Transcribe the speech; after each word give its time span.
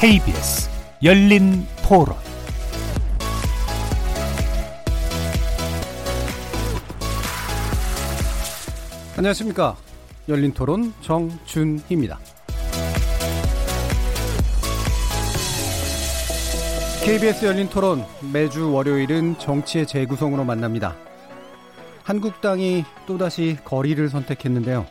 KBS 0.00 0.70
열린 1.02 1.66
토론 1.86 2.16
안녕하십니까. 9.18 9.76
열린 10.26 10.54
토론 10.54 10.94
정준희입니다. 11.02 12.18
KBS 17.04 17.44
열린 17.44 17.68
토론 17.68 18.02
매주 18.32 18.72
월요일은 18.72 19.36
정치의 19.36 19.86
재구성으로 19.86 20.44
만납니다. 20.44 20.96
한국당이 22.04 22.86
또다시 23.06 23.58
거리를 23.66 24.08
선택했는데요. 24.08 24.86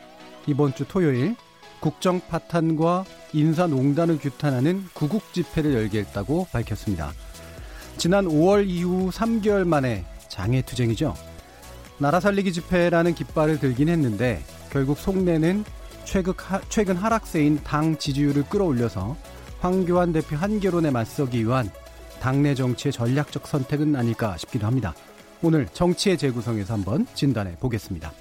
이번 0.46 0.76
주 0.76 0.88
토요일 0.88 1.36
국정 1.80 2.20
파탄과 2.20 3.06
인사농단을 3.34 4.20
규탄하는 4.20 4.86
구국 4.94 5.34
집회를 5.34 5.74
열게 5.74 6.00
했다고 6.00 6.48
밝혔습니다. 6.52 7.14
지난 7.98 8.26
5월 8.26 8.68
이후 8.68 9.10
3개월 9.12 9.66
만에 9.66 10.06
장애투쟁이죠. 10.30 11.14
나라 11.98 12.20
살리기 12.20 12.54
집회라는 12.54 13.14
깃발을 13.14 13.60
들긴 13.60 13.90
했는데 13.90 14.44
결국 14.72 14.98
속내는 14.98 15.66
최근 16.06 16.96
하락세인 16.96 17.62
당 17.64 17.98
지지율을 17.98 18.44
끌어올려서 18.44 19.18
황교안 19.60 20.14
대표 20.14 20.36
한계론에 20.38 20.92
맞서기 20.92 21.46
위한 21.46 21.70
당내 22.22 22.56
정치의 22.56 22.94
전략적 22.94 23.48
선택은 23.48 23.96
아닐까 23.96 24.38
싶기도 24.38 24.66
합니다. 24.66 24.94
오늘 25.42 25.68
정치의 25.72 26.18
재구성에서 26.18 26.74
한번 26.74 27.06
진단해 27.14 27.56
보겠습니다. 27.58 28.12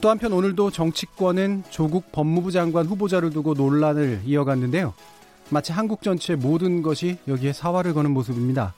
또 0.00 0.10
한편 0.10 0.32
오늘도 0.32 0.70
정치권은 0.70 1.64
조국 1.70 2.12
법무부 2.12 2.52
장관 2.52 2.86
후보자를 2.86 3.30
두고 3.30 3.54
논란을 3.54 4.22
이어갔는데요. 4.24 4.94
마치 5.48 5.72
한국 5.72 6.02
전체의 6.02 6.38
모든 6.38 6.82
것이 6.82 7.18
여기에 7.28 7.52
사활을 7.52 7.94
거는 7.94 8.10
모습입니다. 8.10 8.74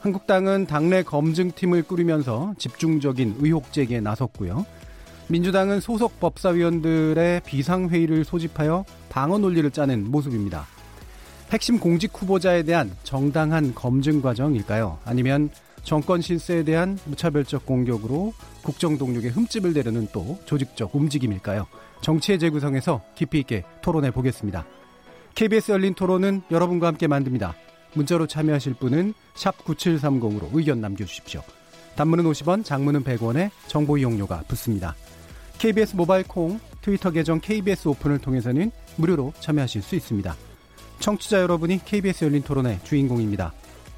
한국당은 0.00 0.66
당내 0.66 1.04
검증팀을 1.04 1.84
꾸리면서 1.84 2.54
집중적인 2.58 3.36
의혹 3.38 3.72
제기에 3.72 4.00
나섰고요. 4.00 4.66
민주당은 5.28 5.80
소속 5.80 6.18
법사위원들의 6.20 7.42
비상회의를 7.46 8.24
소집하여 8.24 8.84
방어 9.08 9.38
논리를 9.38 9.70
짜는 9.70 10.10
모습입니다. 10.10 10.66
핵심 11.50 11.78
공직 11.78 12.10
후보자에 12.14 12.64
대한 12.64 12.90
정당한 13.04 13.74
검증 13.74 14.20
과정일까요? 14.20 14.98
아니면 15.04 15.50
정권 15.82 16.20
실세에 16.20 16.62
대한 16.62 16.98
무차별적 17.04 17.66
공격으로 17.66 18.32
국정 18.62 18.98
동력에 18.98 19.28
흠집을 19.28 19.72
내려는 19.72 20.06
또 20.12 20.38
조직적 20.44 20.94
움직임일까요? 20.94 21.66
정치의 22.00 22.38
재구성에서 22.38 23.02
깊이 23.14 23.40
있게 23.40 23.64
토론해 23.82 24.12
보겠습니다. 24.12 24.64
KBS 25.34 25.72
열린 25.72 25.94
토론은 25.94 26.42
여러분과 26.50 26.86
함께 26.88 27.06
만듭니다. 27.06 27.54
문자로 27.94 28.26
참여하실 28.26 28.74
분은 28.74 29.14
9730으로 29.34 30.48
의견 30.52 30.80
남겨주십시오. 30.80 31.42
단문은 31.96 32.24
50원, 32.24 32.64
장문은 32.64 33.04
100원에 33.04 33.50
정보 33.66 33.98
이용료가 33.98 34.44
붙습니다. 34.48 34.94
KBS 35.58 35.96
모바일 35.96 36.24
콩, 36.26 36.58
트위터 36.80 37.10
계정 37.10 37.40
KBS 37.40 37.88
오픈을 37.88 38.18
통해서는 38.18 38.70
무료로 38.96 39.32
참여하실 39.40 39.82
수 39.82 39.94
있습니다. 39.94 40.34
청취자 41.00 41.40
여러분이 41.40 41.84
KBS 41.84 42.24
열린 42.24 42.42
토론의 42.42 42.80
주인공입니다. 42.84 43.52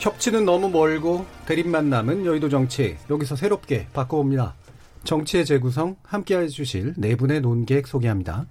협치는 0.00 0.46
너무 0.46 0.70
멀고 0.70 1.26
대립만 1.44 1.90
남은 1.90 2.24
여의도 2.24 2.48
정치 2.48 2.96
여기서 3.10 3.36
새롭게 3.36 3.86
바꿔봅니다. 3.92 4.54
정치의 5.04 5.44
재구성 5.44 5.96
함께 6.02 6.38
해 6.38 6.48
주실 6.48 6.94
네 6.96 7.16
분의 7.16 7.42
논객 7.42 7.86
소개합니다. 7.86 8.46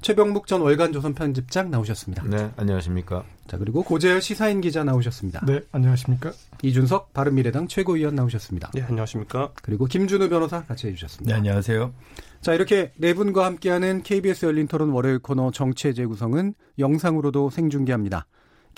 최병묵 0.00 0.48
전 0.48 0.60
월간조선 0.60 1.14
편집장 1.14 1.70
나오셨습니다. 1.70 2.24
네, 2.24 2.50
안녕하십니까. 2.56 3.24
자, 3.46 3.58
그리고 3.58 3.84
고재열 3.84 4.20
시사인 4.20 4.60
기자 4.60 4.82
나오셨습니다. 4.82 5.44
네, 5.46 5.60
안녕하십니까. 5.70 6.32
이준석 6.62 7.12
바른미래당 7.12 7.68
최고위원 7.68 8.16
나오셨습니다. 8.16 8.70
네, 8.74 8.82
안녕하십니까. 8.82 9.52
그리고 9.62 9.86
김준우 9.86 10.28
변호사 10.28 10.64
같이 10.64 10.88
해주셨습니다. 10.88 11.32
네, 11.32 11.38
안녕하세요. 11.38 11.92
자, 12.40 12.54
이렇게 12.54 12.92
네 12.96 13.14
분과 13.14 13.44
함께하는 13.44 14.02
KBS 14.02 14.46
열린 14.46 14.66
토론 14.66 14.90
월요일 14.90 15.20
코너 15.20 15.52
정치의 15.52 15.94
재구성은 15.94 16.54
영상으로도 16.78 17.50
생중계합니다. 17.50 18.26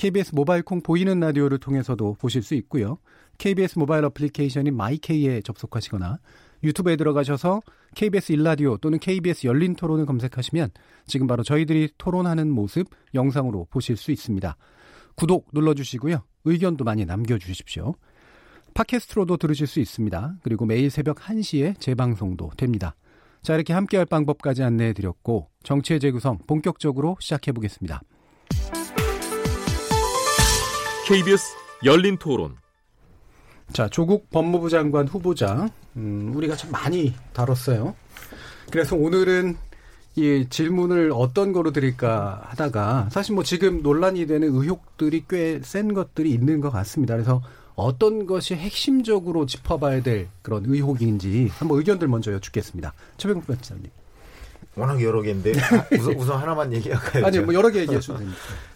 KBS 0.01 0.35
모바일 0.35 0.63
콩 0.63 0.81
보이는 0.81 1.21
라디오를 1.21 1.59
통해서도 1.59 2.17
보실 2.19 2.43
수 2.43 2.55
있고요. 2.55 2.97
KBS 3.37 3.79
모바일 3.79 4.07
어플리케이션인 4.07 4.75
마이케이에 4.75 5.43
접속하시거나 5.43 6.21
유튜브에 6.63 6.97
들어가셔서 6.97 7.61
KBS 7.97 8.33
일라디오 8.33 8.79
또는 8.79 8.99
KBS 8.99 9.47
열린 9.47 9.77
토론을 9.77 10.07
검색하시면 10.07 10.71
지금 11.07 11.27
바로 11.27 11.43
저희들이 11.43 11.91
토론하는 11.99 12.51
모습 12.51 12.89
영상으로 13.13 13.67
보실 13.69 13.99
수 13.99 14.11
있습니다. 14.11 14.57
구독 15.17 15.49
눌러주시고요. 15.53 16.25
의견도 16.47 16.83
많이 16.85 17.05
남겨주십시오. 17.05 17.93
팟캐스트로도 18.73 19.37
들으실 19.37 19.67
수 19.67 19.81
있습니다. 19.81 20.37
그리고 20.43 20.65
매일 20.65 20.89
새벽 20.89 21.19
1시에 21.19 21.79
재방송도 21.79 22.53
됩니다. 22.57 22.97
자, 23.43 23.55
이렇게 23.55 23.75
함께할 23.75 24.07
방법까지 24.07 24.63
안내해 24.63 24.95
드렸고 24.95 25.51
정치의 25.63 26.01
재구성 26.01 26.39
본격적으로 26.47 27.19
시작해 27.21 27.53
보겠습니다. 27.53 28.01
KBS 31.11 31.57
열린 31.85 32.17
토론. 32.19 32.55
자, 33.73 33.89
조국 33.89 34.31
법무부 34.31 34.71
장관 34.71 35.09
후보자, 35.09 35.69
음, 35.97 36.31
우리가 36.37 36.55
참 36.55 36.71
많이 36.71 37.13
다뤘어요. 37.33 37.97
그래서 38.71 38.95
오늘은 38.95 39.57
이 40.15 40.47
질문을 40.49 41.11
어떤 41.13 41.53
거로 41.53 41.73
드릴까 41.73 42.43
하다가 42.51 43.09
사실 43.11 43.35
뭐 43.35 43.43
지금 43.43 43.83
논란이 43.83 44.29
되는 44.29 44.55
의혹들이 44.55 45.25
꽤 45.29 45.61
센 45.65 45.95
것들이 45.95 46.31
있는 46.31 46.61
것 46.61 46.71
같습니다. 46.71 47.15
그래서 47.15 47.43
어떤 47.75 48.27
것이 48.27 48.55
핵심적으로 48.55 49.47
짚어봐야 49.47 50.05
될 50.05 50.29
그런 50.43 50.65
의혹인지 50.65 51.49
한번 51.55 51.79
의견들 51.79 52.07
먼저 52.07 52.33
여쭙겠습니다. 52.35 52.93
최병국 53.17 53.49
변호사님. 53.49 53.87
워낙 54.77 55.03
여러 55.03 55.21
개인데 55.23 55.55
우선, 55.99 56.15
우선 56.15 56.41
하나만 56.41 56.73
얘기할까요? 56.75 57.27
아니 57.27 57.41
뭐 57.41 57.53
여러 57.53 57.69
개 57.71 57.81
얘기해 57.83 57.99
주세요. 57.99 58.25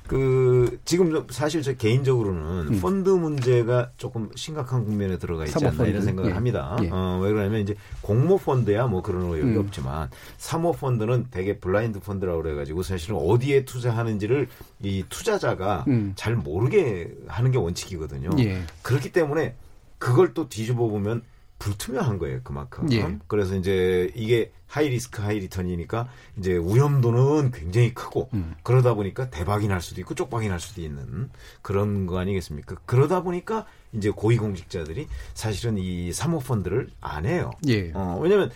그 0.06 0.78
지금 0.84 1.26
사실 1.30 1.62
저 1.62 1.72
개인적으로는 1.72 2.74
음. 2.74 2.80
펀드 2.80 3.08
문제가 3.08 3.90
조금 3.96 4.28
심각한 4.34 4.84
국면에 4.84 5.16
들어가 5.16 5.46
있지 5.46 5.64
않나 5.64 5.86
이런 5.86 6.02
생각을 6.02 6.30
예. 6.30 6.34
합니다. 6.34 6.76
예. 6.82 6.90
어, 6.92 7.18
왜 7.22 7.32
그러냐면 7.32 7.60
이제 7.62 7.74
공모 8.02 8.36
펀드야 8.36 8.86
뭐 8.86 9.00
그런 9.00 9.22
의혹이 9.22 9.54
음. 9.54 9.58
없지만 9.58 10.10
사모 10.36 10.72
펀드는 10.72 11.28
되게 11.30 11.56
블라인드 11.58 12.00
펀드라고 12.00 12.42
그래가지고 12.42 12.82
사실은 12.82 13.16
어디에 13.16 13.64
투자하는지를 13.64 14.48
이 14.82 15.04
투자자가 15.08 15.84
음. 15.88 16.12
잘 16.16 16.36
모르게 16.36 17.10
하는 17.26 17.50
게 17.50 17.56
원칙이거든요. 17.56 18.30
예. 18.40 18.62
그렇기 18.82 19.10
때문에 19.10 19.54
그걸 19.98 20.34
또 20.34 20.50
뒤집어 20.50 20.88
보면 20.88 21.22
불투명한 21.64 22.18
거예요, 22.18 22.40
그만큼. 22.44 22.92
예. 22.92 23.18
그래서 23.26 23.56
이제 23.56 24.12
이게 24.14 24.52
high 24.66 24.90
risk 24.90 25.22
high 25.22 25.38
return이니까 25.38 26.08
이제 26.36 26.52
위험도는 26.52 27.52
굉장히 27.52 27.94
크고 27.94 28.28
음. 28.34 28.54
그러다 28.62 28.92
보니까 28.92 29.30
대박이 29.30 29.66
날 29.66 29.80
수도 29.80 30.00
있고 30.02 30.14
쪽박이 30.14 30.48
날 30.48 30.60
수도 30.60 30.82
있는 30.82 31.30
그런 31.62 32.06
거 32.06 32.18
아니겠습니까? 32.18 32.76
그러다 32.84 33.22
보니까 33.22 33.64
이제 33.94 34.10
고위공직자들이 34.10 35.08
사실은 35.32 35.78
이 35.78 36.12
사모펀드를 36.12 36.90
안 37.00 37.24
해요. 37.24 37.50
예. 37.66 37.92
어, 37.94 38.18
왜냐면 38.20 38.50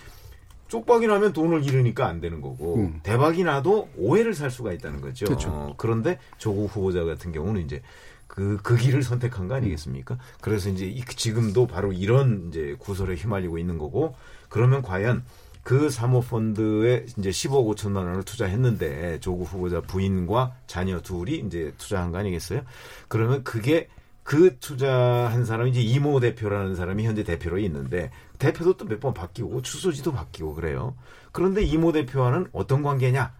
쪽박이 0.66 1.06
나면 1.06 1.32
돈을 1.32 1.64
잃으니까 1.64 2.06
안 2.06 2.20
되는 2.20 2.42
거고 2.42 2.76
음. 2.76 3.00
대박이 3.02 3.42
나도 3.42 3.88
오해를 3.96 4.34
살 4.34 4.50
수가 4.50 4.72
있다는 4.72 5.00
거죠. 5.00 5.24
그렇죠. 5.24 5.48
어, 5.48 5.74
그런데 5.78 6.18
조국 6.36 6.76
후보자 6.76 7.04
같은 7.04 7.32
경우는 7.32 7.62
이제 7.62 7.80
그, 8.28 8.58
그 8.62 8.76
길을 8.76 9.02
선택한 9.02 9.48
거 9.48 9.54
아니겠습니까? 9.56 10.14
음. 10.14 10.18
그래서 10.40 10.68
이제 10.70 10.94
지금도 11.16 11.66
바로 11.66 11.92
이런 11.92 12.48
이제 12.48 12.76
구설에 12.78 13.14
휘말리고 13.16 13.58
있는 13.58 13.78
거고, 13.78 14.14
그러면 14.48 14.82
과연 14.82 15.24
그 15.64 15.90
사모펀드에 15.90 17.06
이제 17.18 17.30
10억 17.30 17.74
5천만 17.76 17.96
원을 18.06 18.22
투자했는데 18.22 19.20
조국 19.20 19.52
후보자 19.52 19.80
부인과 19.82 20.54
자녀 20.66 21.00
둘이 21.00 21.38
이제 21.46 21.74
투자한 21.78 22.10
거 22.12 22.18
아니겠어요? 22.18 22.62
그러면 23.08 23.44
그게 23.44 23.88
그 24.22 24.58
투자한 24.60 25.44
사람이 25.44 25.70
이제 25.70 25.80
이모 25.80 26.20
대표라는 26.20 26.74
사람이 26.74 27.04
현재 27.04 27.22
대표로 27.24 27.58
있는데 27.60 28.10
대표도 28.38 28.76
또 28.76 28.86
몇 28.86 29.00
번 29.00 29.12
바뀌고 29.14 29.62
추소지도 29.62 30.12
바뀌고 30.12 30.54
그래요. 30.54 30.94
그런데 31.32 31.62
이모 31.62 31.92
대표와는 31.92 32.48
어떤 32.52 32.82
관계냐? 32.82 33.32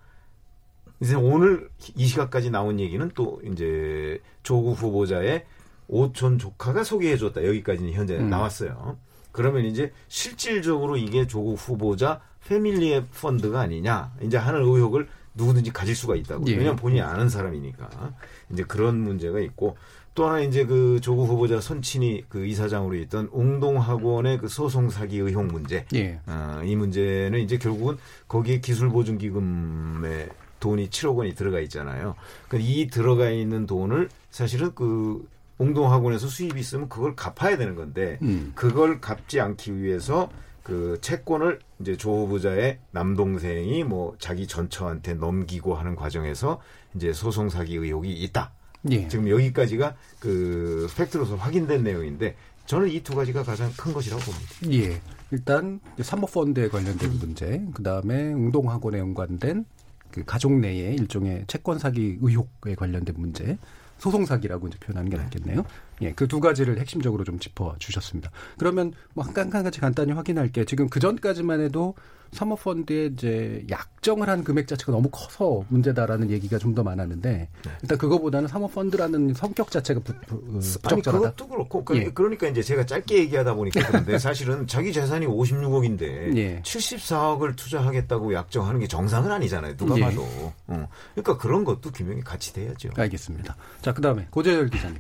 이제 1.01 1.15
오늘 1.15 1.69
이 1.97 2.07
시각까지 2.07 2.51
나온 2.51 2.81
얘기는 2.81 3.11
또 3.15 3.41
이제 3.51 4.21
조국 4.43 4.73
후보자의 4.73 5.45
오촌 5.87 6.39
조카가 6.39 6.85
소개해줬다 6.85 7.45
여기까지는 7.45 7.93
현재 7.93 8.17
음. 8.17 8.29
나왔어요. 8.31 8.99
그러면 9.33 9.65
이제 9.65 9.93
실질적으로 10.09 10.97
이게 10.97 11.27
조국 11.27 11.55
후보자 11.55 12.21
패밀리의 12.47 13.07
펀드가 13.21 13.61
아니냐 13.61 14.13
이제 14.23 14.37
하는 14.37 14.63
의혹을 14.63 15.09
누구든지 15.35 15.71
가질 15.71 15.95
수가 15.95 16.17
있다고. 16.17 16.45
예. 16.49 16.53
왜냐하면 16.53 16.77
본인이 16.77 17.01
아는 17.01 17.29
사람이니까 17.29 18.15
이제 18.53 18.65
그런 18.65 18.99
문제가 18.99 19.39
있고 19.41 19.77
또 20.15 20.27
하나 20.27 20.41
이제 20.41 20.67
그 20.67 20.99
조국 21.01 21.29
후보자 21.29 21.61
선친이 21.61 22.25
그 22.29 22.45
이사장으로 22.45 22.97
있던 22.97 23.29
웅동학원의 23.33 24.39
그 24.39 24.49
소송 24.49 24.91
사기 24.91 25.19
의혹 25.19 25.47
문제. 25.47 25.87
예. 25.95 26.19
어, 26.27 26.61
이 26.65 26.75
문제는 26.75 27.39
이제 27.39 27.57
결국은 27.57 27.97
거기에 28.27 28.59
기술보증기금에 28.59 30.29
돈이 30.61 30.91
7억 30.91 31.17
원이 31.17 31.35
들어가 31.35 31.61
있잖아요. 31.61 32.15
그러니까 32.49 32.71
이 32.71 32.87
들어가 32.89 33.31
있는 33.31 33.67
돈을 33.67 34.09
사실은 34.31 34.75
그 34.75 35.27
웅동학원에서 35.59 36.29
수입이 36.29 36.61
있으면 36.61 36.89
그걸 36.89 37.17
갚아야 37.17 37.57
되는 37.57 37.75
건데 37.75 38.19
음. 38.23 38.53
그걸 38.55 39.01
갚지 39.01 39.41
않기 39.41 39.81
위해서 39.83 40.31
그 40.63 40.99
채권을 41.01 41.61
이제 41.81 41.97
조 41.97 42.11
후보자의 42.11 42.79
남동생이 42.91 43.85
뭐 43.85 44.15
자기 44.19 44.47
전처한테 44.47 45.15
넘기고 45.15 45.75
하는 45.75 45.97
과정에서 45.97 46.61
이제 46.95 47.13
소송 47.13 47.49
사기 47.49 47.77
의혹이 47.77 48.13
있다. 48.13 48.53
예. 48.91 49.09
지금 49.09 49.29
여기까지가 49.29 49.97
그 50.21 50.87
팩트로서 50.97 51.37
확인된 51.37 51.83
내용인데 51.83 52.37
저는 52.67 52.91
이 52.91 53.01
두 53.01 53.15
가지가 53.15 53.43
가장 53.43 53.73
큰 53.79 53.95
것이라고 53.95 54.23
봅니다. 54.23 54.79
예. 54.79 55.01
일단 55.31 55.81
사모펀드에 55.99 56.69
관련된 56.69 57.19
문제, 57.19 57.65
그 57.73 57.83
다음에 57.83 58.33
웅동학원에 58.33 58.99
연관된 58.99 59.65
그 60.11 60.25
가족 60.25 60.53
내의 60.53 60.95
일종의 60.97 61.45
채권 61.47 61.79
사기 61.79 62.19
의혹에 62.21 62.75
관련된 62.75 63.15
문제, 63.19 63.59
소송 63.99 64.25
사기라고 64.25 64.69
이제 64.69 64.79
표현하는 64.79 65.11
게 65.11 65.17
네. 65.17 65.23
낫겠네요. 65.25 65.65
예, 66.03 66.13
그 66.13 66.29
두 66.29 66.41
가지를 66.41 66.79
핵심적으로 66.79 67.25
좀 67.25 67.39
짚어 67.39 67.77
주셨습니다. 67.79 68.31
그러면 68.59 68.93
뭐한 69.15 69.33
가지 69.51 69.81
간단히 69.81 70.13
확인할게. 70.13 70.65
지금 70.65 70.89
그 70.89 71.01
전까지만 71.01 71.61
해도 71.61 71.95
사모펀드의 72.33 73.13
이제 73.13 73.65
약정을 73.71 74.29
한 74.29 74.45
금액 74.45 74.69
자체가 74.69 74.93
너무 74.93 75.09
커서 75.11 75.65
문제다라는 75.69 76.31
얘기가 76.31 76.59
좀 76.59 76.69
더 76.79 76.83
많았는데 76.85 77.31
네. 77.65 77.71
일단 77.83 77.99
그거보다는 77.99 78.47
사모펀드라는 78.47 79.35
성격 79.35 79.71
자체가 79.71 80.01
부, 80.01 80.13
부, 80.27 80.41
부적절하다. 80.53 81.11
아니, 81.11 81.21
그것도 81.21 81.49
그렇고 81.49 81.85
그, 81.85 81.97
예. 81.97 82.05
그러니까 82.05 82.47
이제 82.47 82.63
제가 82.63 82.87
짧게 82.87 83.17
얘기하다 83.19 83.55
보니까 83.55 83.87
그런데 83.89 84.17
사실은 84.21 84.67
자기 84.67 84.93
재산이 84.93 85.27
56억인데 85.27 86.37
예. 86.37 86.63
74억을 86.63 87.57
투자하겠다고 87.57 88.35
약정하는 88.35 88.81
게 88.81 88.87
정상은 88.87 89.33
아니잖아요. 89.33 89.77
누가 89.77 89.97
예. 89.97 90.03
봐도. 90.03 90.23
어. 90.69 90.89
그러니까 91.15 91.37
그런 91.39 91.65
것도 91.65 91.91
규명이 91.91 92.21
같이 92.21 92.53
돼야죠. 92.53 92.91
알겠습니다. 92.95 93.57
자 93.83 93.93
그다음에 93.93 94.27
고재열 94.31 94.69
기자님. 94.69 94.99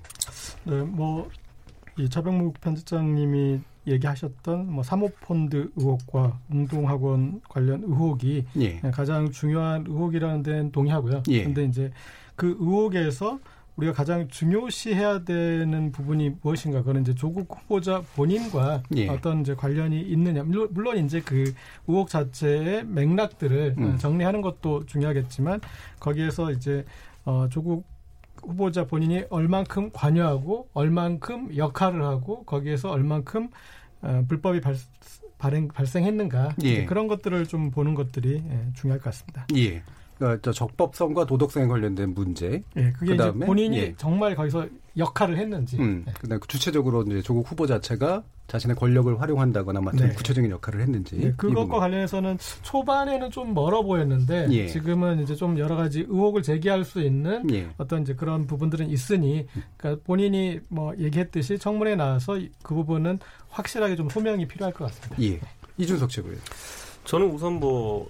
네, 0.64 0.82
뭐 0.82 1.28
이 1.98 2.08
차병묵 2.08 2.60
편집장님이 2.60 3.60
얘기하셨던 3.86 4.70
뭐 4.70 4.82
사모펀드 4.84 5.70
의혹과 5.76 6.38
운동학원 6.50 7.40
관련 7.48 7.82
의혹이 7.82 8.44
예. 8.58 8.80
가장 8.92 9.30
중요한 9.30 9.84
의혹이라는 9.88 10.42
데는 10.42 10.72
동의하고요. 10.72 11.22
그런데 11.24 11.62
예. 11.62 11.66
이제 11.66 11.90
그 12.36 12.56
의혹에서 12.60 13.40
우리가 13.76 13.92
가장 13.92 14.26
중요시해야 14.28 15.24
되는 15.24 15.92
부분이 15.92 16.36
무엇인가? 16.42 16.82
그건 16.82 17.02
이제 17.02 17.14
조국 17.14 17.48
후보자 17.50 18.02
본인과 18.16 18.82
예. 18.96 19.08
어떤 19.08 19.40
이제 19.40 19.54
관련이 19.54 20.00
있느냐. 20.00 20.42
물론, 20.42 20.68
물론 20.72 21.04
이제 21.04 21.20
그 21.20 21.52
의혹 21.86 22.08
자체의 22.08 22.84
맥락들을 22.86 23.76
음. 23.78 23.98
정리하는 23.98 24.42
것도 24.42 24.86
중요하겠지만 24.86 25.60
거기에서 26.00 26.50
이제 26.50 26.84
어 27.24 27.48
조국 27.50 27.84
후보자 28.48 28.84
본인이 28.84 29.24
얼만큼 29.28 29.90
관여하고 29.92 30.68
얼만큼 30.72 31.56
역할을 31.56 32.02
하고 32.02 32.44
거기에서 32.44 32.90
얼만큼 32.90 33.50
어, 34.00 34.24
불법이 34.28 34.60
발, 34.60 34.76
발행, 35.38 35.68
발생했는가 35.68 36.56
예. 36.62 36.84
그런 36.84 37.08
것들을 37.08 37.46
좀 37.46 37.70
보는 37.70 37.94
것들이 37.94 38.42
예, 38.48 38.66
중요할 38.74 38.98
것 38.98 39.04
같습니다. 39.06 39.46
예. 39.56 39.82
그러니까 40.16 40.52
적법성과 40.52 41.26
도덕성에 41.26 41.66
관련된 41.66 42.14
문제. 42.14 42.62
예, 42.76 42.92
그게 42.92 43.12
그다음에, 43.12 43.36
이제 43.36 43.46
본인이 43.46 43.78
예. 43.78 43.94
정말 43.96 44.34
거기서 44.34 44.66
역할을 44.98 45.38
했는지. 45.38 45.78
음, 45.78 46.04
예. 46.06 46.12
그다음 46.12 46.40
주체적으로 46.48 47.02
이제 47.02 47.22
조국 47.22 47.50
후보 47.50 47.66
자체가 47.66 48.24
자신의 48.48 48.76
권력을 48.76 49.20
활용한다거나 49.20 49.80
맡은 49.80 50.08
네. 50.08 50.14
구체적인 50.14 50.50
역할을 50.50 50.80
했는지. 50.80 51.16
네, 51.16 51.32
그것과 51.36 51.78
관련해서는 51.78 52.38
초반에는 52.62 53.30
좀 53.30 53.54
멀어 53.54 53.82
보였는데 53.82 54.48
예. 54.50 54.66
지금은 54.66 55.22
이제 55.22 55.34
좀 55.34 55.58
여러 55.58 55.76
가지 55.76 56.00
의혹을 56.00 56.42
제기할 56.42 56.84
수 56.84 57.00
있는 57.00 57.48
예. 57.52 57.68
어떤 57.76 58.02
이제 58.02 58.14
그런 58.14 58.46
부분들은 58.46 58.88
있으니 58.90 59.46
그러니까 59.76 60.02
본인이 60.04 60.60
뭐 60.68 60.94
얘기했듯이 60.98 61.58
청문회 61.58 61.94
나와서 61.94 62.38
그 62.62 62.74
부분은 62.74 63.18
확실하게 63.50 63.96
좀 63.96 64.08
소명이 64.08 64.48
필요할 64.48 64.72
것 64.72 64.86
같습니다. 64.86 65.22
예. 65.22 65.40
이준석 65.76 66.10
최고요. 66.10 66.36
저는 67.04 67.30
우선 67.30 67.54
뭐 67.54 68.08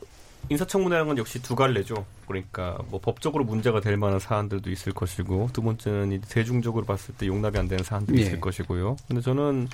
인사청문회라는 0.50 1.08
건 1.08 1.18
역시 1.18 1.42
두 1.42 1.54
갈래죠. 1.54 2.06
그러니까 2.26 2.78
뭐 2.90 3.00
법적으로 3.00 3.44
문제가 3.44 3.80
될 3.80 3.96
만한 3.96 4.18
사안들도 4.18 4.70
있을 4.70 4.92
것이고 4.92 5.48
두 5.52 5.62
번째는 5.62 6.20
대중적으로 6.28 6.84
봤을 6.84 7.14
때 7.14 7.26
용납이 7.26 7.58
안 7.58 7.68
되는 7.68 7.82
사안도 7.82 8.16
예. 8.16 8.22
있을 8.22 8.40
것이고요. 8.40 8.96
근데 9.08 9.22
저는 9.22 9.68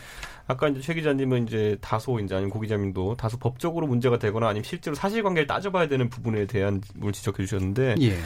아까 0.46 0.68
이제 0.68 0.80
최 0.80 0.94
기자님은 0.94 1.48
이제 1.48 1.76
다소 1.80 2.20
이제 2.20 2.34
아니면 2.34 2.50
고 2.50 2.60
기자님도 2.60 3.16
다소 3.16 3.38
법적으로 3.38 3.86
문제가 3.86 4.18
되거나 4.18 4.48
아니면 4.48 4.62
실제로 4.62 4.94
사실관계를 4.94 5.46
따져봐야 5.46 5.88
되는 5.88 6.08
부분에 6.08 6.46
대한 6.46 6.80
부분을 6.80 7.12
지적해 7.12 7.44
주셨는데 7.44 7.96
예. 8.00 8.16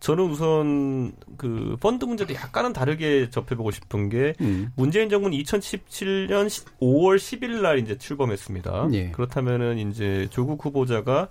저는 0.00 0.24
우선 0.24 1.12
그 1.36 1.76
펀드 1.80 2.04
문제도 2.04 2.34
약간은 2.34 2.72
다르게 2.72 3.30
접해보고 3.30 3.70
싶은 3.70 4.08
게 4.08 4.34
음. 4.40 4.70
문재인 4.76 5.08
정부는 5.08 5.36
2017년 5.38 6.48
5월 6.80 7.16
10일 7.16 7.62
날 7.62 7.78
이제 7.78 7.96
출범했습니다. 7.96 8.88
예. 8.92 9.10
그렇다면은 9.12 9.78
이제 9.78 10.26
조국 10.30 10.64
후보자가 10.64 11.28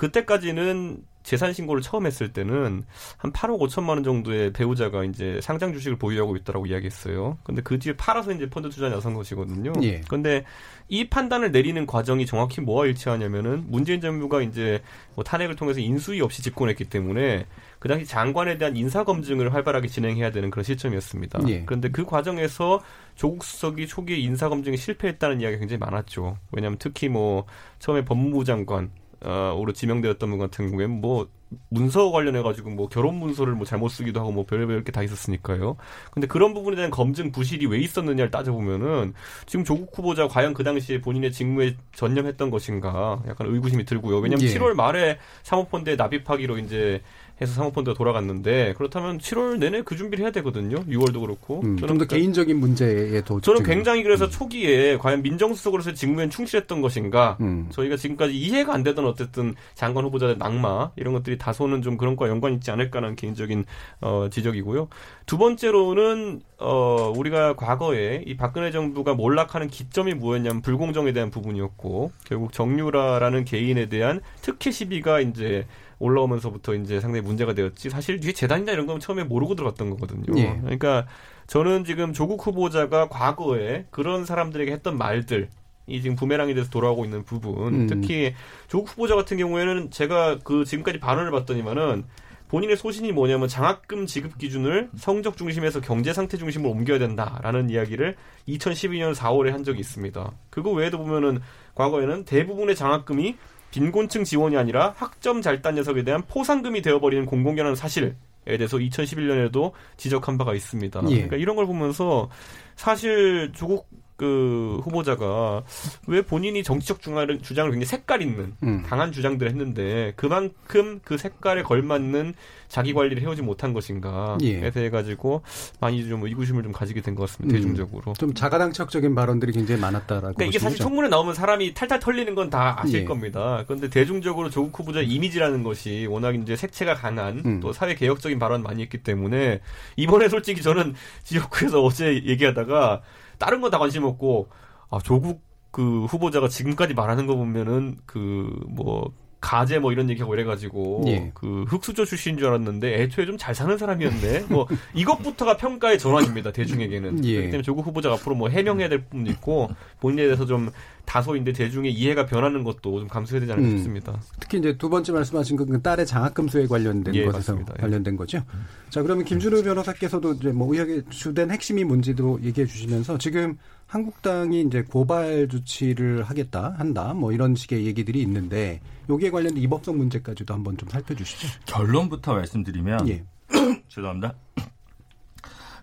그때까지는 0.00 1.02
재산 1.22 1.52
신고를 1.52 1.82
처음 1.82 2.06
했을 2.06 2.32
때는 2.32 2.84
한 3.18 3.32
8억 3.34 3.60
5천만 3.60 3.90
원 3.90 4.02
정도의 4.02 4.50
배우자가 4.54 5.04
이제 5.04 5.38
상장 5.42 5.74
주식을 5.74 5.98
보유하고 5.98 6.36
있다라고 6.36 6.64
이야기했어요. 6.64 7.36
근데 7.44 7.60
그 7.60 7.78
뒤에 7.78 7.98
팔아서 7.98 8.32
이제 8.32 8.48
펀드 8.48 8.70
투자 8.70 8.88
나선 8.88 9.12
것이거든요. 9.12 9.74
예. 9.82 10.00
근데 10.08 10.44
이 10.88 11.10
판단을 11.10 11.52
내리는 11.52 11.86
과정이 11.86 12.24
정확히 12.24 12.62
뭐와 12.62 12.86
일치하냐면은 12.86 13.66
문재인 13.68 14.00
정부가 14.00 14.40
이제 14.40 14.80
뭐 15.14 15.22
탄핵을 15.22 15.54
통해서 15.54 15.80
인수위 15.80 16.22
없이 16.22 16.42
집권했기 16.42 16.86
때문에 16.86 17.44
그 17.78 17.88
당시 17.88 18.06
장관에 18.06 18.56
대한 18.56 18.78
인사 18.78 19.04
검증을 19.04 19.52
활발하게 19.52 19.86
진행해야 19.88 20.30
되는 20.30 20.50
그런 20.50 20.64
시점이었습니다. 20.64 21.40
예. 21.48 21.64
그런데 21.66 21.90
그 21.90 22.06
과정에서 22.06 22.80
조국 23.16 23.44
수석이 23.44 23.86
초기에 23.86 24.16
인사 24.16 24.48
검증에 24.48 24.76
실패했다는 24.76 25.42
이야기가 25.42 25.60
굉장히 25.60 25.78
많았죠. 25.78 26.38
왜냐하면 26.52 26.78
특히 26.78 27.10
뭐 27.10 27.44
처음에 27.80 28.06
법무부 28.06 28.44
장관 28.44 28.90
어, 29.24 29.54
오로 29.58 29.72
지명되었던 29.72 30.30
분 30.30 30.38
같은 30.38 30.70
경우에는 30.70 31.00
뭐 31.00 31.28
문서 31.68 32.10
관련해 32.12 32.42
가지고 32.42 32.70
뭐 32.70 32.88
결혼 32.88 33.16
문서를 33.16 33.54
뭐 33.54 33.66
잘못 33.66 33.88
쓰기도 33.88 34.20
하고 34.20 34.30
뭐 34.30 34.44
별별 34.46 34.84
게 34.84 34.92
다 34.92 35.02
있었으니까요. 35.02 35.76
근데 36.10 36.26
그런 36.26 36.54
부분에 36.54 36.76
대한 36.76 36.90
검증 36.90 37.30
부실이 37.32 37.66
왜 37.66 37.78
있었느냐를 37.78 38.30
따져보면은 38.30 39.14
지금 39.46 39.64
조국 39.64 39.96
후보자 39.96 40.26
과연 40.28 40.54
그 40.54 40.62
당시에 40.64 41.00
본인의 41.00 41.32
직무에 41.32 41.76
전념했던 41.94 42.50
것인가 42.50 43.22
약간 43.28 43.46
의구심이 43.48 43.84
들고요. 43.84 44.18
왜냐하면 44.18 44.48
예. 44.48 44.54
7월 44.54 44.74
말에 44.74 45.18
사모펀드에 45.42 45.96
납입하기로 45.96 46.58
이제 46.58 47.02
해서 47.40 47.54
사모펀드가 47.54 47.96
돌아갔는데 47.96 48.74
그렇다면 48.76 49.18
7월 49.18 49.58
내내 49.58 49.82
그 49.82 49.96
준비를 49.96 50.24
해야 50.24 50.32
되거든요. 50.32 50.76
6월도 50.84 51.20
그렇고. 51.20 51.60
음, 51.62 51.76
좀더 51.76 52.04
개인적인 52.04 52.58
문제에 52.58 53.22
더 53.24 53.40
저는 53.40 53.62
굉장히 53.62 54.02
그래서 54.02 54.26
음. 54.26 54.30
초기에 54.30 54.98
과연 54.98 55.22
민정수석으로서 55.22 55.94
직무에 55.94 56.28
충실했던 56.28 56.82
것인가 56.82 57.38
음. 57.40 57.68
저희가 57.70 57.96
지금까지 57.96 58.36
이해가 58.36 58.74
안 58.74 58.82
되던 58.82 59.06
어쨌든 59.06 59.54
장관 59.74 60.04
후보자의 60.04 60.36
낙마 60.38 60.90
이런 60.96 61.14
것들이 61.14 61.38
다소는 61.38 61.82
좀 61.82 61.96
그런 61.96 62.16
거와 62.16 62.30
연관이 62.30 62.56
있지 62.56 62.70
않을까라는 62.70 63.16
개인적인 63.16 63.64
어, 64.00 64.28
지적이고요. 64.30 64.88
두 65.26 65.38
번째로는 65.38 66.42
어, 66.58 67.12
우리가 67.16 67.54
과거에 67.56 68.22
이 68.26 68.36
박근혜 68.36 68.70
정부가 68.70 69.14
몰락하는 69.14 69.68
기점이 69.68 70.14
뭐였냐면 70.14 70.60
불공정에 70.60 71.12
대한 71.12 71.30
부분이었고 71.30 72.12
결국 72.24 72.52
정유라라는 72.52 73.44
개인에 73.44 73.88
대한 73.88 74.20
특혜 74.42 74.70
시비가 74.70 75.20
이제 75.20 75.66
올라오면서부터 76.00 76.74
이제 76.74 76.98
상당히 76.98 77.22
문제가 77.22 77.54
되었지 77.54 77.90
사실 77.90 78.18
뒤에 78.18 78.32
재단이나 78.32 78.72
이런 78.72 78.86
건 78.86 78.98
처음에 78.98 79.22
모르고 79.22 79.54
들어갔던 79.54 79.90
거거든요. 79.90 80.38
예. 80.38 80.58
그러니까 80.62 81.06
저는 81.46 81.84
지금 81.84 82.12
조국 82.12 82.44
후보자가 82.44 83.08
과거에 83.08 83.86
그런 83.90 84.24
사람들에게 84.24 84.72
했던 84.72 84.98
말들 84.98 85.48
이 85.86 86.00
지금 86.00 86.16
부메랑이 86.16 86.54
돼서 86.54 86.70
돌아오고 86.70 87.04
있는 87.04 87.24
부분 87.24 87.74
음. 87.74 87.86
특히 87.86 88.34
조국 88.68 88.90
후보자 88.90 89.14
같은 89.14 89.36
경우에는 89.36 89.90
제가 89.90 90.38
그 90.42 90.64
지금까지 90.64 90.98
발언을 90.98 91.30
봤더니만은 91.30 92.04
본인의 92.48 92.76
소신이 92.76 93.12
뭐냐면 93.12 93.46
장학금 93.46 94.06
지급 94.06 94.36
기준을 94.36 94.90
성적 94.96 95.36
중심에서 95.36 95.80
경제 95.80 96.12
상태 96.12 96.36
중심으로 96.36 96.70
옮겨야 96.70 96.98
된다라는 96.98 97.70
이야기를 97.70 98.16
2012년 98.48 99.14
4월에 99.14 99.50
한 99.50 99.62
적이 99.62 99.80
있습니다. 99.80 100.32
그거 100.50 100.70
외에도 100.72 100.98
보면은 100.98 101.40
과거에는 101.76 102.24
대부분의 102.24 102.74
장학금이 102.74 103.36
빈곤층 103.70 104.24
지원이 104.24 104.56
아니라 104.56 104.94
학점 104.96 105.42
잘딴 105.42 105.76
녀석에 105.76 106.04
대한 106.04 106.22
포상금이 106.26 106.82
되어버리는 106.82 107.26
공공연한 107.26 107.74
사실에 107.74 108.14
대해서 108.44 108.78
2011년에도 108.78 109.72
지적한 109.96 110.38
바가 110.38 110.54
있습니다. 110.54 111.02
예. 111.10 111.14
그러니까 111.14 111.36
이런 111.36 111.56
걸 111.56 111.66
보면서 111.66 112.28
사실 112.76 113.52
조국 113.54 113.88
그 114.20 114.78
후보자가 114.84 115.62
왜 116.06 116.20
본인이 116.20 116.62
정치적 116.62 117.00
주장을, 117.00 117.38
주장을 117.40 117.70
굉장히 117.70 117.86
색깔 117.86 118.20
있는 118.20 118.52
음. 118.62 118.82
강한 118.86 119.12
주장들을 119.12 119.50
했는데 119.50 120.12
그만큼 120.16 121.00
그 121.02 121.16
색깔에 121.16 121.62
걸맞는 121.62 122.34
자기 122.68 122.92
관리를 122.92 123.22
해오지 123.22 123.40
못한 123.40 123.72
것인가에 123.72 124.36
예. 124.42 124.70
대해 124.70 124.90
가지고 124.90 125.40
많이 125.80 126.06
좀 126.06 126.22
의구심을 126.22 126.62
좀 126.62 126.70
가지게 126.72 127.00
된 127.00 127.14
것 127.14 127.28
같습니다. 127.30 127.54
음. 127.54 127.56
대중적으로 127.56 128.12
좀 128.18 128.34
자가당착적인 128.34 129.14
발언들이 129.14 129.52
굉장히 129.52 129.80
많았다라고. 129.80 130.34
그러니까 130.34 130.44
이게 130.44 130.58
사실 130.58 130.78
청문회 130.78 131.08
나오면 131.08 131.34
사람이 131.34 131.72
탈탈 131.74 131.98
털리는 131.98 132.34
건 132.34 132.50
다 132.50 132.80
아실 132.80 133.00
예. 133.00 133.04
겁니다. 133.04 133.62
그런데 133.66 133.88
대중적으로 133.88 134.50
조국 134.50 134.78
후보자 134.78 135.00
이미지라는 135.00 135.62
것이 135.62 136.06
워낙 136.10 136.34
이제 136.34 136.56
색채가 136.56 136.94
강한 136.94 137.42
음. 137.46 137.60
또 137.60 137.72
사회 137.72 137.94
개혁적인 137.94 138.38
발언 138.38 138.62
많이 138.62 138.82
했기 138.82 138.98
때문에 138.98 139.60
이번에 139.96 140.28
솔직히 140.28 140.60
저는 140.62 140.94
지역구에서 141.24 141.80
어제 141.82 142.22
얘기하다가 142.26 143.00
다른 143.40 143.60
건다 143.60 143.78
관심 143.78 144.04
없고 144.04 144.46
아 144.90 145.00
조국 145.02 145.42
그 145.72 146.04
후보자가 146.04 146.46
지금까지 146.48 146.94
말하는 146.94 147.26
거 147.26 147.34
보면은 147.34 147.96
그뭐 148.06 149.12
가재 149.40 149.78
뭐 149.78 149.90
이런 149.90 150.10
얘기하고 150.10 150.34
이래가지고 150.34 151.04
예. 151.06 151.30
그 151.32 151.64
흑수저 151.66 152.04
출신인 152.04 152.36
줄 152.38 152.48
알았는데 152.48 153.00
애초에 153.02 153.24
좀 153.24 153.38
잘 153.38 153.54
사는 153.54 153.78
사람이었네. 153.78 154.46
뭐 154.50 154.66
이것부터가 154.94 155.56
평가의 155.56 155.98
전환입니다 155.98 156.52
대중에게는. 156.52 157.24
예. 157.24 157.32
그렇기 157.32 157.50
때문에 157.50 157.62
조국 157.62 157.86
후보자가 157.86 158.16
앞으로 158.16 158.34
뭐 158.34 158.48
해명해야 158.50 158.88
될 158.90 159.02
부분도 159.04 159.30
있고 159.30 159.70
본인에 159.98 160.24
대해서 160.24 160.44
좀 160.44 160.70
다소인데 161.10 161.52
대중의 161.52 161.92
이해가 161.92 162.24
변하는 162.26 162.62
것도 162.62 163.00
좀 163.00 163.08
감수해야 163.08 163.40
되지 163.40 163.52
않을까 163.52 163.68
음. 163.68 163.76
싶습니다. 163.78 164.20
특히 164.38 164.58
이제 164.58 164.78
두 164.78 164.88
번째 164.88 165.10
말씀하신 165.10 165.56
그 165.56 165.82
딸의 165.82 166.06
장학금 166.06 166.46
수에 166.46 166.68
관련된 166.68 167.12
예, 167.16 167.24
것에서 167.24 167.52
맞습니다. 167.52 167.74
예. 167.78 167.82
관련된 167.82 168.16
거죠. 168.16 168.44
자 168.90 169.02
그러면 169.02 169.24
김준우 169.24 169.64
변호사께서도 169.64 170.34
이제 170.34 170.52
뭐 170.52 170.72
의학의 170.72 171.02
주된 171.10 171.50
핵심이 171.50 171.82
뭔지도 171.82 172.38
얘기해 172.44 172.64
주시면서 172.64 173.18
지금 173.18 173.58
한국당이 173.88 174.60
이제 174.60 174.82
고발 174.82 175.48
조치를 175.48 176.22
하겠다 176.22 176.76
한다 176.78 177.12
뭐 177.12 177.32
이런 177.32 177.56
식의 177.56 177.86
얘기들이 177.86 178.22
있는데 178.22 178.80
여기에 179.08 179.30
관련된 179.30 179.60
입법성 179.64 179.98
문제까지도 179.98 180.54
한번 180.54 180.76
좀 180.76 180.88
살펴주시죠. 180.88 181.48
결론부터 181.66 182.34
말씀드리면 182.34 183.08
예. 183.08 183.24
죄송합니다. 183.88 184.34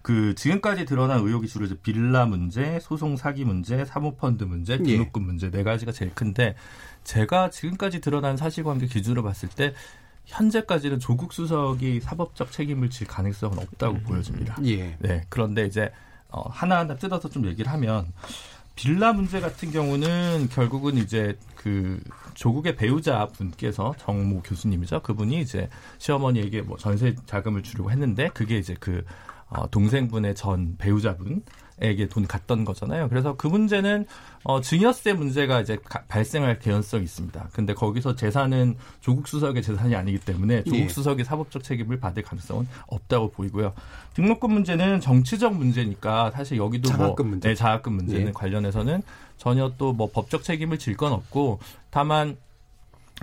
그 0.07 0.33
지금까지 0.35 0.85
드러난 0.85 1.19
의혹이 1.19 1.49
주로 1.49 1.65
이제 1.65 1.75
빌라 1.83 2.25
문제, 2.25 2.79
소송 2.79 3.17
사기 3.17 3.43
문제, 3.43 3.83
사모펀드 3.83 4.45
문제, 4.45 4.77
등록금 4.77 5.21
예. 5.21 5.25
문제 5.25 5.51
네 5.51 5.63
가지가 5.63 5.91
제일 5.91 6.15
큰데 6.15 6.55
제가 7.03 7.49
지금까지 7.49 7.99
드러난 7.99 8.37
사실관계 8.37 8.87
기준으로 8.87 9.21
봤을 9.21 9.49
때 9.49 9.73
현재까지는 10.23 11.01
조국 11.01 11.33
수석이 11.33 11.99
사법적 11.99 12.53
책임을 12.53 12.89
질 12.89 13.05
가능성은 13.05 13.59
없다고 13.59 13.95
음. 13.95 14.03
보여집니다. 14.03 14.55
예. 14.63 14.95
네. 14.99 15.25
그런데 15.27 15.65
이제 15.65 15.91
어, 16.29 16.47
하나하나 16.51 16.95
뜯어서 16.95 17.27
좀 17.27 17.45
얘기를 17.45 17.69
하면 17.73 18.05
빌라 18.75 19.11
문제 19.11 19.41
같은 19.41 19.71
경우는 19.71 20.47
결국은 20.53 20.95
이제 20.95 21.37
그 21.55 21.99
조국의 22.33 22.77
배우자 22.77 23.25
분께서 23.25 23.93
정모 23.97 24.43
교수님이죠. 24.43 25.01
그분이 25.01 25.41
이제 25.41 25.67
시어머니에게 25.97 26.61
뭐 26.61 26.77
전세 26.77 27.13
자금을 27.25 27.61
주려고 27.61 27.91
했는데 27.91 28.29
그게 28.29 28.57
이제 28.57 28.73
그 28.79 29.03
어, 29.49 29.69
동생분의 29.69 30.35
전 30.35 30.75
배우자분 30.77 31.43
에게 31.79 32.07
돈 32.07 32.25
갔던 32.25 32.65
거잖아요. 32.65 33.07
그래서 33.07 33.35
그 33.37 33.45
문제는 33.45 34.07
어, 34.43 34.61
증여세 34.61 35.13
문제가 35.13 35.61
이제 35.61 35.77
가, 35.87 36.01
발생할 36.07 36.57
개연성이 36.57 37.03
있습니다. 37.03 37.49
근데 37.53 37.75
거기서 37.75 38.15
재산은 38.15 38.77
조국 38.99 39.27
수석의 39.27 39.61
재산이 39.61 39.95
아니기 39.95 40.17
때문에 40.17 40.63
조국 40.63 40.79
예. 40.79 40.89
수석이 40.89 41.23
사법적 41.23 41.63
책임을 41.63 41.99
받을 41.99 42.23
가능성은 42.23 42.67
없다고 42.87 43.29
보이고요. 43.29 43.73
등록금 44.15 44.53
문제는 44.53 45.01
정치적 45.01 45.55
문제니까 45.55 46.31
사실 46.31 46.57
여기도 46.57 46.89
뭐 46.89 46.97
자학금 46.97 47.25
뭐 47.25 47.31
문제. 47.33 47.49
네, 47.49 47.53
자학금 47.55 47.93
문제는 47.93 48.27
예. 48.29 48.31
관련해서는 48.31 49.03
전혀 49.37 49.71
또 49.77 49.93
뭐 49.93 50.09
법적 50.11 50.43
책임을 50.43 50.79
질 50.79 50.97
건 50.97 51.13
없고 51.13 51.59
다만 51.91 52.37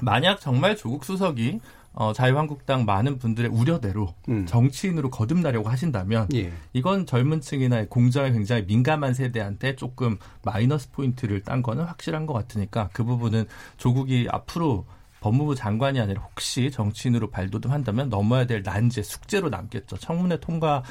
만약 0.00 0.40
정말 0.40 0.76
조국 0.76 1.04
수석이 1.04 1.58
어, 1.94 2.12
자유한국당 2.12 2.84
많은 2.84 3.18
분들의 3.18 3.50
우려대로 3.50 4.14
음. 4.28 4.46
정치인으로 4.46 5.10
거듭나려고 5.10 5.68
하신다면 5.68 6.28
예. 6.34 6.52
이건 6.72 7.06
젊은 7.06 7.40
층이나 7.40 7.84
공정에 7.86 8.32
굉장히 8.32 8.64
민감한 8.66 9.14
세대한테 9.14 9.76
조금 9.76 10.18
마이너스 10.42 10.90
포인트를 10.90 11.42
딴 11.42 11.62
거는 11.62 11.84
확실한 11.84 12.26
것 12.26 12.32
같으니까 12.32 12.90
그 12.92 13.04
부분은 13.04 13.46
조국이 13.76 14.26
앞으로 14.30 14.86
법무부 15.20 15.54
장관이 15.54 16.00
아니라 16.00 16.22
혹시 16.22 16.70
정치인으로 16.70 17.30
발돋움한다면 17.30 18.10
넘어야 18.10 18.44
될 18.46 18.62
난제 18.62 19.02
숙제로 19.02 19.48
남겠죠. 19.48 19.96
청문회 19.96 20.38
통과 20.40 20.82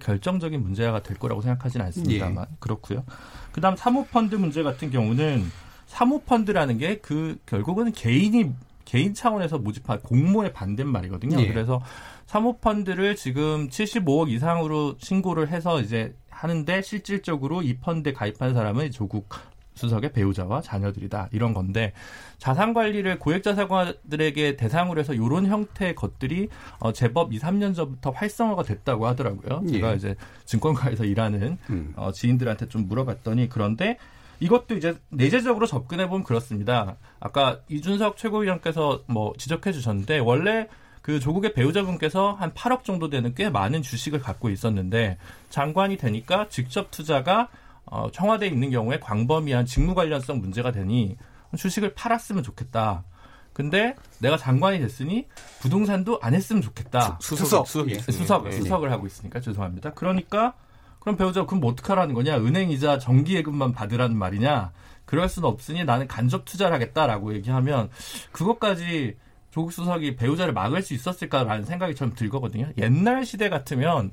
결정적인 0.00 0.62
문제가 0.62 1.02
될 1.02 1.18
거라고 1.18 1.42
생각하지는 1.42 1.84
않습니다만 1.86 2.46
예. 2.50 2.56
그렇고요. 2.58 3.04
그다음 3.50 3.76
사모펀드 3.76 4.36
문제 4.36 4.62
같은 4.62 4.90
경우는 4.90 5.44
사모펀드라는 5.86 6.78
게 6.78 7.00
그 7.02 7.36
결국은 7.44 7.92
개인이 7.92 8.50
개인 8.92 9.14
차원에서 9.14 9.56
모집한 9.56 10.00
공모에 10.00 10.52
반대말이거든요. 10.52 11.40
예. 11.40 11.48
그래서 11.48 11.80
사모펀드를 12.26 13.16
지금 13.16 13.68
75억 13.70 14.28
이상으로 14.28 14.96
신고를 14.98 15.48
해서 15.48 15.80
이제 15.80 16.14
하는데 16.28 16.82
실질적으로 16.82 17.62
이 17.62 17.78
펀드에 17.78 18.12
가입한 18.12 18.52
사람은 18.52 18.90
조국 18.90 19.30
수석의 19.72 20.12
배우자와 20.12 20.60
자녀들이다 20.60 21.30
이런 21.32 21.54
건데 21.54 21.94
자산 22.36 22.74
관리를 22.74 23.18
고액 23.18 23.42
자산가들에게 23.42 24.56
대상으로 24.56 25.00
해서 25.00 25.14
이런 25.14 25.46
형태의 25.46 25.94
것들이 25.94 26.50
어, 26.78 26.92
제법 26.92 27.32
2, 27.32 27.38
3년 27.38 27.74
전부터 27.74 28.10
활성화가 28.10 28.62
됐다고 28.64 29.06
하더라고요. 29.06 29.62
예. 29.68 29.72
제가 29.72 29.94
이제 29.94 30.16
증권가에서 30.44 31.06
일하는 31.06 31.56
음. 31.70 31.94
어, 31.96 32.12
지인들한테 32.12 32.68
좀 32.68 32.86
물어봤더니 32.88 33.48
그런데 33.48 33.96
이것도 34.42 34.76
이제 34.76 34.98
내재적으로 35.08 35.66
접근해 35.66 36.08
보면 36.08 36.24
그렇습니다. 36.24 36.96
아까 37.20 37.60
이준석 37.68 38.16
최고위원께서 38.16 39.04
뭐 39.06 39.32
지적해 39.38 39.70
주셨는데 39.70 40.18
원래 40.18 40.66
그 41.00 41.20
조국의 41.20 41.52
배우자분께서 41.52 42.32
한 42.32 42.52
8억 42.52 42.82
정도 42.82 43.08
되는 43.08 43.34
꽤 43.36 43.50
많은 43.50 43.82
주식을 43.82 44.18
갖고 44.18 44.50
있었는데 44.50 45.18
장관이 45.50 45.96
되니까 45.96 46.48
직접 46.48 46.90
투자가 46.90 47.50
어, 47.84 48.10
청와대에 48.10 48.48
있는 48.48 48.70
경우에 48.70 48.98
광범위한 48.98 49.64
직무 49.64 49.94
관련성 49.94 50.40
문제가 50.40 50.72
되니 50.72 51.16
주식을 51.56 51.94
팔았으면 51.94 52.42
좋겠다. 52.42 53.04
근데 53.52 53.94
내가 54.18 54.36
장관이 54.36 54.80
됐으니 54.80 55.26
부동산도 55.60 56.18
안 56.20 56.34
했으면 56.34 56.62
좋겠다. 56.62 57.18
수, 57.20 57.36
수석, 57.36 57.68
수석, 57.68 57.90
예. 57.90 57.98
수석, 58.00 58.46
예. 58.46 58.52
수석을 58.52 58.90
하고 58.90 59.06
있으니까 59.06 59.40
죄송합니다. 59.40 59.92
그러니까 59.92 60.54
그럼 61.02 61.16
배우자 61.16 61.44
그럼 61.44 61.60
뭐 61.60 61.72
어떡하라는 61.72 62.14
거냐? 62.14 62.36
은행 62.38 62.70
이자 62.70 63.00
정기 63.00 63.34
예금만 63.34 63.72
받으라는 63.72 64.16
말이냐? 64.16 64.70
그럴 65.04 65.28
수는 65.28 65.48
없으니 65.48 65.84
나는 65.84 66.06
간접 66.06 66.44
투자를 66.44 66.74
하겠다라고 66.74 67.34
얘기하면 67.34 67.90
그것까지 68.30 69.16
조국 69.50 69.72
수석이 69.72 70.14
배우자를 70.14 70.52
막을 70.52 70.80
수 70.80 70.94
있었을까라는 70.94 71.64
생각이 71.64 71.96
좀 71.96 72.14
들거든요. 72.14 72.70
옛날 72.78 73.26
시대 73.26 73.48
같으면 73.48 74.12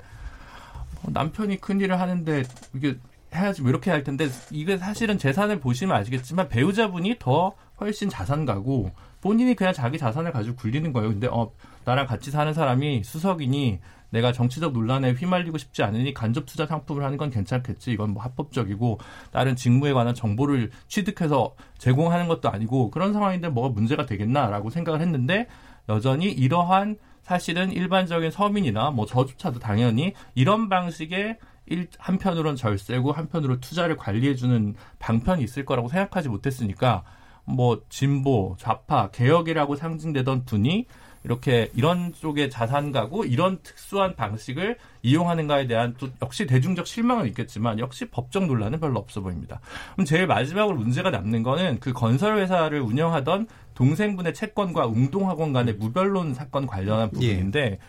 남편이 1.04 1.62
큰 1.62 1.80
일을 1.80 2.00
하는데 2.00 2.44
이게 2.74 2.98
해야지 3.36 3.62
뭐 3.62 3.70
이렇게 3.70 3.92
할 3.92 4.04
텐데 4.04 4.28
이게 4.50 4.80
사실은 4.80 5.20
재산을 5.20 5.60
보시면 5.60 5.96
아시겠지만 5.96 6.50
배우자분이 6.50 7.18
더 7.20 7.54
훨씬 7.80 8.10
자산가고 8.10 8.92
본인이 9.22 9.56
그냥 9.56 9.74
자기 9.74 10.00
자산을 10.00 10.32
가지고 10.32 10.56
굴리는 10.56 10.92
거예요. 10.92 11.10
근데 11.10 11.28
어 11.28 11.52
나랑 11.86 12.08
같이 12.08 12.32
사는 12.32 12.52
사람이 12.52 13.04
수석이니 13.04 13.80
내가 14.12 14.32
정치적 14.32 14.74
논란에 14.74 15.12
휘말리고 15.12 15.58
싶지 15.58 15.84
않으니 15.84 16.14
간접 16.14 16.46
투자 16.46 16.66
상품을 16.66 17.04
하는 17.04 17.18
건 17.18 17.30
괜찮겠지. 17.30 17.92
이건 17.92 18.12
뭐 18.12 18.24
합법적이고 18.24 19.00
다른 19.32 19.56
직무에 19.56 19.94
관한 19.94 20.16
정보를 20.16 20.72
취득해서 20.88 21.56
제공하는 21.78 22.28
것도 22.28 22.50
아니고 22.50 22.92
그런 22.92 23.14
상황인데 23.14 23.50
뭐가 23.50 23.70
문제가 23.70 24.06
되겠나라고 24.06 24.70
생각을 24.70 25.02
했는데 25.02 25.48
여전히 25.88 26.32
이러한 26.32 26.98
사실은 27.22 27.72
일반적인 27.72 28.32
서민이나 28.32 28.92
뭐 28.92 29.06
저조차도 29.06 29.60
당연히 29.60 30.14
이런 30.34 30.70
방식의 30.70 31.38
일, 31.68 31.88
한편으로는 32.00 32.56
절세고 32.56 33.12
한편으로 33.12 33.60
투자를 33.60 33.96
관리해주는 33.96 34.76
방편이 34.98 35.44
있을 35.44 35.66
거라고 35.66 35.88
생각하지 35.88 36.30
못했으니까 36.30 37.04
뭐 37.46 37.82
진보, 37.90 38.56
좌파, 38.58 39.10
개혁이라고 39.12 39.76
상징되던 39.76 40.46
분이 40.46 40.86
이렇게 41.30 41.70
이런 41.76 42.12
쪽의 42.12 42.50
자산가고 42.50 43.24
이런 43.24 43.60
특수한 43.62 44.16
방식을 44.16 44.78
이용하는가에 45.04 45.68
대한 45.68 45.94
또 46.00 46.10
역시 46.24 46.48
대중적 46.48 46.88
실망은 46.88 47.28
있겠지만 47.28 47.78
역시 47.78 48.06
법적 48.06 48.48
논란은 48.48 48.80
별로 48.80 49.00
없어 49.00 49.22
보입니다. 49.22 49.60
그럼 49.94 50.06
제일 50.06 50.26
마지막으로 50.26 50.76
문제가 50.76 51.12
남는 51.12 51.44
거는 51.44 51.80
그 51.80 51.94
건설 51.94 52.40
회사를 52.40 52.82
운영하던 52.82 53.48
동생분의 53.76 54.34
채권과 54.34 54.88
웅동학원 54.88 55.54
간의 55.54 55.76
무변론 55.76 56.34
사건 56.34 56.66
관련한 56.66 57.12
부분인데 57.12 57.60
예. 57.60 57.80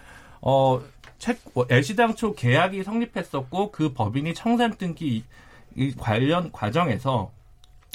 어 0.42 0.82
책, 1.18 1.40
LC당초 1.68 2.35
계약이 2.35 2.85
성립했었고 2.85 3.70
그 3.73 3.94
법인이 3.94 4.35
청산 4.35 4.76
등기 4.76 5.25
이 5.76 5.94
관련 5.97 6.52
과정에서 6.52 7.30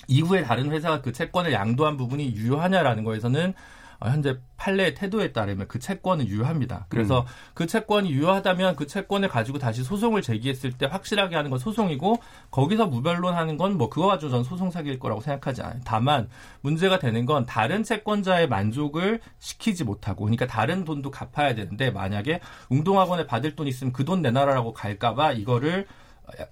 이후에 0.07 0.43
다른 0.43 0.71
회사가 0.71 1.01
그 1.01 1.11
채권을 1.11 1.53
양도한 1.53 1.97
부분이 1.97 2.35
유효하냐라는 2.35 3.03
거에서는 3.03 3.53
어, 3.53 3.53
현재 4.01 4.37
판례의 4.57 4.95
태도에 4.95 5.31
따르면 5.33 5.67
그 5.67 5.79
채권은 5.79 6.27
유효합니다. 6.27 6.85
그래서 6.89 7.21
음. 7.21 7.25
그 7.53 7.67
채권이 7.67 8.09
유효하다면 8.11 8.75
그 8.77 8.87
채권을 8.87 9.29
가지고 9.29 9.59
다시 9.59 9.83
소송을 9.83 10.21
제기했을 10.21 10.71
때 10.71 10.85
확실하게 10.85 11.35
하는 11.35 11.49
건 11.51 11.59
소송이고 11.59 12.17
거기서 12.51 12.87
무변론하는 12.87 13.57
건 13.57 13.75
뭐 13.75 13.89
그거 13.89 14.07
가지고 14.07 14.31
전 14.31 14.43
소송 14.43 14.71
사기일 14.71 14.97
거라고 14.99 15.19
생각하지 15.21 15.61
않아요. 15.61 15.81
다만 15.83 16.29
문제가 16.61 16.97
되는 16.99 17.25
건 17.25 17.45
다른 17.45 17.83
채권자의 17.83 18.47
만족을 18.47 19.19
시키지 19.39 19.83
못하고 19.83 20.23
그러니까 20.23 20.47
다른 20.47 20.85
돈도 20.85 21.11
갚아야 21.11 21.53
되는데 21.55 21.91
만약에 21.91 22.39
웅동학원에 22.69 23.27
받을 23.27 23.55
돈 23.55 23.67
있으면 23.67 23.91
그 23.91 24.05
돈 24.05 24.21
내놔라라고 24.21 24.73
갈까봐 24.73 25.33
이거를 25.33 25.87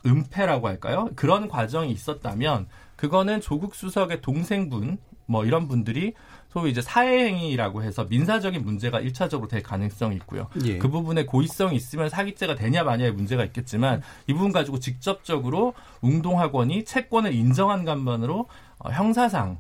은폐라고 0.06 0.68
할까요? 0.68 1.10
그런 1.16 1.48
과정이 1.48 1.92
있었다면 1.92 2.68
그거는 2.96 3.42
조국 3.42 3.76
수석의 3.76 4.22
동생분 4.22 4.98
뭐 5.26 5.46
이런 5.46 5.68
분들이 5.68 6.14
소위 6.54 6.70
이제 6.70 6.84
사회행위라고 6.84 7.82
해서 7.82 8.06
민사적인 8.08 8.64
문제가 8.64 9.02
1차적으로 9.02 9.50
될 9.50 9.64
가능성이 9.64 10.18
있고요. 10.18 10.48
예. 10.66 10.78
그 10.78 10.88
부분에 10.88 11.26
고의성이 11.26 11.76
있으면 11.76 12.10
사기죄가 12.10 12.54
되냐 12.54 12.84
마냐의 12.84 13.12
문제가 13.12 13.44
있겠지만 13.46 14.04
이 14.28 14.34
부분 14.34 14.52
가지고 14.52 14.78
직접적으로 14.78 15.74
웅동학원이 16.02 16.86
채권을 16.86 17.34
인정한 17.34 17.86
것만으로 17.86 18.48
어, 18.78 18.90
형사상 18.92 19.58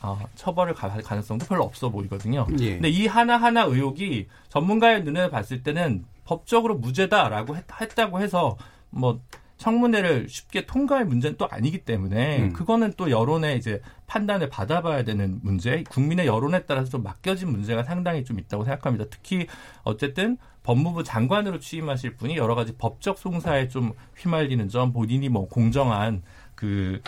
어, 0.00 0.20
처벌을 0.36 0.74
갈 0.74 1.02
가능성도 1.02 1.46
별로 1.46 1.64
없어 1.64 1.90
보이거든요. 1.90 2.46
예. 2.60 2.74
근데 2.74 2.90
이 2.90 3.08
하나하나 3.08 3.64
의혹이 3.64 4.28
전문가의 4.48 5.02
눈에 5.02 5.30
봤을 5.30 5.64
때는 5.64 6.04
법적으로 6.24 6.76
무죄다라고 6.76 7.56
했, 7.56 7.64
했다고 7.80 8.20
해서 8.20 8.56
뭐 8.90 9.20
청문회를 9.56 10.28
쉽게 10.28 10.66
통과할 10.66 11.06
문제는 11.06 11.36
또 11.38 11.48
아니기 11.50 11.78
때문에 11.78 12.42
음. 12.42 12.52
그거는 12.52 12.92
또 12.96 13.10
여론의 13.10 13.56
이제 13.56 13.80
판단을 14.06 14.48
받아봐야 14.48 15.04
되는 15.04 15.40
문제, 15.42 15.82
국민의 15.88 16.26
여론에 16.26 16.64
따라서 16.64 16.90
좀 16.90 17.02
맡겨진 17.02 17.50
문제가 17.50 17.82
상당히 17.82 18.24
좀 18.24 18.38
있다고 18.38 18.64
생각합니다. 18.64 19.06
특히 19.10 19.46
어쨌든 19.82 20.36
법무부 20.62 21.04
장관으로 21.04 21.58
취임하실 21.58 22.16
분이 22.16 22.36
여러 22.36 22.54
가지 22.54 22.76
법적 22.76 23.18
송사에 23.18 23.68
좀 23.68 23.92
휘말리는 24.16 24.68
점, 24.68 24.92
본인이 24.92 25.28
뭐 25.28 25.48
공정한 25.48 26.22
그 26.54 27.00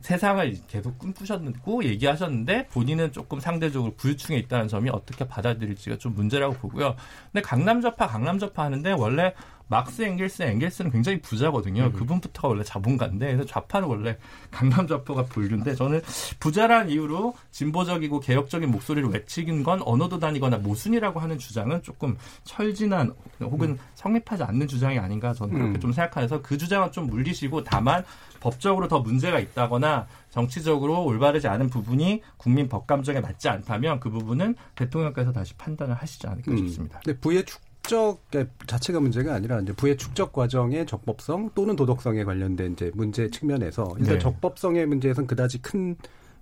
세상을 0.00 0.54
계속 0.68 0.98
꿈꾸셨고 0.98 1.84
얘기하셨는데 1.84 2.66
본인은 2.68 3.12
조금 3.12 3.40
상대적으로 3.40 3.94
부유층에 3.94 4.36
있다는 4.36 4.68
점이 4.68 4.90
어떻게 4.90 5.26
받아들일지가 5.26 5.96
좀 5.96 6.14
문제라고 6.14 6.54
보고요. 6.54 6.94
근데 7.32 7.40
강남좌파 7.40 8.06
강남좌파 8.08 8.64
하는데 8.64 8.92
원래 8.92 9.32
막스 9.68 10.02
앵겔스 10.02 10.42
앵겔스는 10.42 10.90
굉장히 10.90 11.20
부자거든요. 11.20 11.84
음. 11.84 11.92
그분부터가 11.92 12.48
원래 12.48 12.62
자본가인데 12.62 13.26
그래서 13.32 13.44
좌파는 13.44 13.88
원래 13.88 14.16
강남 14.50 14.86
좌파가 14.86 15.24
분류인데 15.24 15.74
저는 15.74 16.00
부자란 16.38 16.90
이유로 16.90 17.34
진보적이고 17.50 18.20
개혁적인 18.20 18.70
목소리를 18.70 19.08
외치긴 19.08 19.62
건 19.62 19.80
언어도 19.84 20.18
다니거나 20.18 20.58
모순이라고 20.58 21.20
하는 21.20 21.38
주장은 21.38 21.82
조금 21.82 22.16
철진한 22.44 23.14
혹은 23.40 23.70
음. 23.70 23.78
성립하지 23.94 24.42
않는 24.42 24.68
주장이 24.68 24.98
아닌가 24.98 25.32
저는 25.32 25.54
그렇게 25.54 25.78
음. 25.78 25.80
좀 25.80 25.92
생각해서 25.92 26.42
그 26.42 26.58
주장은 26.58 26.92
좀 26.92 27.06
물리시고 27.06 27.64
다만 27.64 28.04
법적으로 28.40 28.88
더 28.88 29.00
문제가 29.00 29.40
있다거나 29.40 30.06
정치적으로 30.30 31.04
올바르지 31.04 31.48
않은 31.48 31.70
부분이 31.70 32.20
국민 32.36 32.68
법감정에 32.68 33.20
맞지 33.20 33.48
않다면 33.48 34.00
그 34.00 34.10
부분은 34.10 34.54
대통령께서 34.74 35.32
다시 35.32 35.54
판단을 35.54 35.94
하시지 35.94 36.26
않을까 36.26 36.50
음. 36.50 36.58
싶습니다. 36.58 37.00
네, 37.06 37.16
부의 37.16 37.44
축 37.46 37.60
축적 37.84 38.18
자체가 38.66 39.00
문제가 39.00 39.34
아니라 39.34 39.60
이제 39.60 39.72
부의 39.72 39.96
축적 39.96 40.32
과정의 40.32 40.86
적법성 40.86 41.50
또는 41.54 41.76
도덕성에 41.76 42.24
관련된 42.24 42.72
이제 42.72 42.90
문제 42.94 43.28
측면에서 43.30 43.94
일단 43.98 44.14
네. 44.14 44.18
적법성의 44.18 44.86
문제에서는 44.86 45.26
그다지 45.26 45.60
큰 45.60 45.96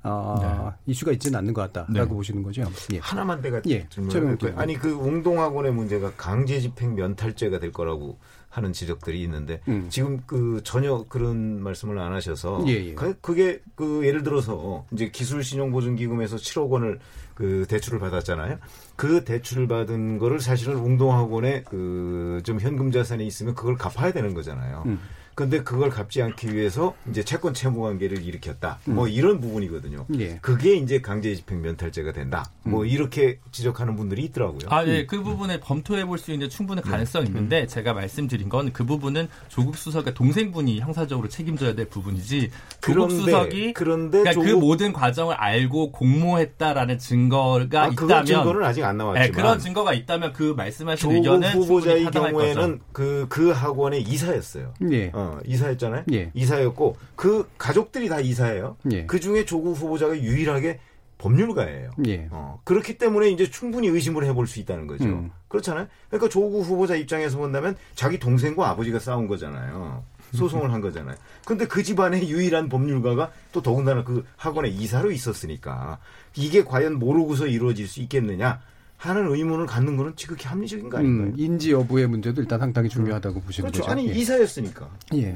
어, 0.05 0.39
네. 0.87 0.93
이슈가 0.93 1.13
있지는 1.13 1.39
않는 1.39 1.55
것 1.55 1.73
같다라고 1.73 2.11
네. 2.11 2.15
보시는 2.17 2.43
거죠. 2.43 2.65
예. 2.93 2.99
하나만 2.99 3.41
내가 3.41 3.61
예. 3.69 3.87
질문을 3.89 4.39
아니 4.57 4.75
그 4.75 4.91
웅동학원의 4.91 5.73
문제가 5.73 6.13
강제 6.17 6.61
집행 6.61 6.95
면탈죄가 6.95 7.59
될 7.61 7.73
거라고 7.73 8.19
하는 8.49 8.73
지적들이 8.75 9.23
있는데 9.23 9.61
음. 9.69 9.87
지금 9.89 10.21
그 10.27 10.61
전혀 10.63 11.07
그런 11.09 11.63
말씀을 11.63 11.99
안 11.99 12.13
하셔서 12.13 12.63
예, 12.67 12.73
예. 12.73 12.95
그게 12.95 13.63
그 13.75 14.05
예를 14.05 14.23
들어서 14.23 14.85
이제 14.93 15.09
기술 15.11 15.43
신용 15.43 15.71
보증 15.71 15.95
기금에서 15.97 16.37
7억 16.37 16.69
원을 16.69 16.99
그 17.35 17.65
대출을 17.69 17.99
받았잖아요. 17.99 18.59
그 18.95 19.25
대출을 19.25 19.69
받은 19.69 20.19
거를 20.19 20.39
사실은 20.41 20.75
웅동학원에 20.77 21.63
그 21.63 22.23
좀 22.43 22.61
현금 22.61 22.91
자산이 22.91 23.27
있으면 23.27 23.55
그걸 23.55 23.77
갚아야 23.77 24.13
되는 24.13 24.35
거잖아요. 24.35 24.83
음. 24.87 25.01
근데 25.35 25.63
그걸 25.63 25.91
갚지 25.91 26.23
않기 26.23 26.55
위해서 26.55 26.95
이제 27.09 27.23
채권 27.23 27.55
채무 27.55 27.83
관계를 27.83 28.23
일으켰다. 28.25 28.79
음. 28.89 28.95
뭐 28.95 29.09
이런 29.09 29.41
부분이거든요. 29.41 30.07
예. 30.19 30.39
그게 30.41 30.75
이제 30.75 31.01
강제 31.01 31.35
집행 31.35 31.63
면탈죄가 31.63 32.13
된다. 32.13 32.47
뭐 32.63 32.71
음. 32.71 32.73
뭐 32.73 32.85
이렇게 32.85 33.39
지적하는 33.53 33.97
분들이 33.97 34.25
있더라고요. 34.25 34.69
아, 34.69 34.85
네. 34.85 35.07
그 35.07 35.23
부분에 35.23 35.61
검토해 35.61 36.05
볼 36.07 36.19
수 36.19 36.33
있는 36.33 36.49
충분한 36.49 36.85
네. 36.85 36.91
가능성이 36.91 37.25
네. 37.25 37.31
있는데 37.31 37.67
제가 37.67 37.93
말씀드린 37.93 38.49
건 38.49 38.73
그 38.73 38.85
부분은 38.85 39.29
조국 39.49 39.77
수석의 39.77 40.15
동생분이 40.15 40.81
형사적으로 40.81 41.29
책임져야 41.29 41.75
될 41.75 41.87
부분이지 41.87 42.51
조국 42.81 43.09
그런데, 43.09 43.15
수석이 43.15 43.73
그런데 43.75 44.19
그러니까 44.21 44.41
그 44.41 44.47
조국... 44.47 44.61
그 44.61 44.67
모든 44.67 44.93
과정을 44.93 45.35
알고 45.35 45.93
공모했다라는 45.93 46.99
증거가 46.99 47.83
아, 47.83 47.89
있다면 47.89 48.25
증거는 48.25 48.65
아직 48.65 48.85
안 48.85 48.97
나왔지만 48.97 49.27
네, 49.27 49.31
그런 49.31 49.59
증거가 49.59 49.93
있다면 49.93 50.33
그 50.33 50.55
말씀하신 50.57 51.11
의견은 51.11 51.53
후보자의 51.53 52.05
경우에는 52.07 52.81
그그 52.93 53.27
그 53.29 53.51
학원의 53.51 54.03
이사였어요. 54.03 54.75
네. 54.81 55.11
어. 55.13 55.32
어, 55.33 55.41
이사였잖아요. 55.47 56.05
예. 56.13 56.31
이사였고 56.35 56.97
그 57.17 57.49
가족들이 57.59 58.09
다 58.09 58.21
이사예요. 58.21 58.77
예. 58.93 59.07
그 59.07 59.19
중에 59.21 59.45
조국 59.45 59.73
후보자가 59.73 60.19
유일하게 60.19 60.79
법률가예요. 61.19 61.91
예. 62.07 62.29
어, 62.31 62.61
그렇기 62.65 62.99
때문에 62.99 63.31
이제 63.31 63.49
충분히 63.49 63.89
의심을 63.89 64.25
해볼 64.25 64.47
수 64.47 64.61
있다는 64.61 64.87
거죠. 64.87 65.05
음. 65.05 65.31
그렇잖아요. 65.49 65.87
그러니까 66.09 66.29
조국 66.29 66.65
후보자 66.65 66.97
입장에서 66.97 67.39
본다면 67.39 67.77
자기 67.95 68.19
동생과 68.19 68.69
아버지가 68.71 68.99
싸운 68.99 69.27
거잖아요. 69.27 70.05
소송을 70.35 70.73
한 70.73 70.81
거잖아요. 70.81 71.17
근데 71.45 71.67
그 71.67 71.83
집안의 71.83 72.29
유일한 72.29 72.69
법률가가 72.69 73.31
또 73.53 73.63
더군다나 73.63 74.03
그 74.03 74.25
학원의 74.37 74.75
이사로 74.75 75.11
있었으니까 75.11 75.99
이게 76.35 76.65
과연 76.65 76.95
모르고서 76.95 77.47
이루어질 77.47 77.87
수 77.87 78.01
있겠느냐 78.01 78.61
하는 79.03 79.31
의문을 79.35 79.67
갖는 79.67 79.97
거는 79.97 80.15
지극히 80.17 80.47
합리적인 80.47 80.89
거 80.89 80.99
아닌가요? 80.99 81.29
음, 81.29 81.35
인지 81.37 81.73
여부의 81.73 82.07
문제도 82.07 82.41
일단 82.41 82.59
상당히 82.59 82.89
중요하다고 82.89 83.41
음. 83.41 83.43
보시는 83.43 83.71
그렇죠. 83.71 83.83
거죠. 83.83 83.93
아니 83.93 84.09
예. 84.09 84.15
이사였으니까. 84.15 84.89
예. 85.15 85.35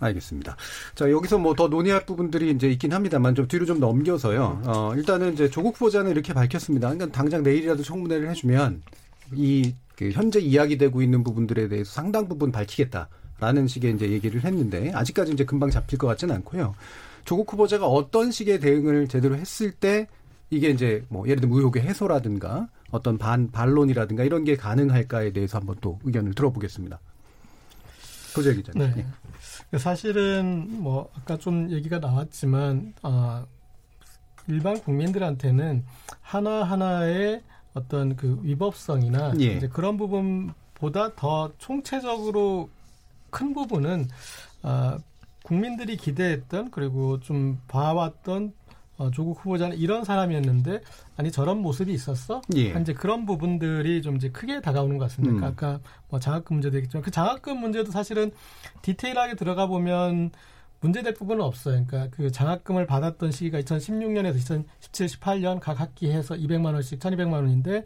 알겠습니다. 0.00 0.56
자, 0.94 1.10
여기서 1.10 1.38
뭐 1.38 1.54
더 1.54 1.68
논의할 1.68 2.06
부분들이 2.06 2.50
이제 2.50 2.68
있긴 2.70 2.92
합니다만 2.92 3.34
좀 3.34 3.46
뒤로 3.48 3.66
좀 3.66 3.80
넘겨서요. 3.80 4.62
어, 4.64 4.92
일단은 4.96 5.34
이제 5.34 5.50
조국 5.50 5.74
후보자는 5.76 6.10
이렇게 6.10 6.32
밝혔습니다. 6.32 6.88
그러니까 6.88 7.16
당장 7.16 7.42
내일이라도 7.42 7.82
청문회를 7.82 8.30
해주면 8.30 8.82
이 9.34 9.74
그 9.96 10.10
현재 10.10 10.40
이야기되고 10.40 11.02
있는 11.02 11.22
부분들에 11.22 11.68
대해서 11.68 11.90
상당 11.92 12.28
부분 12.28 12.50
밝히겠다라는 12.52 13.68
식의 13.68 13.94
이제 13.94 14.10
얘기를 14.10 14.44
했는데 14.44 14.92
아직까지 14.92 15.32
이제 15.32 15.44
금방 15.44 15.70
잡힐 15.70 15.98
것 15.98 16.06
같지는 16.08 16.34
않고요. 16.36 16.74
조국 17.24 17.52
후보자가 17.52 17.86
어떤 17.86 18.30
식의 18.30 18.60
대응을 18.60 19.08
제대로 19.08 19.36
했을 19.36 19.70
때 19.70 20.08
이게 20.50 20.68
이제 20.70 21.04
뭐 21.08 21.26
예를 21.26 21.40
들면 21.40 21.56
의혹의 21.58 21.82
해소라든가 21.82 22.68
어떤 22.94 23.18
반 23.18 23.50
반론이라든가 23.50 24.22
이런 24.22 24.44
게 24.44 24.54
가능할까에 24.54 25.32
대해서 25.32 25.58
한번 25.58 25.74
또 25.80 25.98
의견을 26.04 26.34
들어보겠습니다. 26.34 27.00
도재 28.36 28.54
기자님. 28.54 28.94
네. 28.94 29.06
네. 29.72 29.78
사실은 29.78 30.68
뭐 30.80 31.10
아까 31.16 31.36
좀 31.36 31.72
얘기가 31.72 31.98
나왔지만 31.98 32.94
아 33.02 33.46
일반 34.46 34.80
국민들한테는 34.80 35.84
하나 36.20 36.62
하나의 36.62 37.42
어떤 37.74 38.14
그 38.14 38.38
위법성이나 38.42 39.34
예. 39.40 39.56
이제 39.56 39.68
그런 39.68 39.96
부분보다 39.96 41.16
더 41.16 41.52
총체적으로 41.58 42.70
큰 43.30 43.54
부분은 43.54 44.06
아 44.62 44.98
국민들이 45.42 45.96
기대했던 45.96 46.70
그리고 46.70 47.18
좀 47.18 47.60
봐왔던 47.66 48.52
어, 48.96 49.10
조국 49.10 49.38
후보자는 49.40 49.76
이런 49.76 50.04
사람이었는데 50.04 50.80
아니 51.16 51.32
저런 51.32 51.58
모습이 51.58 51.92
있었어? 51.92 52.42
예. 52.56 52.78
이제 52.80 52.92
그런 52.92 53.26
부분들이 53.26 54.02
좀 54.02 54.16
이제 54.16 54.30
크게 54.30 54.60
다가오는 54.60 54.98
것 54.98 55.04
같습니다. 55.06 55.38
음. 55.38 55.44
아까 55.44 55.80
뭐 56.08 56.20
장학금 56.20 56.56
문제도 56.56 56.76
있겠지만 56.78 57.02
그 57.02 57.10
장학금 57.10 57.58
문제도 57.58 57.90
사실은 57.90 58.30
디테일하게 58.82 59.34
들어가 59.34 59.66
보면 59.66 60.30
문제될 60.84 61.14
부분은 61.14 61.42
없어요. 61.42 61.82
그러니까 61.86 62.14
그 62.14 62.30
장학금을 62.30 62.86
받았던 62.86 63.32
시기가 63.32 63.58
2016년에서 63.62 64.36
2017, 64.36 65.06
18년 65.06 65.58
각 65.58 65.80
학기 65.80 66.10
해서 66.10 66.34
200만 66.34 66.74
원씩 66.74 67.00
1,200만 67.00 67.32
원인데 67.32 67.84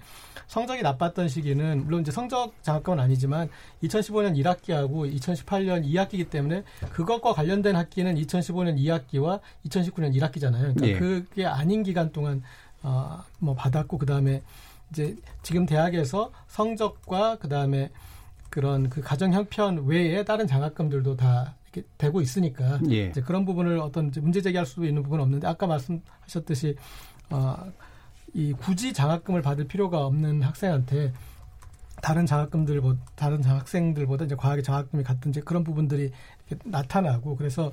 성적이 0.48 0.82
나빴던 0.82 1.28
시기는 1.28 1.84
물론 1.84 2.00
이제 2.00 2.10
성적 2.10 2.52
장학금은 2.64 2.98
아니지만 2.98 3.50
2015년 3.84 4.36
1학기하고 4.42 5.16
2018년 5.16 5.86
2학기이기 5.86 6.28
때문에 6.28 6.64
그것과 6.90 7.34
관련된 7.34 7.76
학기는 7.76 8.16
2015년 8.16 8.76
2학기와 8.76 9.40
2019년 9.66 10.12
1학기잖아요. 10.16 10.74
그러니까 10.74 10.88
예. 10.88 10.92
그게 10.94 11.46
아닌 11.46 11.84
기간 11.84 12.10
동안 12.10 12.42
어뭐 12.82 13.54
받았고 13.56 13.98
그다음에 13.98 14.42
이제 14.90 15.14
지금 15.44 15.66
대학에서 15.66 16.32
성적과 16.48 17.36
그다음에 17.36 17.90
그런 18.50 18.88
그 18.88 19.02
가정 19.02 19.32
형편 19.32 19.86
외에 19.86 20.24
다른 20.24 20.48
장학금들도 20.48 21.16
다 21.16 21.54
되고 21.96 22.20
있으니까 22.20 22.80
예. 22.90 23.06
이제 23.06 23.20
그런 23.20 23.44
부분을 23.44 23.78
어떤 23.78 24.10
문제 24.20 24.40
제기할 24.40 24.66
수도 24.66 24.84
있는 24.84 25.02
부분은 25.02 25.24
없는데 25.24 25.46
아까 25.46 25.66
말씀하셨듯이 25.66 26.76
어, 27.30 27.56
이 28.34 28.52
굳이 28.52 28.92
장학금을 28.92 29.42
받을 29.42 29.66
필요가 29.66 30.04
없는 30.06 30.42
학생한테 30.42 31.12
다른 32.02 32.26
장학금들 32.26 32.80
다른 33.14 33.42
장학생들보다 33.42 34.26
이제 34.26 34.36
과학의 34.36 34.62
장학금이 34.62 35.02
같은 35.02 35.30
이제 35.30 35.40
그런 35.40 35.64
부분들이 35.64 36.12
나타나고 36.64 37.36
그래서 37.36 37.72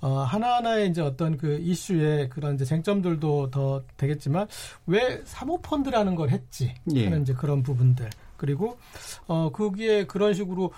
어 0.00 0.18
하나하나의 0.20 0.90
이제 0.90 1.00
어떤 1.00 1.36
그 1.36 1.58
이슈의 1.58 2.28
그런 2.30 2.54
이제 2.54 2.64
쟁점들도 2.64 3.50
더 3.50 3.82
되겠지만 3.96 4.48
왜 4.86 5.22
사모펀드라는 5.24 6.14
걸 6.14 6.30
했지 6.30 6.74
예. 6.94 7.04
하는 7.04 7.22
이제 7.22 7.34
그런 7.34 7.62
부분들 7.62 8.10
그리고 8.36 8.78
어 9.26 9.50
거기에 9.52 10.06
그런 10.06 10.34
식으로 10.34 10.72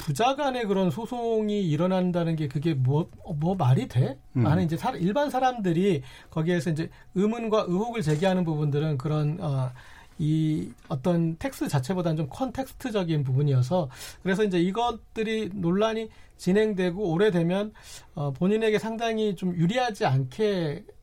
부자 0.00 0.34
간의 0.34 0.66
그런 0.66 0.90
소송이 0.90 1.62
일어난다는 1.68 2.34
게 2.34 2.48
그게 2.48 2.74
뭐, 2.74 3.10
뭐 3.36 3.54
말이 3.54 3.86
돼? 3.86 4.18
음. 4.36 4.46
하는 4.46 4.64
이제 4.64 4.76
사, 4.76 4.90
일반 4.92 5.30
사람들이 5.30 6.02
거기에서 6.30 6.70
이제 6.70 6.90
의문과 7.14 7.66
의혹을 7.68 8.02
제기하는 8.02 8.44
부분들은 8.44 8.98
그런, 8.98 9.38
어, 9.40 9.70
이 10.18 10.70
어떤 10.88 11.36
텍스트 11.38 11.68
자체보다는 11.68 12.16
좀 12.18 12.26
컨텍스트적인 12.28 13.24
부분이어서 13.24 13.88
그래서 14.22 14.44
이제 14.44 14.60
이것들이 14.60 15.50
논란이 15.54 16.10
진행되고 16.36 17.10
오래되면 17.10 17.72
어, 18.14 18.30
본인에게 18.32 18.78
상당히 18.78 19.34
좀 19.34 19.54
유리하지 19.56 20.04
않게 20.04 20.84
어, 20.86 20.99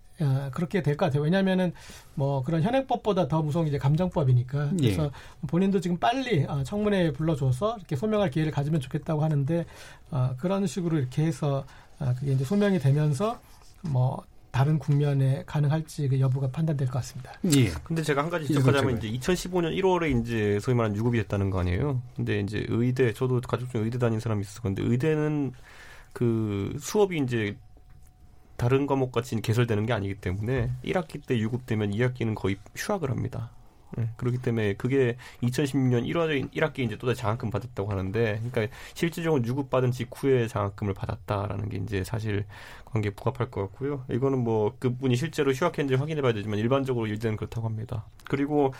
그렇게 0.51 0.81
될 0.81 0.97
것 0.97 1.05
같아요. 1.05 1.21
왜냐하면은 1.23 1.73
뭐 2.15 2.43
그런 2.43 2.61
현행법보다 2.63 3.27
더 3.27 3.41
무서운 3.41 3.65
게 3.65 3.69
이제 3.69 3.77
감정법이니까 3.77 4.71
그래서 4.77 5.05
예. 5.05 5.11
본인도 5.47 5.79
지금 5.79 5.97
빨리 5.97 6.43
어, 6.45 6.63
청문회에 6.63 7.13
불러줘서 7.13 7.75
이렇게 7.77 7.95
소명할 7.95 8.29
기회를 8.31 8.51
가지면 8.51 8.81
좋겠다고 8.81 9.23
하는데 9.23 9.65
어, 10.11 10.35
그런 10.39 10.65
식으로 10.65 10.97
이렇게 10.97 11.23
해서 11.23 11.65
어, 11.99 12.13
그게 12.17 12.33
이제 12.33 12.43
소명이 12.43 12.79
되면서 12.79 13.39
뭐 13.81 14.23
다른 14.49 14.79
국면에 14.79 15.43
가능할지 15.45 16.07
그 16.07 16.19
여부가 16.19 16.47
판단될 16.49 16.87
것 16.87 16.93
같습니다. 16.93 17.31
예. 17.55 17.69
근데 17.83 18.01
제가 18.01 18.23
한 18.23 18.29
가지 18.31 18.47
지적하자면 18.47 18.97
이제 18.97 19.11
2015년 19.11 19.77
1월에 19.79 20.19
이제 20.21 20.57
소위 20.61 20.75
말하는 20.75 20.97
유급이 20.97 21.19
됐다는 21.19 21.51
거 21.51 21.59
아니에요. 21.59 22.01
근데 22.15 22.39
이제 22.39 22.65
의대 22.69 23.13
저도 23.13 23.39
가족 23.41 23.69
중에 23.69 23.81
의대 23.83 23.99
다닌 23.99 24.19
사람이 24.19 24.41
있었 24.41 24.63
건데 24.63 24.81
의대는 24.83 25.51
그 26.13 26.75
수업이 26.79 27.19
이제 27.19 27.55
다른 28.57 28.87
과목 28.87 29.11
같이 29.11 29.39
개설되는 29.39 29.85
게 29.85 29.93
아니기 29.93 30.15
때문에 30.15 30.71
1학기 30.83 31.25
때 31.25 31.37
유급되면 31.37 31.91
2학기는 31.91 32.35
거의 32.35 32.57
휴학을 32.75 33.11
합니다. 33.11 33.51
네, 33.95 34.09
그렇기 34.17 34.39
때문에 34.39 34.73
그게 34.73 35.17
2016년 35.43 36.05
1월 36.11 36.51
1학기 36.51 36.79
이제 36.79 36.97
또다시 36.97 37.21
장학금 37.21 37.49
받았다고 37.49 37.89
하는데, 37.89 38.41
그러니까 38.51 38.75
실질적으로 38.93 39.43
유급받은 39.43 39.91
직후에 39.91 40.47
장학금을 40.47 40.93
받았다라는 40.93 41.69
게 41.69 41.77
이제 41.77 42.03
사실 42.03 42.45
관계에 42.85 43.11
부합할 43.11 43.51
것 43.51 43.61
같고요. 43.61 44.05
이거는 44.09 44.39
뭐 44.39 44.75
그분이 44.79 45.15
실제로 45.15 45.51
휴학했는지 45.51 45.95
확인해봐야 45.95 46.33
되지만 46.33 46.59
일반적으로 46.59 47.07
의대는 47.07 47.37
그렇다고 47.37 47.67
합니다. 47.67 48.05
그리고 48.25 48.73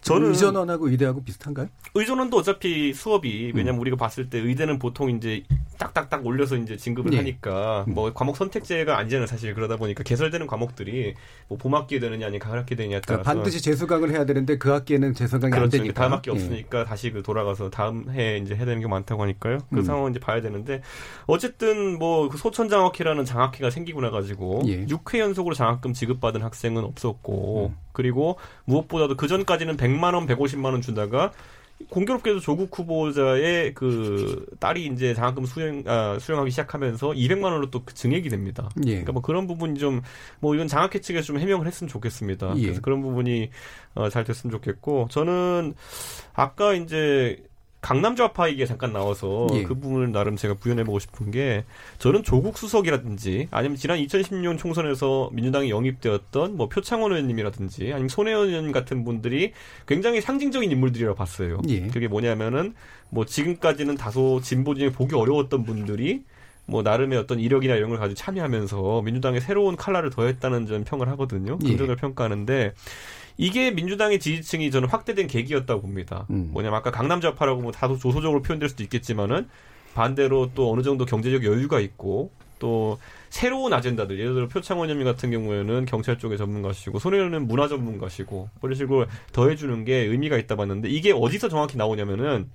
저는 0.00 0.28
의전원하고 0.28 0.88
의대하고 0.88 1.22
비슷한가요? 1.22 1.68
의전원도 1.94 2.36
어차피 2.36 2.92
수업이 2.94 3.52
왜냐면 3.54 3.76
음. 3.76 3.80
우리가 3.80 3.96
봤을 3.96 4.30
때 4.30 4.38
의대는 4.38 4.78
보통 4.78 5.10
이제 5.10 5.42
딱딱딱 5.78 6.24
올려서 6.24 6.56
이제 6.56 6.76
진급을 6.76 7.12
네. 7.12 7.18
하니까 7.18 7.84
음. 7.88 7.94
뭐 7.94 8.12
과목 8.12 8.36
선택제가 8.36 8.98
아니잖아요 8.98 9.26
사실 9.26 9.54
그러다 9.54 9.76
보니까 9.76 10.02
개설되는 10.02 10.46
과목들이 10.46 11.14
뭐 11.48 11.58
봄학기에 11.58 12.00
되느냐 12.00 12.26
아니면 12.26 12.40
가을학기에 12.40 12.76
되느냐에 12.76 13.00
따라서 13.00 13.22
그러니까 13.22 13.42
반드시 13.42 13.62
재수강을 13.62 14.10
해야 14.10 14.24
되는 14.24 14.46
데 14.48 14.58
그 14.58 14.70
학기에는 14.70 15.14
재수강이 15.14 15.50
그렇죠. 15.52 15.64
안 15.64 15.70
되니까 15.70 15.94
다음 15.94 16.12
학기 16.12 16.30
예. 16.30 16.34
없으니까 16.34 16.78
네. 16.78 16.84
다시 16.84 17.10
그 17.10 17.22
돌아가서 17.22 17.70
다음 17.70 18.10
해 18.10 18.38
이제 18.38 18.56
해야 18.56 18.64
되는 18.64 18.80
게 18.80 18.88
많다고 18.88 19.22
하니까요 19.22 19.58
그 19.70 19.78
음. 19.78 19.82
상황 19.82 20.10
이제 20.10 20.18
봐야 20.18 20.40
되는데 20.40 20.82
어쨌든 21.26 21.98
뭐그 21.98 22.38
소천장학회라는 22.38 23.24
장학회가 23.24 23.70
생기고 23.70 24.00
나가지고 24.00 24.62
예. 24.66 24.86
6회 24.86 25.18
연속으로 25.18 25.54
장학금 25.54 25.92
지급받은 25.92 26.42
학생은 26.42 26.84
없었고 26.84 27.72
음. 27.72 27.76
그리고 27.92 28.38
무엇보다도 28.64 29.16
그 29.16 29.28
전까지는 29.28 29.76
100만 29.76 30.14
원, 30.14 30.26
150만 30.26 30.64
원 30.66 30.80
주다가 30.80 31.32
공교롭게도 31.90 32.40
조국 32.40 32.76
후보자의 32.76 33.72
그 33.74 34.46
딸이 34.58 34.86
이제 34.86 35.14
장학금 35.14 35.46
수령 35.46 35.82
아, 35.86 36.18
수령하기 36.18 36.50
시작하면서 36.50 37.10
200만 37.10 37.44
원으로 37.44 37.70
또그 37.70 37.94
증액이 37.94 38.28
됩니다. 38.28 38.68
예. 38.84 38.90
그러니까 38.90 39.12
뭐 39.12 39.22
그런 39.22 39.46
부분이 39.46 39.78
좀 39.78 40.02
뭐 40.40 40.54
이건 40.54 40.68
장학회 40.68 41.00
측에서 41.00 41.26
좀 41.26 41.38
해명을 41.38 41.66
했으면 41.66 41.88
좋겠습니다. 41.88 42.54
예. 42.56 42.62
그래서 42.62 42.80
그런 42.80 43.02
부분이 43.02 43.50
어, 43.94 44.08
잘 44.08 44.24
됐으면 44.24 44.52
좋겠고 44.52 45.08
저는 45.10 45.74
아까 46.34 46.74
이제 46.74 47.42
강남 47.88 48.16
좌파 48.16 48.50
얘기가 48.50 48.66
잠깐 48.66 48.92
나와서 48.92 49.46
예. 49.54 49.62
그 49.62 49.74
부분을 49.74 50.12
나름 50.12 50.36
제가 50.36 50.52
부연해보고 50.52 50.98
싶은 50.98 51.30
게 51.30 51.64
저는 51.96 52.22
조국 52.22 52.58
수석이라든지 52.58 53.48
아니면 53.50 53.78
지난 53.78 53.98
2016년 53.98 54.58
총선에서 54.58 55.30
민주당이 55.32 55.70
영입되었던 55.70 56.58
뭐 56.58 56.68
표창원 56.68 57.12
의원님이라든지 57.12 57.94
아니면 57.94 58.10
손혜원 58.10 58.50
의원 58.50 58.72
같은 58.72 59.04
분들이 59.04 59.52
굉장히 59.86 60.20
상징적인 60.20 60.70
인물들이라고 60.70 61.16
봤어요. 61.16 61.62
예. 61.70 61.86
그게 61.86 62.08
뭐냐면은 62.08 62.74
뭐 63.08 63.24
지금까지는 63.24 63.94
다소 63.94 64.42
진보 64.42 64.74
중에 64.74 64.92
보기 64.92 65.14
어려웠던 65.14 65.64
분들이 65.64 66.24
뭐 66.66 66.82
나름의 66.82 67.18
어떤 67.18 67.40
이력이나 67.40 67.74
이런 67.74 67.88
걸 67.88 67.98
가지고 67.98 68.16
참여하면서 68.16 69.00
민주당의 69.00 69.40
새로운 69.40 69.76
칼라를 69.76 70.10
더했다는 70.10 70.66
점 70.66 70.84
평을 70.84 71.08
하거든요. 71.08 71.56
긍정을 71.56 71.92
예. 71.92 71.96
평가하는데 71.96 72.74
이게 73.38 73.70
민주당의 73.70 74.18
지지층이 74.18 74.70
저는 74.70 74.88
확대된 74.88 75.28
계기였다고 75.28 75.80
봅니다. 75.80 76.26
음. 76.30 76.50
뭐냐면 76.52 76.78
아까 76.78 76.90
강남 76.90 77.20
좌파라고 77.20 77.62
뭐 77.62 77.72
다소 77.72 77.96
조소적으로 77.96 78.42
표현될 78.42 78.68
수도 78.68 78.82
있겠지만은 78.82 79.48
반대로 79.94 80.50
또 80.54 80.70
어느 80.72 80.82
정도 80.82 81.06
경제적 81.06 81.44
여유가 81.44 81.80
있고 81.80 82.30
또 82.58 82.98
새로운 83.30 83.72
아젠다들 83.72 84.18
예를 84.18 84.34
들어 84.34 84.48
표창원 84.48 84.90
혐의 84.90 85.04
같은 85.04 85.30
경우에는 85.30 85.86
경찰 85.86 86.18
쪽의 86.18 86.36
전문가시고 86.36 86.98
손해는 86.98 87.46
문화 87.46 87.68
전문가시고 87.68 88.50
그런 88.60 88.74
식으로 88.74 89.06
더해주는 89.32 89.84
게 89.84 89.98
의미가 89.98 90.36
있다 90.36 90.56
봤는데 90.56 90.88
이게 90.88 91.12
어디서 91.12 91.48
정확히 91.48 91.76
나오냐면은 91.76 92.50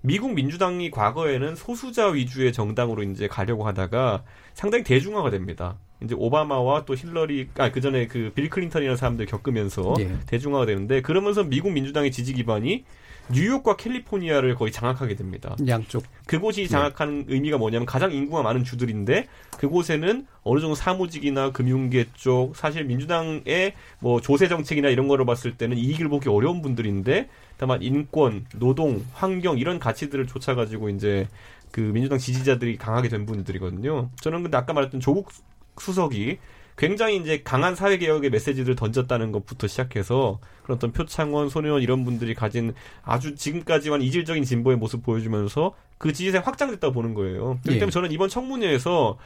미국 0.00 0.34
민주당이 0.34 0.90
과거에는 0.90 1.54
소수자 1.54 2.08
위주의 2.08 2.52
정당으로 2.52 3.04
이제 3.04 3.28
가려고 3.28 3.66
하다가 3.66 4.24
상당히 4.52 4.82
대중화가 4.84 5.30
됩니다. 5.30 5.78
이제 6.04 6.14
오바마와 6.16 6.84
또 6.84 6.94
힐러리 6.94 7.48
아 7.56 7.62
그 7.62 7.80
전에 7.80 8.06
그 8.06 8.30
빌 8.34 8.50
클린턴이라는 8.50 8.96
사람들 8.96 9.26
겪으면서 9.26 9.94
예. 10.00 10.10
대중화가 10.26 10.66
되는데 10.66 11.02
그러면서 11.02 11.42
미국 11.44 11.72
민주당의 11.72 12.10
지지 12.12 12.34
기반이 12.34 12.84
뉴욕과 13.32 13.76
캘리포니아를 13.76 14.54
거의 14.54 14.70
장악하게 14.70 15.14
됩니다. 15.16 15.56
양쪽. 15.66 16.02
그곳이 16.26 16.62
네. 16.62 16.68
장악하는 16.68 17.26
네. 17.26 17.34
의미가 17.34 17.56
뭐냐면 17.56 17.86
가장 17.86 18.12
인구가 18.12 18.42
많은 18.42 18.64
주들인데 18.64 19.28
그곳에는 19.56 20.26
어느 20.42 20.60
정도 20.60 20.74
사무직이나 20.74 21.50
금융계 21.50 22.06
쪽 22.12 22.54
사실 22.54 22.84
민주당의 22.84 23.72
뭐 23.98 24.20
조세 24.20 24.46
정책이나 24.48 24.90
이런 24.90 25.08
거를 25.08 25.24
봤을 25.24 25.56
때는 25.56 25.78
이익을 25.78 26.08
보기 26.08 26.28
어려운 26.28 26.60
분들인데 26.60 27.30
다만 27.56 27.82
인권, 27.82 28.44
노동, 28.58 29.02
환경 29.14 29.58
이런 29.58 29.78
가치들을 29.78 30.26
쫓아 30.26 30.54
가지고 30.54 30.90
이제 30.90 31.26
그 31.70 31.80
민주당 31.80 32.18
지지자들이 32.18 32.76
강하게 32.76 33.08
된 33.08 33.24
분들이거든요. 33.24 34.10
저는 34.20 34.42
근데 34.42 34.56
아까 34.58 34.74
말했던 34.74 35.00
조국 35.00 35.30
수석이 35.78 36.38
굉장히 36.76 37.16
이제 37.16 37.42
강한 37.44 37.74
사회개혁의 37.76 38.30
메시지를 38.30 38.74
던졌다는 38.74 39.30
것부터 39.32 39.68
시작해서 39.68 40.40
그런 40.64 40.76
어떤 40.76 40.92
표창원, 40.92 41.48
손혜원 41.48 41.82
이런 41.82 42.04
분들이 42.04 42.34
가진 42.34 42.74
아주 43.02 43.36
지금까지만 43.36 44.02
이질적인 44.02 44.42
진보의 44.44 44.76
모습 44.76 45.04
보여주면서 45.04 45.74
그 45.98 46.12
지지세 46.12 46.38
확장됐다고 46.38 46.92
보는 46.92 47.14
거예요. 47.14 47.58
그렇기 47.62 47.76
예. 47.76 47.78
때문에 47.78 47.90
저는 47.90 48.10
이번 48.10 48.28
청문회에서 48.28 49.18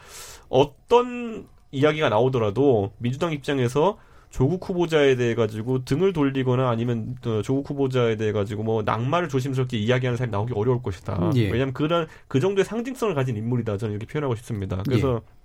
어떤 0.51 1.47
이야기가 1.73 2.11
나오더라도 2.11 2.93
민주당 2.99 3.33
입장에서 3.33 3.99
조국 4.31 4.69
후보자에 4.69 5.17
대해 5.17 5.35
가지고 5.35 5.87
등을 5.87 6.13
돌리거나 6.13 6.69
아니면 6.69 7.17
조국 7.43 7.71
후보자에 7.71 8.17
대해 8.17 8.33
가지고 8.33 8.63
뭐 8.63 8.83
낙마를 8.83 9.31
조심스럽게 9.31 9.79
이야기하는 9.79 10.19
사람이 10.19 10.33
나오기 10.33 10.53
어려울 10.55 10.83
것이다. 10.83 11.31
예. 11.37 11.51
왜냐하면 11.51 11.73
그런 11.73 12.07
그 12.29 12.41
정도의 12.41 12.67
상징성을 12.67 13.15
가진 13.15 13.39
인물이다. 13.39 13.79
저는 13.79 13.95
이렇게 13.95 14.07
표현하고 14.07 14.35
싶습니다. 14.35 14.83
그래서 14.85 15.23
예. 15.25 15.38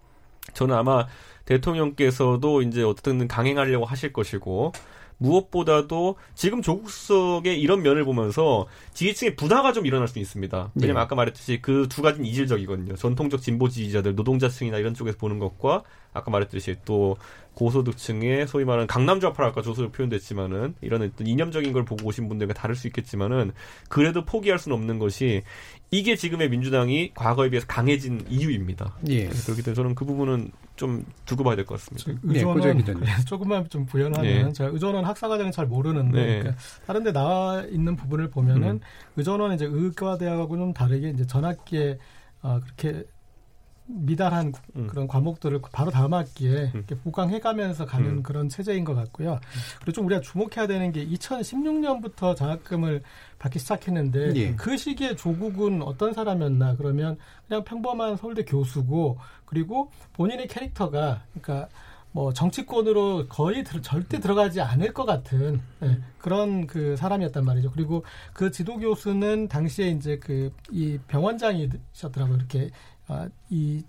저는 0.53 0.75
아마 0.75 1.07
대통령께서도 1.45 2.61
이제 2.61 2.83
어떻든 2.83 3.27
강행하려고 3.27 3.85
하실 3.85 4.13
것이고 4.13 4.71
무엇보다도 5.17 6.15
지금 6.35 6.61
조국 6.61 6.89
수석의 6.89 7.59
이런 7.59 7.81
면을 7.81 8.03
보면서 8.03 8.67
지지층의 8.93 9.35
분화가 9.35 9.71
좀 9.71 9.85
일어날 9.85 10.07
수 10.07 10.19
있습니다. 10.19 10.71
왜냐면 10.75 10.95
네. 10.95 11.01
아까 11.01 11.15
말했듯이 11.15 11.61
그 11.61 11.87
두 11.87 12.01
가지는 12.01 12.25
이질적이거든요. 12.25 12.95
전통적 12.95 13.41
진보 13.41 13.69
지지자들, 13.69 14.15
노동자층이나 14.15 14.77
이런 14.77 14.93
쪽에서 14.93 15.17
보는 15.17 15.39
것과 15.39 15.83
아까 16.13 16.31
말했듯이 16.31 16.75
또 16.85 17.17
고소득층의 17.55 18.47
소위 18.47 18.65
말하는 18.65 18.87
강남 18.87 19.19
좌파라 19.19 19.49
아까 19.49 19.61
조소로 19.61 19.91
표현됐지만은 19.91 20.75
이런 20.81 21.03
어떤 21.03 21.27
이념적인 21.27 21.71
걸 21.71 21.85
보고 21.85 22.07
오신 22.07 22.27
분들과 22.27 22.53
다를 22.53 22.75
수 22.75 22.87
있겠지만은 22.87 23.51
그래도 23.89 24.25
포기할 24.25 24.57
수는 24.57 24.75
없는 24.77 24.97
것이 24.99 25.43
이게 25.91 26.15
지금의 26.15 26.49
민주당이 26.49 27.11
과거에 27.13 27.49
비해서 27.49 27.67
강해진 27.67 28.25
이유입니다. 28.27 28.95
예. 29.09 29.27
그렇기 29.27 29.61
때문에 29.61 29.75
저는 29.75 29.95
그 29.95 30.05
부분은 30.05 30.51
좀 30.75 31.05
두고 31.25 31.43
봐야 31.43 31.55
될 31.55 31.65
것 31.65 31.79
같습니다. 31.79 32.19
의전원 32.23 32.77
네, 32.99 33.25
조금만 33.27 33.69
좀 33.69 33.85
부연하면 33.85 34.45
네. 34.47 34.53
제가 34.53 34.71
의전원 34.71 35.05
학사 35.05 35.27
과정은 35.27 35.51
잘 35.51 35.67
모르는데 35.67 36.25
네. 36.25 36.39
그러니까 36.39 36.61
다른데 36.87 37.11
나와 37.13 37.61
있는 37.69 37.95
부분을 37.95 38.31
보면은 38.31 38.69
음. 38.69 38.79
의전원 39.15 39.53
이제 39.53 39.65
의과대학하고 39.69 40.57
좀 40.57 40.73
다르게 40.73 41.09
이제 41.09 41.27
전학기에 41.27 41.99
어, 42.41 42.59
그렇게 42.59 43.03
미달한 43.85 44.53
음. 44.75 44.87
그런 44.87 45.07
과목들을 45.07 45.61
바로 45.71 45.91
다음 45.91 46.13
학기에 46.13 46.51
음. 46.51 46.71
이렇게 46.73 46.95
보강해가면서 46.95 47.85
가는 47.85 48.09
음. 48.09 48.23
그런 48.23 48.49
체제인 48.49 48.85
것 48.85 48.95
같고요. 48.95 49.39
그리고 49.79 49.91
좀 49.91 50.05
우리가 50.05 50.21
주목해야 50.21 50.67
되는 50.67 50.91
게 50.91 51.05
2016년부터 51.07 52.35
장학금을 52.35 53.03
받기 53.39 53.59
시작했는데 53.59 54.35
예. 54.35 54.55
그 54.55 54.77
시기에 54.77 55.15
조국은 55.15 55.81
어떤 55.81 56.13
사람이었나 56.13 56.75
그러면 56.77 57.17
그냥 57.47 57.63
평범한 57.63 58.15
서울대 58.15 58.43
교수고 58.45 59.17
그리고 59.45 59.91
본인의 60.13 60.47
캐릭터가 60.47 61.23
그러니까 61.33 61.67
뭐 62.13 62.31
정치권으로 62.31 63.27
거의 63.27 63.63
들, 63.63 63.81
절대 63.81 64.19
들어가지 64.19 64.61
않을 64.61 64.93
것 64.93 65.03
같은 65.03 65.59
네, 65.79 65.97
그런 66.19 66.67
그 66.67 66.95
사람이었단 66.95 67.43
말이죠. 67.43 67.71
그리고 67.71 68.05
그 68.33 68.51
지도 68.51 68.77
교수는 68.77 69.47
당시에 69.47 69.87
이제 69.89 70.17
그 70.19 70.51
이 70.71 70.97
병원장이셨더라고요. 71.07 72.37
이렇게 72.37 72.69
아, 73.07 73.27
이 73.49 73.83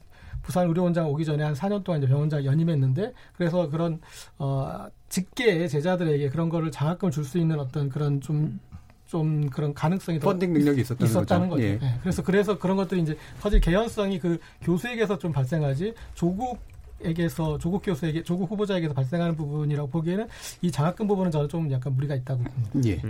부산 0.44 0.68
의료원장 0.68 1.08
오기 1.08 1.24
전에 1.24 1.42
한 1.42 1.54
4년 1.54 1.82
동안 1.82 2.02
이제 2.02 2.08
병원장 2.08 2.44
연임했는데 2.44 3.12
그래서 3.36 3.68
그런 3.68 4.00
어 4.38 4.86
직계 5.08 5.66
제자들에게 5.66 6.28
그런 6.28 6.48
거를 6.48 6.70
장학금을 6.70 7.10
줄수 7.10 7.38
있는 7.38 7.58
어떤 7.58 7.88
그런 7.88 8.20
좀좀 8.20 9.48
그런 9.50 9.74
가능성이 9.74 10.18
펀딩 10.18 10.52
능력이 10.52 10.82
있었다는, 10.82 11.10
있었다는 11.10 11.48
거죠. 11.48 11.62
예. 11.62 11.78
네. 11.78 11.98
그래서 12.02 12.22
그래서 12.22 12.58
그런 12.58 12.76
것들이 12.76 13.02
이제 13.02 13.16
사실 13.38 13.60
개연성이 13.60 14.18
그 14.18 14.38
교수에게서 14.62 15.18
좀 15.18 15.32
발생하지 15.32 15.94
조국 16.14 16.58
에게서 17.02 17.58
조국 17.58 17.82
교수에게 17.82 18.22
조국 18.22 18.50
후보자에게서 18.50 18.94
발생하는 18.94 19.36
부분이라고 19.36 19.90
보기에는 19.90 20.26
이 20.62 20.70
장학금 20.70 21.06
부분은 21.06 21.30
저는 21.30 21.48
좀 21.48 21.70
약간 21.70 21.94
무리가 21.94 22.14
있다고 22.14 22.42
봅니다. 22.42 22.88
예. 22.88 23.00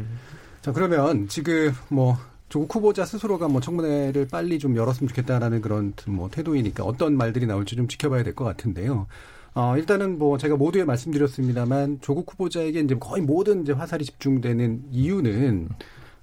자 0.62 0.72
그러면 0.72 1.28
지금 1.28 1.72
뭐 1.88 2.16
조국 2.54 2.72
후보자 2.76 3.04
스스로가 3.04 3.48
뭐 3.48 3.60
청문회를 3.60 4.28
빨리 4.30 4.60
좀 4.60 4.76
열었으면 4.76 5.08
좋겠다라는 5.08 5.60
그런 5.60 5.92
뭐 6.06 6.30
태도이니까 6.30 6.84
어떤 6.84 7.16
말들이 7.16 7.46
나올지 7.46 7.74
좀 7.74 7.88
지켜봐야 7.88 8.22
될 8.22 8.36
것 8.36 8.44
같은데요. 8.44 9.08
어, 9.54 9.76
일단은 9.76 10.20
뭐 10.20 10.38
제가 10.38 10.54
모두에 10.54 10.84
말씀드렸습니다만 10.84 11.98
조국 12.00 12.30
후보자에게 12.30 12.78
이제 12.78 12.94
거의 12.94 13.22
모든 13.22 13.62
이제 13.62 13.72
화살이 13.72 14.04
집중되는 14.04 14.84
이유는 14.92 15.68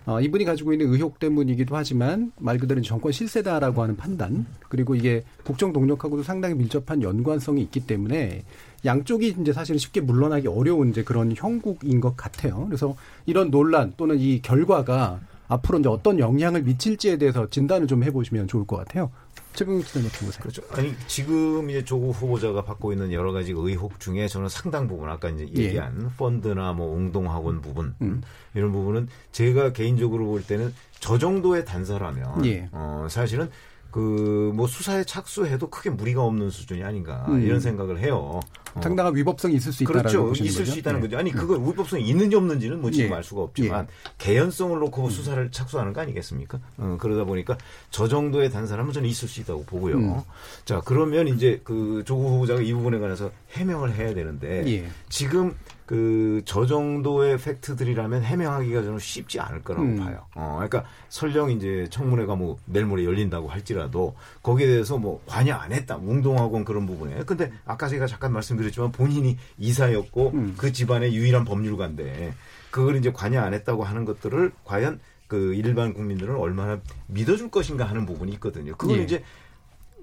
어, 0.06 0.22
이분이 0.22 0.46
가지고 0.46 0.72
있는 0.72 0.88
의혹 0.94 1.20
때문이기도 1.20 1.76
하지만 1.76 2.32
말 2.40 2.58
그대로 2.58 2.80
정권 2.82 3.12
실세다라고 3.12 3.82
하는 3.82 3.98
판단 3.98 4.46
그리고 4.70 4.96
이게 4.96 5.26
국정 5.44 5.74
동력하고도 5.74 6.24
상당히 6.24 6.56
밀접한 6.56 7.02
연관성이 7.02 7.62
있기 7.64 7.82
때문에 7.82 8.46
양쪽이 8.86 9.36
이제 9.42 9.52
사실은 9.52 9.78
쉽게 9.78 10.00
물러나기 10.00 10.48
어려운 10.48 10.92
이제 10.92 11.04
그런 11.04 11.34
형국인 11.36 12.00
것 12.00 12.16
같아요. 12.16 12.64
그래서 12.68 12.96
이런 13.26 13.52
논란 13.52 13.94
또는 13.98 14.18
이 14.18 14.42
결과가 14.42 15.20
앞으로 15.52 15.80
이제 15.80 15.90
어떤 15.90 16.18
영향을 16.18 16.64
미칠지에 16.64 17.18
대해서 17.18 17.50
진단을 17.50 17.88
좀 17.88 18.04
해보시면 18.04 18.48
좋을 18.48 18.66
것 18.66 18.78
같아요. 18.78 19.12
최병욱 19.54 19.84
기자님 19.84 20.08
어떻게 20.08 20.26
보세요? 20.26 20.42
그렇죠. 20.42 20.62
아니 20.72 20.96
지금 21.08 21.70
이제 21.70 21.84
조국 21.84 22.12
후보자가 22.12 22.64
받고 22.64 22.94
있는 22.94 23.12
여러 23.12 23.34
가지 23.34 23.52
의혹 23.52 24.00
중에 24.00 24.30
저는 24.30 24.48
상당 24.48 24.88
부분 24.88 25.10
아까 25.10 25.30
이제 25.30 25.46
예. 25.58 25.64
얘기한 25.64 26.04
예. 26.06 26.18
펀드나 26.18 26.72
뭐 26.72 26.96
웅동학원 26.96 27.60
부분 27.60 27.94
음. 28.02 28.22
이런 28.54 28.72
부분은 28.72 29.10
제가 29.34 29.74
개인적으로 29.74 30.26
볼 30.28 30.42
때는 30.42 30.74
저 31.02 31.18
정도의 31.18 31.66
단서라면 31.66 32.46
예. 32.46 32.70
어 32.72 33.08
사실은 33.10 33.50
그 33.92 34.52
뭐 34.52 34.68
수사에 34.68 35.04
착수해도 35.04 35.70
크게 35.70 35.90
무리가 35.90 36.24
없는 36.24 36.50
수준이 36.50 36.84
아닌가 36.84 37.26
음. 37.30 37.42
이런 37.42 37.60
생각을 37.60 38.00
해요. 38.00 38.40
어. 38.76 38.82
상당한 38.82 39.16
위법성이 39.16 39.56
있을 39.56 39.74
수 39.74 39.84
있다는 39.84 40.02
그렇죠. 40.04 40.32
있을 40.46 40.62
거죠? 40.62 40.72
수 40.72 40.80
있다는 40.80 41.00
예. 41.00 41.02
거죠. 41.02 41.18
아니 41.18 41.32
그거 41.32 41.56
위법성이 41.56 42.08
있는지 42.08 42.36
없는지는 42.38 42.80
뭐 42.80 42.90
지금 42.90 43.12
예. 43.12 43.16
알 43.16 43.24
수가 43.24 43.42
없지만 43.42 43.88
예. 43.90 44.12
개연성을 44.18 44.80
놓고 44.80 45.06
음. 45.06 45.10
수사를 45.10 45.52
착수하는 45.52 45.92
거 45.94 46.02
아니겠습니까? 46.02 46.60
어, 46.78 46.98
그러다 47.00 47.26
보니까 47.26 47.58
저 47.90 48.08
정도의 48.08 48.50
단사람은 48.50 48.94
저는 48.94 49.10
있을 49.10 49.28
수 49.28 49.42
있다고 49.42 49.66
보고요. 49.66 49.98
음. 49.98 50.22
자 50.64 50.82
그러면 50.86 51.28
이제 51.28 51.60
그 51.64 52.04
조국 52.06 52.30
후보자가 52.30 52.62
이 52.62 52.72
부분에 52.74 53.00
관해서 53.00 53.32
해명을 53.52 53.94
해야 53.96 54.14
되는데 54.14 54.64
예. 54.68 54.90
지금 55.10 55.54
그 55.92 56.42
저 56.46 56.66
정도의 56.66 57.38
팩트들이라면 57.38 58.24
해명하기가 58.24 58.84
저는 58.84 59.00
쉽지 59.00 59.40
않을 59.40 59.62
거라고 59.62 59.86
음. 59.86 59.98
봐요. 59.98 60.26
어, 60.36 60.54
그러니까 60.56 60.86
설령 61.10 61.52
이제 61.52 61.88
청문회가 61.90 62.36
뭐 62.36 62.58
내일 62.66 62.86
모레 62.86 63.04
열린다고 63.04 63.50
할지라도 63.50 64.16
거기에 64.42 64.68
대해서 64.68 64.98
뭐 64.98 65.22
관여 65.26 65.54
안 65.56 65.72
했다. 65.72 65.98
웅동학원 65.98 66.64
그런 66.64 66.86
부분에. 66.86 67.24
근데 67.26 67.52
아까 67.66 67.88
제가 67.88 68.08
잠깐 68.08 68.32
말씀드렸지만 68.32 68.92
본인이 68.92 69.38
이사였고 69.60 70.32
음. 70.34 70.54
그 70.58 70.72
집안의 70.72 71.14
유일한 71.14 71.46
법률가인데 71.46 72.34
그걸 72.70 72.96
이제 72.96 73.12
관여 73.12 73.42
안 73.42 73.54
했다고 73.54 73.84
하는 73.84 74.06
것들을 74.06 74.52
과연 74.64 75.00
그 75.28 75.54
일반 75.54 75.94
국민들은 75.94 76.36
얼마나 76.36 76.80
믿어줄 77.08 77.52
것인가 77.52 77.86
하는 77.86 78.06
부분이 78.06 78.32
있거든요. 78.34 78.76
그건 78.78 78.98
예. 78.98 79.04
이제 79.04 79.24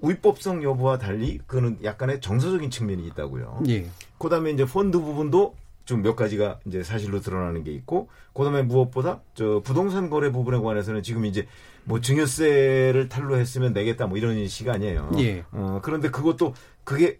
위법성 0.01 0.63
여부와 0.63 0.97
달리 0.97 1.39
그거는 1.45 1.79
약간의 1.83 2.21
정서적인 2.21 2.69
측면이 2.69 3.05
있다고요. 3.07 3.63
예. 3.69 3.87
그다음에 4.17 4.51
이제 4.51 4.65
펀드 4.65 4.99
부분도 4.99 5.55
좀 5.89 6.03
몇 6.03 6.15
가지가 6.15 6.59
이제 6.65 6.83
사실로 6.83 7.19
드러나는 7.19 7.63
게 7.63 7.71
있고 7.71 8.09
그다음에 8.33 8.61
무엇보다 8.61 9.21
저 9.33 9.61
부동산 9.63 10.09
거래 10.09 10.31
부분에 10.31 10.59
관해서는 10.59 11.01
지금 11.01 11.25
이제 11.25 11.47
뭐 11.83 11.99
증여세를 11.99 13.09
탈루했으면 13.09 13.73
내겠다 13.73 14.05
뭐 14.05 14.17
이런 14.17 14.47
시간이에요. 14.47 15.11
예. 15.17 15.43
어 15.51 15.79
그런데 15.83 16.09
그것도 16.09 16.53
그게 16.83 17.19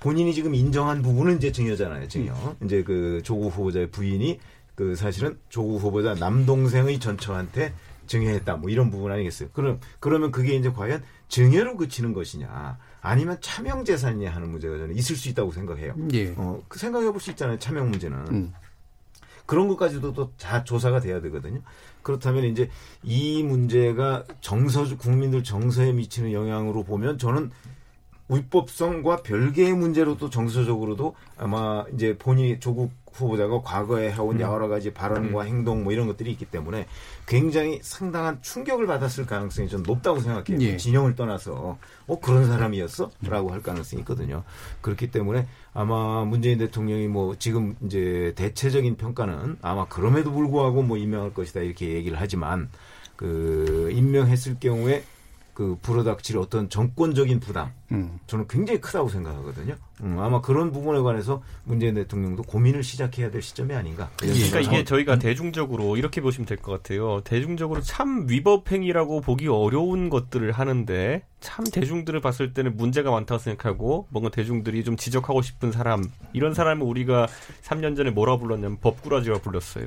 본인이 0.00 0.34
지금 0.34 0.54
인정한 0.54 1.02
부분은 1.02 1.36
이제 1.36 1.52
증여잖아요. 1.52 2.08
증여. 2.08 2.32
음. 2.60 2.66
이제 2.66 2.82
그 2.82 3.20
조국 3.24 3.52
후보자의 3.52 3.90
부인이 3.90 4.38
그 4.74 4.96
사실은 4.96 5.38
조국 5.48 5.80
후보자 5.80 6.14
남동생의 6.14 6.98
전처한테 6.98 7.74
증여했다 8.08 8.56
뭐 8.56 8.70
이런 8.70 8.90
부분 8.90 9.12
아니겠어요. 9.12 9.50
그럼 9.52 9.78
그러면 10.00 10.32
그게 10.32 10.56
이제 10.56 10.70
과연 10.72 11.02
증여로 11.28 11.76
그치는 11.76 12.12
것이냐 12.14 12.78
아니면 13.00 13.38
차명 13.40 13.84
재산이냐 13.84 14.30
하는 14.30 14.50
문제가 14.50 14.76
저는 14.78 14.96
있을 14.96 15.14
수 15.14 15.28
있다고 15.28 15.52
생각해요. 15.52 15.94
예. 16.12 16.34
어, 16.36 16.60
그 16.68 16.78
생각해 16.78 17.10
볼 17.12 17.20
수 17.20 17.30
있잖아요. 17.30 17.58
차명 17.58 17.90
문제는. 17.90 18.18
음. 18.28 18.52
그런 19.46 19.68
것까지도 19.68 20.12
또 20.12 20.30
다 20.38 20.62
조사가 20.64 21.00
돼야 21.00 21.20
되거든요. 21.22 21.60
그렇다면 22.02 22.44
이제 22.44 22.68
이 23.02 23.42
문제가 23.42 24.24
정서 24.40 24.84
국민들 24.96 25.42
정서에 25.42 25.92
미치는 25.92 26.32
영향으로 26.32 26.84
보면 26.84 27.18
저는 27.18 27.50
위법성과 28.28 29.22
별개의 29.22 29.72
문제로 29.74 30.16
도 30.18 30.28
정서적으로도 30.28 31.14
아마 31.38 31.84
이제 31.94 32.16
본인이 32.18 32.60
조국 32.60 32.92
후보자가 33.18 33.62
과거에 33.62 34.12
해온 34.12 34.36
음. 34.36 34.40
여러 34.40 34.68
가지 34.68 34.92
발언과 34.92 35.42
음. 35.42 35.46
행동 35.46 35.84
뭐 35.84 35.92
이런 35.92 36.06
것들이 36.06 36.30
있기 36.32 36.46
때문에 36.46 36.86
굉장히 37.26 37.80
상당한 37.82 38.40
충격을 38.42 38.86
받았을 38.86 39.26
가능성이 39.26 39.68
좀 39.68 39.82
높다고 39.82 40.20
생각해요. 40.20 40.60
예. 40.60 40.76
진영을 40.76 41.14
떠나서 41.14 41.78
어 42.06 42.20
그런 42.20 42.46
사람이었어?라고 42.46 43.50
할 43.50 43.62
가능성이 43.62 44.00
있거든요. 44.00 44.44
그렇기 44.80 45.10
때문에 45.10 45.46
아마 45.74 46.24
문재인 46.24 46.58
대통령이 46.58 47.08
뭐 47.08 47.36
지금 47.38 47.76
이제 47.84 48.32
대체적인 48.36 48.96
평가는 48.96 49.58
아마 49.62 49.86
그럼에도 49.86 50.32
불구하고 50.32 50.82
뭐 50.82 50.96
임명할 50.96 51.34
것이다 51.34 51.60
이렇게 51.60 51.94
얘기를 51.94 52.18
하지만 52.20 52.68
그 53.16 53.90
임명했을 53.92 54.58
경우에 54.60 55.04
그 55.54 55.76
불어닥칠 55.82 56.38
어떤 56.38 56.68
정권적인 56.68 57.40
부담 57.40 57.72
음. 57.90 58.20
저는 58.28 58.46
굉장히 58.46 58.80
크다고 58.80 59.08
생각하거든요. 59.08 59.74
음, 60.02 60.18
아마 60.18 60.40
그런 60.40 60.70
부분에 60.72 61.00
관해서 61.00 61.42
문재인 61.64 61.94
대통령도 61.94 62.42
고민을 62.44 62.82
시작해야 62.82 63.30
될 63.30 63.42
시점이 63.42 63.74
아닌가. 63.74 64.10
그러니까 64.16 64.60
이게 64.60 64.84
저희가 64.84 65.14
음. 65.14 65.18
대중적으로 65.18 65.96
이렇게 65.96 66.20
보시면 66.20 66.46
될 66.46 66.58
것 66.58 66.72
같아요. 66.72 67.20
대중적으로 67.24 67.80
참 67.80 68.26
위법 68.28 68.70
행위라고 68.70 69.20
보기 69.20 69.46
어려운 69.48 70.08
것들을 70.10 70.50
하는데 70.52 71.22
참 71.40 71.64
대중들을 71.64 72.20
봤을 72.20 72.52
때는 72.52 72.76
문제가 72.76 73.12
많다고 73.12 73.38
생각하고 73.38 74.06
뭔가 74.10 74.28
대중들이 74.28 74.82
좀 74.82 74.96
지적하고 74.96 75.40
싶은 75.40 75.70
사람 75.70 76.02
이런 76.32 76.52
사람을 76.52 76.84
우리가 76.84 77.28
3년 77.62 77.96
전에 77.96 78.10
뭐라 78.10 78.38
불렀냐면 78.38 78.78
법꾸라지라 78.80 79.38
불렀어요. 79.38 79.86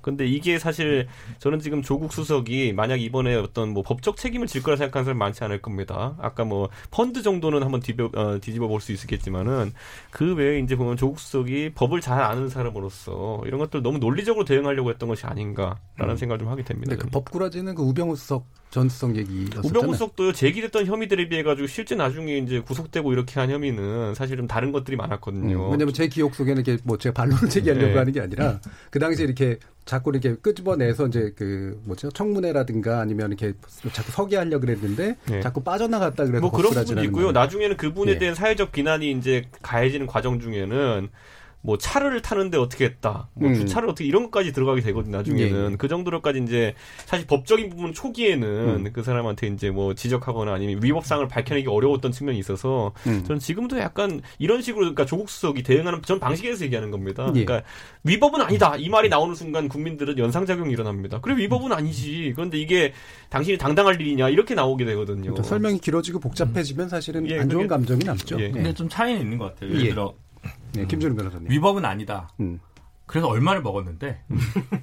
근데 0.00 0.26
이게 0.26 0.58
사실 0.58 1.06
저는 1.38 1.60
지금 1.60 1.82
조국 1.82 2.14
수석이 2.14 2.72
만약 2.72 3.00
이번에 3.02 3.34
어떤 3.34 3.70
뭐 3.74 3.82
법적 3.82 4.16
책임을 4.16 4.46
질 4.46 4.62
거라 4.62 4.76
생각하는 4.78 5.04
사람 5.04 5.18
많지 5.18 5.44
않을 5.44 5.60
겁니다. 5.60 6.14
아까 6.18 6.44
뭐 6.44 6.70
펀드 6.90 7.22
정도는 7.22 7.62
한번 7.62 7.80
뒤집어, 7.80 8.10
어, 8.18 8.38
뒤집어 8.40 8.66
볼 8.66 8.80
수 8.80 8.92
있겠지만 8.92 9.45
은 9.48 9.72
그 10.16 10.34
외에 10.34 10.60
이제 10.60 10.76
보면 10.76 10.96
조국 10.96 11.20
수석이 11.20 11.72
법을 11.74 12.00
잘 12.00 12.22
아는 12.22 12.48
사람으로서 12.48 13.42
이런 13.44 13.60
것들 13.60 13.82
너무 13.82 13.98
논리적으로 13.98 14.46
대응하려고 14.46 14.88
했던 14.88 15.10
것이 15.10 15.26
아닌가라는 15.26 16.14
음. 16.14 16.16
생각을 16.16 16.38
좀 16.38 16.48
하게 16.48 16.64
됩니다. 16.64 16.94
네, 16.94 16.96
그 16.96 17.06
법꾸라지는 17.08 17.74
그 17.74 17.82
우병우 17.82 18.16
수석 18.16 18.46
전 18.70 18.88
수석 18.88 19.16
얘기였잖아요. 19.16 19.62
우병우 19.64 19.94
수석도요 19.94 20.32
제기됐던 20.32 20.86
혐의들에 20.86 21.28
비해 21.28 21.42
가지고 21.42 21.66
실제 21.66 21.94
나중에 21.94 22.38
이제 22.38 22.60
구속되고 22.60 23.12
이렇게 23.12 23.40
한 23.40 23.50
혐의는 23.50 24.14
사실 24.14 24.36
좀 24.36 24.46
다른 24.46 24.72
것들이 24.72 24.96
많았거든요. 24.96 25.66
음, 25.66 25.70
왜냐하면 25.70 25.94
제 25.94 26.08
기억 26.08 26.34
속에는 26.34 26.60
이게 26.60 26.78
뭐 26.84 26.98
제가 26.98 27.14
반론을 27.14 27.48
제기하려고 27.48 27.92
네. 27.92 27.98
하는 27.98 28.12
게 28.12 28.20
아니라 28.20 28.60
그 28.90 28.98
당시에 28.98 29.24
이렇게 29.24 29.58
자꾸 29.84 30.10
이렇게 30.10 30.34
끄집어내서 30.34 31.06
이제 31.06 31.32
그 31.36 31.80
뭐죠 31.84 32.10
청문회라든가 32.10 33.00
아니면 33.00 33.28
이렇게 33.28 33.54
자꾸 33.92 34.10
서게 34.10 34.36
하려 34.36 34.58
고 34.58 34.66
그랬는데 34.66 35.16
네. 35.26 35.40
자꾸 35.40 35.62
빠져나갔다 35.62 36.24
그래서 36.24 36.40
뭐 36.40 36.50
그런 36.50 36.72
부분이 36.72 37.04
있고요. 37.04 37.32
나중에는 37.32 37.76
그분에 37.76 38.14
네. 38.14 38.18
대한 38.18 38.34
사회적 38.34 38.72
비난이 38.72 39.12
이제 39.12 39.44
가해지는 39.62 40.06
과정 40.06 40.40
중에는 40.40 41.08
뭐 41.62 41.76
차를 41.78 42.22
타는데 42.22 42.58
어떻게 42.58 42.84
했다, 42.84 43.28
뭐 43.34 43.48
음. 43.48 43.54
주차를 43.54 43.88
어떻게 43.88 44.04
이런 44.04 44.22
것까지 44.24 44.52
들어가게 44.52 44.80
되거든요. 44.82 45.16
나중에는 45.16 45.68
예, 45.68 45.72
예. 45.72 45.76
그 45.76 45.88
정도로까지 45.88 46.40
이제 46.44 46.74
사실 47.06 47.26
법적인 47.26 47.70
부분 47.70 47.92
초기에는 47.92 48.86
음. 48.86 48.92
그 48.92 49.02
사람한테 49.02 49.48
이제 49.48 49.70
뭐 49.70 49.92
지적하거나 49.94 50.52
아니면 50.52 50.80
위법상을 50.82 51.26
밝혀내기 51.26 51.66
어려웠던 51.68 52.12
측면이 52.12 52.38
있어서 52.38 52.92
음. 53.08 53.24
저는 53.24 53.40
지금도 53.40 53.78
약간 53.80 54.20
이런 54.38 54.62
식으로 54.62 54.82
그러니까 54.82 55.04
조국 55.06 55.28
수석이 55.28 55.64
대응하는 55.64 56.02
전 56.02 56.20
방식에서 56.20 56.64
얘기하는 56.66 56.92
겁니다. 56.92 57.32
예. 57.34 57.44
그러니까 57.44 57.68
위법은 58.04 58.40
아니다 58.42 58.76
이 58.76 58.88
말이 58.88 59.08
나오는 59.08 59.34
순간 59.34 59.68
국민들은 59.68 60.18
연상작용이 60.18 60.72
일어납니다. 60.72 61.20
그래 61.20 61.36
위법은 61.36 61.72
아니지. 61.72 62.32
그런데 62.36 62.58
이게 62.58 62.92
당신이 63.28 63.58
당당할 63.58 64.00
일이냐 64.00 64.28
이렇게 64.28 64.54
나오게 64.54 64.84
되거든요. 64.84 65.22
그러니까 65.22 65.42
설명이 65.42 65.80
길어지고 65.80 66.20
복잡해지면 66.20 66.88
사실은 66.88 67.28
예, 67.28 67.40
안 67.40 67.48
좋은 67.48 67.66
감정이 67.66 68.04
남죠. 68.04 68.40
예. 68.40 68.50
근데 68.52 68.72
좀 68.72 68.88
차이는 68.88 69.20
있는 69.20 69.38
것 69.38 69.54
같아요. 69.54 69.70
예를 69.70 69.90
들어 69.90 70.14
네, 70.72 70.86
김준우 70.86 71.14
변호사님. 71.14 71.50
위법은 71.50 71.84
아니다. 71.84 72.28
음. 72.40 72.60
그래서 73.06 73.28
얼마를 73.28 73.62
먹었는데 73.62 74.20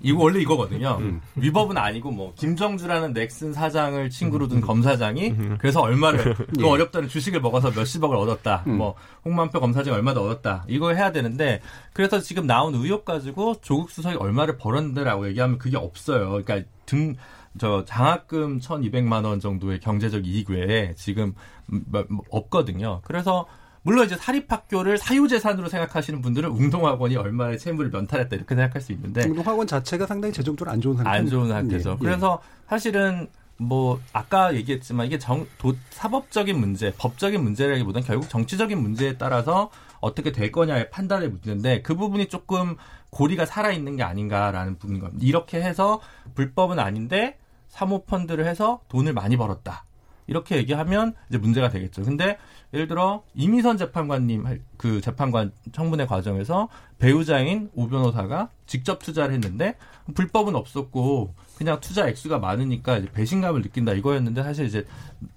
이거 0.01 0.23
원래 0.23 0.39
이거거든요. 0.39 0.97
음. 1.01 1.19
위법은 1.35 1.77
아니고 1.77 2.11
뭐 2.11 2.33
김정주라는 2.35 3.11
넥슨 3.11 3.51
사장을 3.51 4.09
친구로 4.09 4.47
둔 4.47 4.59
음. 4.59 4.61
검사장이 4.61 5.31
음. 5.31 5.57
그래서 5.59 5.81
얼마를 5.81 6.33
그 6.33 6.45
예. 6.59 6.63
어렵다는 6.65 7.09
주식을 7.09 7.41
먹어서 7.41 7.71
몇십억을 7.71 8.15
얻었다. 8.15 8.63
음. 8.67 8.77
뭐 8.77 8.95
홍만표 9.25 9.59
검사장이 9.59 9.93
얼마 9.93 10.13
더 10.13 10.21
얻었다. 10.23 10.63
이거 10.69 10.93
해야 10.93 11.11
되는데 11.11 11.59
그래서 11.91 12.21
지금 12.21 12.47
나온 12.47 12.73
의혹 12.75 13.03
가지고 13.03 13.55
조국 13.61 13.91
수석이 13.91 14.15
얼마를 14.15 14.55
벌었는데라고 14.55 15.27
얘기하면 15.27 15.57
그게 15.57 15.75
없어요. 15.75 16.29
그러니까 16.29 16.61
등 16.85 17.15
저 17.59 17.85
장학금 17.85 18.59
1,200만 18.59 19.25
원 19.25 19.39
정도의 19.39 19.79
경제적 19.79 20.25
이익 20.25 20.49
외에 20.49 20.93
지금 20.95 21.33
뭐, 21.65 22.03
뭐 22.09 22.23
없거든요. 22.29 23.01
그래서 23.03 23.45
물론 23.83 24.05
이제 24.05 24.15
사립학교를 24.15 24.97
사유재산으로 24.97 25.67
생각하시는 25.67 26.21
분들은 26.21 26.49
웅동학원이 26.49 27.15
얼마의 27.17 27.59
채무를 27.59 27.91
면탈했다 27.91 28.35
이렇게 28.35 28.55
생각할 28.55 28.81
수 28.81 28.91
있는데 28.93 29.25
웅동학원 29.25 29.67
자체가 29.67 30.07
상당히 30.07 30.33
재정적으로 30.33 30.71
안 30.71 30.81
좋은 30.81 30.95
상태 30.95 31.09
안 31.09 31.27
좋은 31.27 31.49
상태죠. 31.49 31.91
예. 31.91 31.97
그래서 31.99 32.41
사실은 32.67 33.27
뭐 33.57 33.99
아까 34.13 34.55
얘기했지만 34.55 35.05
이게 35.05 35.19
정, 35.19 35.45
도, 35.57 35.75
사법적인 35.91 36.57
문제, 36.57 36.93
법적인 36.97 37.43
문제라기보다는 37.43 38.07
결국 38.07 38.29
정치적인 38.29 38.81
문제에 38.81 39.17
따라서 39.17 39.69
어떻게 39.99 40.31
될 40.31 40.51
거냐의 40.51 40.89
판단의 40.89 41.29
문제인데 41.29 41.81
그 41.81 41.95
부분이 41.95 42.27
조금 42.27 42.75
고리가 43.09 43.45
살아 43.45 43.71
있는 43.71 43.95
게 43.95 44.03
아닌가라는 44.03 44.77
부분인 44.77 45.01
겁니다. 45.01 45.25
이렇게 45.25 45.61
해서 45.61 46.01
불법은 46.35 46.79
아닌데 46.79 47.37
사모펀드를 47.69 48.47
해서 48.47 48.81
돈을 48.89 49.13
많이 49.13 49.37
벌었다. 49.37 49.85
이렇게 50.27 50.57
얘기하면 50.57 51.13
이제 51.29 51.37
문제가 51.37 51.69
되겠죠. 51.69 52.03
근데 52.03 52.37
예를 52.73 52.87
들어 52.87 53.23
이미선 53.35 53.77
재판관님 53.77 54.45
그 54.77 55.01
재판관 55.01 55.51
청문회 55.71 56.05
과정에서 56.05 56.69
배우자인 56.97 57.69
오 57.75 57.87
변호사가 57.87 58.49
직접 58.65 58.99
투자를 58.99 59.33
했는데 59.35 59.75
불법은 60.15 60.55
없었고 60.55 61.33
그냥 61.57 61.79
투자 61.79 62.07
액수가 62.07 62.39
많으니까 62.39 63.01
배신감을 63.13 63.61
느낀다 63.61 63.93
이거였는데 63.93 64.41
사실 64.43 64.65
이제 64.65 64.85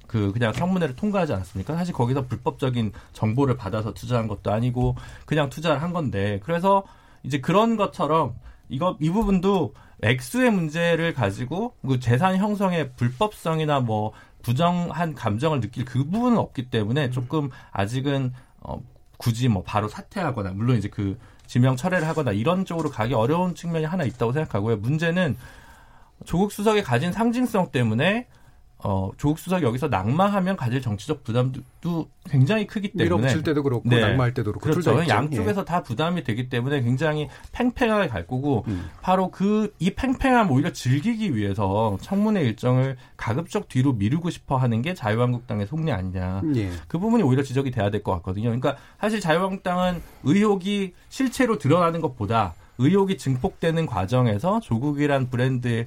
그 0.07 0.33
그냥 0.33 0.53
청문회를 0.53 0.97
통과하지 0.97 1.35
않았습니까? 1.35 1.75
사실 1.75 1.93
거기서 1.93 2.27
불법적인 2.27 2.93
정보를 3.13 3.57
받아서 3.57 3.93
투자한 3.93 4.29
것도 4.29 4.53
아니고 4.53 4.97
그냥 5.27 5.51
투자를 5.51 5.83
한 5.83 5.93
건데 5.93 6.41
그래서 6.43 6.85
이제 7.23 7.41
그런 7.41 7.77
것처럼 7.77 8.35
이거 8.69 8.97
이 9.01 9.11
부분도 9.11 9.75
액수의 10.03 10.51
문제를 10.51 11.15
가지고 11.15 11.75
그 11.87 12.01
재산 12.01 12.37
형성의 12.37 12.93
불법성이나 12.93 13.81
뭐 13.81 14.13
부정한 14.47 15.17
감정을 15.17 15.61
느낄 15.61 15.85
그 15.85 16.05
부분은 16.05 16.39
없기 16.39 16.71
때문에 16.71 17.07
음. 17.07 17.11
조금 17.11 17.51
아직은 17.73 18.33
어, 18.61 18.81
굳이 19.17 19.49
뭐 19.49 19.65
바로 19.65 19.89
사퇴하거나 19.89 20.51
물론 20.53 20.77
이제 20.77 20.89
그 20.89 21.19
지명 21.49 21.75
철회를 21.75 22.07
하거나 22.07 22.31
이런 22.31 22.65
쪽으로 22.65 22.91
가기 22.91 23.13
어려운 23.15 23.57
측면이 23.57 23.87
하나 23.87 24.05
있다고 24.05 24.31
생각하고요. 24.31 24.77
문제는 24.77 25.37
조국 26.25 26.53
수석이 26.53 26.85
가진 26.85 27.11
상징성 27.11 27.73
때문에 27.73 28.29
어, 28.79 29.11
조국 29.17 29.39
수석이 29.39 29.65
여기서 29.65 29.89
낙마하면 29.89 30.57
가질 30.57 30.83
정치적 30.83 31.25
부담도 31.25 32.09
굉장히 32.29 32.67
크기 32.67 32.93
때문에 32.93 33.05
밀어붙일 33.17 33.43
때도 33.43 33.63
그렇고 33.63 33.89
네. 33.89 34.01
낙마할 34.01 34.35
때도 34.35 34.53
그렇고 34.53 34.69
그렇죠. 34.69 35.09
양쪽에서 35.09 35.63
예. 35.63 35.65
다 35.65 35.83
부담이 35.83 36.25
되기 36.25 36.49
때문에 36.49 36.83
굉장히 36.83 37.29
팽팽하게 37.53 38.09
갈 38.09 38.27
거고 38.27 38.65
음. 38.69 38.89
바로 39.01 39.31
그 39.31 39.73
이 39.79 39.91
팽팽함 39.91 40.51
오히려 40.51 40.73
즐기기 40.73 41.35
위해서 41.37 41.97
청문회 42.01 42.43
일정을 42.43 42.97
가급적 43.17 43.69
뒤로 43.69 43.93
미루고 43.93 44.31
싶어 44.31 44.57
하는 44.57 44.83
게 44.83 44.95
자유한국당의 44.95 45.67
속내 45.67 45.93
아니냐. 45.93 46.43
예. 46.57 46.71
그 46.89 46.99
부분이 46.99 47.23
오히려 47.23 47.43
지적이 47.43 47.71
돼야 47.71 47.91
될 47.91 48.03
것 48.03 48.13
같거든요. 48.17 48.45
그러니까 48.45 48.77
사실 49.01 49.21
자유한국당은 49.21 50.03
의혹이 50.25 50.93
실체로 51.09 51.59
드러나는 51.59 52.01
것보다 52.01 52.55
의혹이 52.79 53.17
증폭되는 53.17 53.87
과정에서 53.87 54.61
조국이란 54.61 55.31
브랜드의 55.31 55.87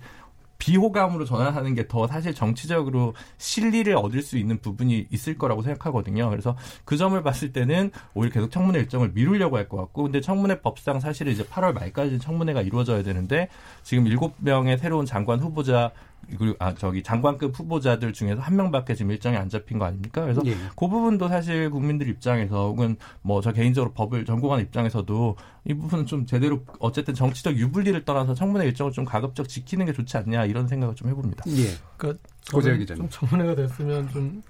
비호감으로 0.59 1.25
전환하는 1.25 1.73
게 1.73 1.87
더 1.87 2.05
사실 2.05 2.35
정치적으로 2.35 3.15
실리를 3.37 3.95
얻을 3.95 4.21
수 4.21 4.37
있는 4.37 4.59
부분이 4.59 5.07
있을 5.09 5.37
거라고 5.37 5.63
생각하거든요. 5.63 6.29
그래서 6.29 6.55
그 6.85 6.97
점을 6.97 7.19
봤을 7.23 7.51
때는 7.51 7.89
오히려 8.13 8.33
계속 8.33 8.51
청문회 8.51 8.79
일정을 8.81 9.11
미루려고 9.13 9.57
할 9.57 9.67
것 9.69 9.77
같고, 9.77 10.03
근데 10.03 10.21
청문회 10.21 10.61
법상 10.61 10.99
사실은 10.99 11.31
이제 11.33 11.43
8월 11.43 11.73
말까지 11.73 12.19
청문회가 12.19 12.61
이루어져야 12.61 13.01
되는데 13.03 13.49
지금 13.83 14.05
7명의 14.05 14.77
새로운 14.77 15.05
장관 15.05 15.39
후보자 15.39 15.91
그리고 16.37 16.55
아 16.59 16.73
저기 16.73 17.01
장관급 17.03 17.57
후보자들 17.57 18.13
중에서 18.13 18.41
한 18.41 18.55
명밖에 18.55 18.95
지금 18.95 19.11
일정이 19.11 19.35
안 19.37 19.49
잡힌 19.49 19.79
거 19.79 19.85
아닙니까? 19.85 20.21
그래서 20.21 20.41
예. 20.45 20.53
그 20.75 20.87
부분도 20.87 21.27
사실 21.27 21.69
국민들 21.69 22.07
입장에서 22.07 22.67
혹은 22.67 22.95
뭐 23.21 23.41
저 23.41 23.51
개인적으로 23.53 23.93
법을 23.93 24.25
전공하는 24.25 24.65
입장에서도 24.65 25.35
이 25.65 25.73
부분은 25.73 26.05
좀 26.05 26.25
제대로 26.25 26.59
어쨌든 26.79 27.13
정치적 27.13 27.55
유불리를 27.55 28.03
떠나서 28.05 28.33
청문회 28.33 28.65
일정을 28.67 28.91
좀 28.91 29.05
가급적 29.05 29.47
지키는 29.47 29.85
게 29.85 29.93
좋지 29.93 30.17
않냐 30.17 30.45
이런 30.45 30.67
생각을 30.67 30.95
좀 30.95 31.09
해봅니다. 31.09 31.43
예. 31.47 31.75
그러니까 31.97 32.21
고재 32.51 32.77
기자님. 32.77 33.03
좀 33.03 33.09
청문회가 33.09 33.55
됐으면 33.55 34.09
좀 34.09 34.43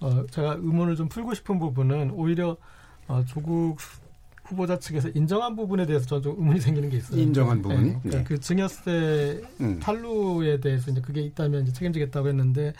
어, 0.00 0.24
제가 0.30 0.54
의문을 0.54 0.96
좀 0.96 1.08
풀고 1.08 1.34
싶은 1.34 1.58
부분은 1.58 2.10
오히려 2.12 2.56
어, 3.08 3.24
조국 3.26 3.78
후보자 4.50 4.78
측에서 4.78 5.08
인정한 5.14 5.54
부분에 5.54 5.86
대해서 5.86 6.06
저는 6.06 6.22
좀 6.22 6.34
의문이 6.38 6.60
생기는 6.60 6.88
게 6.90 6.98
있어요. 6.98 7.20
인정한 7.20 7.62
부분. 7.62 7.76
네. 7.76 7.98
그러니까 8.02 8.18
네. 8.18 8.24
그 8.24 8.40
증여세 8.40 9.40
음. 9.60 9.80
탈루에 9.80 10.60
대해서 10.60 10.90
이제 10.90 11.00
그게 11.00 11.20
있다면 11.22 11.62
이제 11.62 11.72
책임지겠다고 11.72 12.28
했는데 12.28 12.72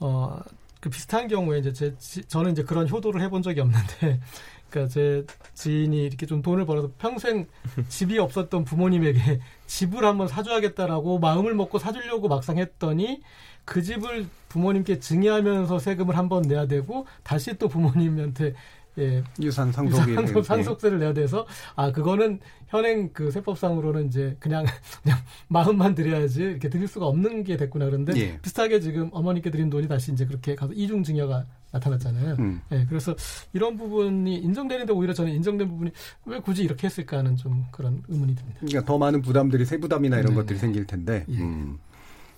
어. 0.00 0.40
그 0.80 0.90
비슷한 0.90 1.26
경우에 1.26 1.58
이제 1.58 1.72
제 1.72 1.94
저는 2.28 2.52
이제 2.52 2.62
그런 2.62 2.88
효도를 2.88 3.20
해본 3.22 3.42
적이 3.42 3.62
없는데 3.62 4.20
그러니까 4.70 4.92
제 4.92 5.24
지인이 5.54 6.04
이렇게 6.04 6.26
좀 6.26 6.42
돈을 6.42 6.66
벌어서 6.66 6.90
평생 6.98 7.46
집이 7.88 8.18
없었던 8.18 8.64
부모님에게 8.64 9.40
집을 9.66 10.04
한번 10.04 10.28
사줘야겠다라고 10.28 11.18
마음을 11.18 11.54
먹고 11.54 11.78
사주려고 11.78 12.28
막상 12.28 12.58
했더니 12.58 13.22
그 13.64 13.82
집을 13.82 14.26
부모님께 14.48 14.98
증여하면서 14.98 15.78
세금을 15.78 16.16
한번 16.16 16.42
내야 16.42 16.66
되고 16.66 17.06
다시 17.22 17.54
또 17.58 17.68
부모님한테 17.68 18.54
예, 18.98 19.22
유산 19.40 19.72
상속이 19.72 20.14
상속, 20.14 20.44
상속세를 20.44 20.98
내야 20.98 21.12
돼서 21.12 21.46
아 21.76 21.92
그거는 21.92 22.40
현행 22.68 23.10
그 23.12 23.30
세법상으로는 23.30 24.08
이제 24.08 24.36
그냥 24.40 24.64
그냥 25.02 25.18
마음만 25.48 25.94
드려야지 25.94 26.42
이렇게 26.42 26.68
드릴 26.68 26.88
수가 26.88 27.06
없는 27.06 27.44
게 27.44 27.56
됐구나 27.56 27.86
그런데 27.86 28.12
예. 28.16 28.38
비슷하게 28.40 28.80
지금 28.80 29.08
어머니께 29.12 29.50
드린 29.50 29.70
돈이 29.70 29.88
다시 29.88 30.12
이제 30.12 30.26
그렇게 30.26 30.54
가서 30.54 30.72
이중 30.72 31.02
증여가 31.02 31.46
나타났잖아요. 31.70 32.36
음. 32.38 32.60
예, 32.72 32.86
그래서 32.88 33.14
이런 33.52 33.76
부분이 33.76 34.36
인정되는데 34.36 34.92
오히려 34.92 35.12
저는 35.12 35.32
인정된 35.32 35.68
부분이 35.68 35.90
왜 36.26 36.40
굳이 36.40 36.64
이렇게 36.64 36.86
했을까 36.86 37.18
하는 37.18 37.36
좀 37.36 37.66
그런 37.70 38.02
의문이 38.08 38.34
듭니다. 38.34 38.60
그러니까 38.60 38.84
더 38.84 38.98
많은 38.98 39.22
부담들이 39.22 39.64
세부담이나 39.64 40.18
이런 40.18 40.30
네. 40.30 40.34
것들이 40.36 40.58
생길 40.58 40.86
텐데. 40.86 41.24
예. 41.28 41.38
음. 41.38 41.78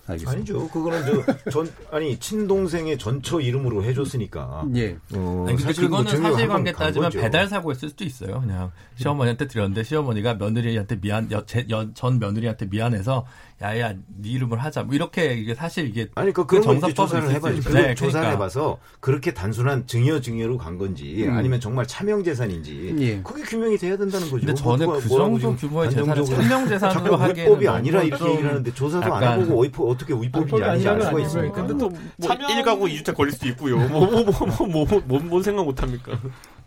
알겠습니다. 0.07 0.31
아니죠. 0.31 0.67
그거는 0.69 1.05
저 1.05 1.51
전 1.51 1.71
아니 1.91 2.17
친동생의 2.19 2.97
전처 2.97 3.39
이름으로 3.39 3.83
해줬으니까. 3.83 4.65
예. 4.75 4.97
어, 5.13 5.45
아니, 5.47 5.57
근데 5.57 5.73
그거는 5.73 6.21
뭐 6.21 6.31
사실관계 6.31 6.71
따지면 6.73 7.11
배달 7.11 7.47
사고였을 7.47 7.89
수도 7.89 8.03
있어요. 8.03 8.41
그냥 8.41 8.71
시어머니한테 8.95 9.47
드렸는데 9.47 9.83
시어머니가 9.83 10.35
며느리한테 10.35 10.99
미안 10.99 11.31
여, 11.31 11.45
제, 11.45 11.65
여, 11.69 11.93
전 11.93 12.19
며느리한테 12.19 12.65
미안해서 12.65 13.25
야야 13.61 13.93
네 13.93 14.29
이름을 14.29 14.57
하자. 14.57 14.83
뭐 14.83 14.95
이렇게 14.95 15.33
이게 15.35 15.53
사실 15.53 15.87
이게 15.87 16.07
아니 16.15 16.33
그, 16.33 16.45
그 16.45 16.61
조사를 16.61 17.29
해봐야죠. 17.29 17.69
그 17.69 17.73
네, 17.73 17.93
조사를 17.93 18.11
그러니까. 18.11 18.31
해봐서 18.31 18.79
그렇게 18.99 19.33
단순한 19.33 19.85
증여 19.85 20.21
증여로 20.21 20.57
간 20.57 20.79
건지 20.79 21.25
음. 21.27 21.37
아니면 21.37 21.59
정말 21.59 21.85
차명 21.85 22.23
재산인지 22.23 22.95
예. 22.99 23.21
그게 23.21 23.43
규명이 23.43 23.77
돼야 23.77 23.97
된다는 23.97 24.29
거죠. 24.31 24.45
근데 24.45 24.53
저는 24.55 24.85
뭐, 24.87 24.99
그 24.99 25.07
정도 25.07 25.55
규모의 25.55 25.91
재산을 25.91 26.25
차명 26.25 26.67
재산으로 26.67 27.15
하기에는 27.17 27.53
법이 27.53 27.67
아니라 27.67 28.01
이렇게 28.01 28.25
얘기를 28.31 28.49
하는데 28.49 28.73
조사도 28.73 29.13
안 29.13 29.41
해보고 29.41 29.63
위법 29.63 29.89
어떻게 29.89 30.13
위법인지 30.13 30.63
아닌지 30.63 30.89
알 30.89 31.01
수가 31.01 31.19
있습니까? 31.19 31.55
근데 31.55 31.77
또뭐 31.77 31.93
차명... 32.19 32.49
1가구 32.49 32.91
2주택 32.91 33.15
걸릴 33.15 33.31
수도 33.31 33.47
있고요. 33.49 33.77
뭐 33.77 34.05
뭐뭐뭔 34.07 34.47
뭐, 34.47 34.57
뭐, 34.57 34.67
뭐, 34.67 34.85
뭐, 34.85 35.01
뭐, 35.05 35.19
뭐 35.19 35.43
생각 35.43 35.65
못 35.65 35.81
합니까? 35.83 36.13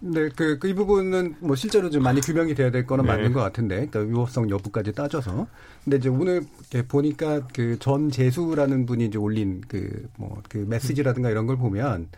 네, 0.06 0.28
그, 0.36 0.58
그, 0.58 0.68
이 0.68 0.74
부분은 0.74 1.36
뭐 1.40 1.56
실제로 1.56 1.88
좀 1.88 2.02
많이 2.02 2.20
규명이 2.20 2.54
돼야 2.54 2.70
될 2.70 2.86
거는 2.86 3.06
네. 3.06 3.12
맞는 3.12 3.32
것 3.32 3.40
같은데, 3.40 3.86
그러니까 3.86 4.00
위법성 4.00 4.50
여부까지 4.50 4.92
따져서. 4.92 5.46
근데 5.82 5.96
이제 5.96 6.10
오늘 6.10 6.42
보니까 6.88 7.46
그 7.54 7.78
전 7.80 8.10
재수라는 8.10 8.84
분이 8.84 9.06
이제 9.06 9.16
올린 9.16 9.62
그, 9.66 10.06
뭐, 10.18 10.42
그 10.50 10.58
메시지라든가 10.68 11.30
이런 11.30 11.46
걸 11.46 11.56
보면, 11.56 12.08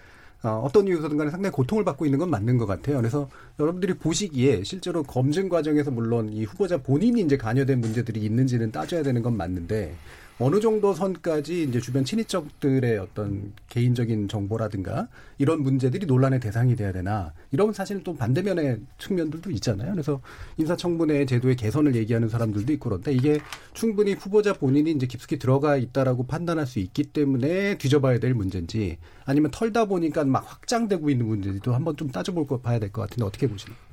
어, 0.42 0.68
떤 0.72 0.88
이유서든 0.88 1.16
간에 1.16 1.30
상당히 1.30 1.52
고통을 1.52 1.84
받고 1.84 2.06
있는 2.06 2.18
건 2.18 2.28
맞는 2.30 2.58
것 2.58 2.66
같아요. 2.66 2.96
그래서 2.96 3.28
여러분들이 3.60 3.94
보시기에 3.94 4.64
실제로 4.64 5.04
검증 5.04 5.48
과정에서 5.48 5.92
물론 5.92 6.28
이 6.32 6.44
후보자 6.44 6.78
본인이 6.78 7.20
이제 7.20 7.36
관여된 7.36 7.80
문제들이 7.80 8.20
있는지는 8.20 8.72
따져야 8.72 9.02
되는 9.04 9.22
건 9.22 9.36
맞는데 9.36 9.94
어느 10.38 10.60
정도 10.60 10.92
선까지 10.92 11.62
이제 11.62 11.80
주변 11.80 12.04
친인척들의 12.04 12.98
어떤 12.98 13.54
개인적인 13.70 14.28
정보라든가 14.28 15.08
이런 15.38 15.62
문제들이 15.62 16.04
논란의 16.04 16.40
대상이 16.40 16.76
돼야 16.76 16.92
되나 16.92 17.32
이런 17.52 17.72
사실 17.72 18.04
또 18.04 18.14
반대면의 18.14 18.80
측면들도 18.98 19.50
있잖아요. 19.52 19.92
그래서 19.92 20.20
인사청문회 20.58 21.24
제도의 21.24 21.56
개선을 21.56 21.94
얘기하는 21.94 22.28
사람들도 22.28 22.70
있고 22.74 22.90
그런데 22.90 23.12
이게 23.12 23.40
충분히 23.72 24.12
후보자 24.12 24.52
본인이 24.52 24.90
이제 24.90 25.06
깊숙이 25.06 25.38
들어가 25.38 25.78
있다라고 25.78 26.26
판단할 26.26 26.66
수 26.66 26.80
있기 26.80 27.04
때문에 27.04 27.78
뒤져봐야 27.78 28.18
될 28.18 28.34
문제인지 28.34 28.98
아니면 29.24 29.50
털다 29.50 29.86
보니까 29.86 30.24
막 30.24 30.44
확장되고 30.46 31.08
있는 31.08 31.26
문제도 31.26 31.72
한번 31.74 31.96
좀 31.96 32.10
따져볼 32.10 32.46
거 32.46 32.60
봐야 32.60 32.78
될 32.78 32.90
것 32.92 33.00
같은데 33.02 33.24
어떻게 33.24 33.46
보시나요? 33.46 33.85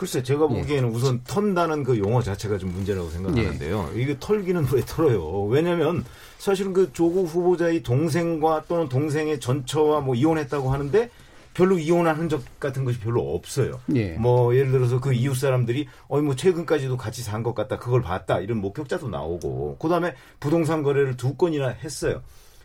글쎄 0.00 0.22
제가 0.22 0.48
예. 0.50 0.60
보기에는 0.60 0.88
예. 0.88 0.94
우선 0.94 1.20
턴다는 1.24 1.84
그 1.84 1.98
용어 1.98 2.22
자체가 2.22 2.56
좀 2.56 2.72
문제라고 2.72 3.10
생각하는데요. 3.10 3.90
예. 3.94 4.00
이게 4.00 4.16
털기는 4.18 4.68
왜 4.72 4.80
털어요? 4.80 5.42
왜냐하면 5.42 6.06
사실은 6.38 6.72
그 6.72 6.90
조국 6.94 7.26
후보자의 7.26 7.82
동생과 7.82 8.64
또는 8.66 8.88
동생의 8.88 9.40
전처와 9.40 10.00
뭐 10.00 10.14
이혼했다고 10.14 10.72
하는데 10.72 11.10
별로 11.52 11.78
이혼한 11.78 12.16
흔적 12.16 12.42
같은 12.58 12.86
것이 12.86 12.98
별로 12.98 13.34
없어요. 13.34 13.78
예. 13.94 14.14
뭐 14.14 14.56
예를 14.56 14.70
들어서 14.70 15.00
그 15.00 15.12
이웃 15.12 15.34
사람들이 15.34 15.86
어이 16.08 16.22
뭐 16.22 16.34
최근까지도 16.34 16.96
같이 16.96 17.22
산 17.22 17.42
것 17.42 17.54
같다, 17.54 17.78
그걸 17.78 18.00
봤다 18.00 18.40
이런 18.40 18.56
목격자도 18.62 19.10
나오고 19.10 19.76
그다음에 19.76 20.14
부동산 20.38 20.82
거래를 20.82 21.18
두 21.18 21.34
건이나 21.34 21.68
했어요. 21.68 22.22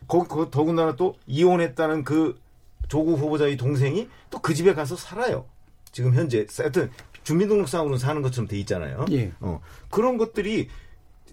거기 0.08 0.30
거, 0.30 0.50
더군다나 0.50 0.96
또 0.96 1.16
이혼했다는 1.28 2.06
그 2.06 2.40
조국 2.88 3.20
후보자의 3.20 3.58
동생이 3.58 4.08
또 4.30 4.40
그 4.40 4.54
집에 4.54 4.74
가서 4.74 4.96
살아요. 4.96 5.44
지금 5.92 6.14
현재 6.14 6.46
하여튼 6.58 6.90
주민등록상으로 7.26 7.98
사는 7.98 8.22
것처럼 8.22 8.48
돼 8.48 8.58
있잖아요. 8.60 9.06
예. 9.12 9.34
어, 9.42 9.60
그런 9.90 10.18
것들이 10.18 10.70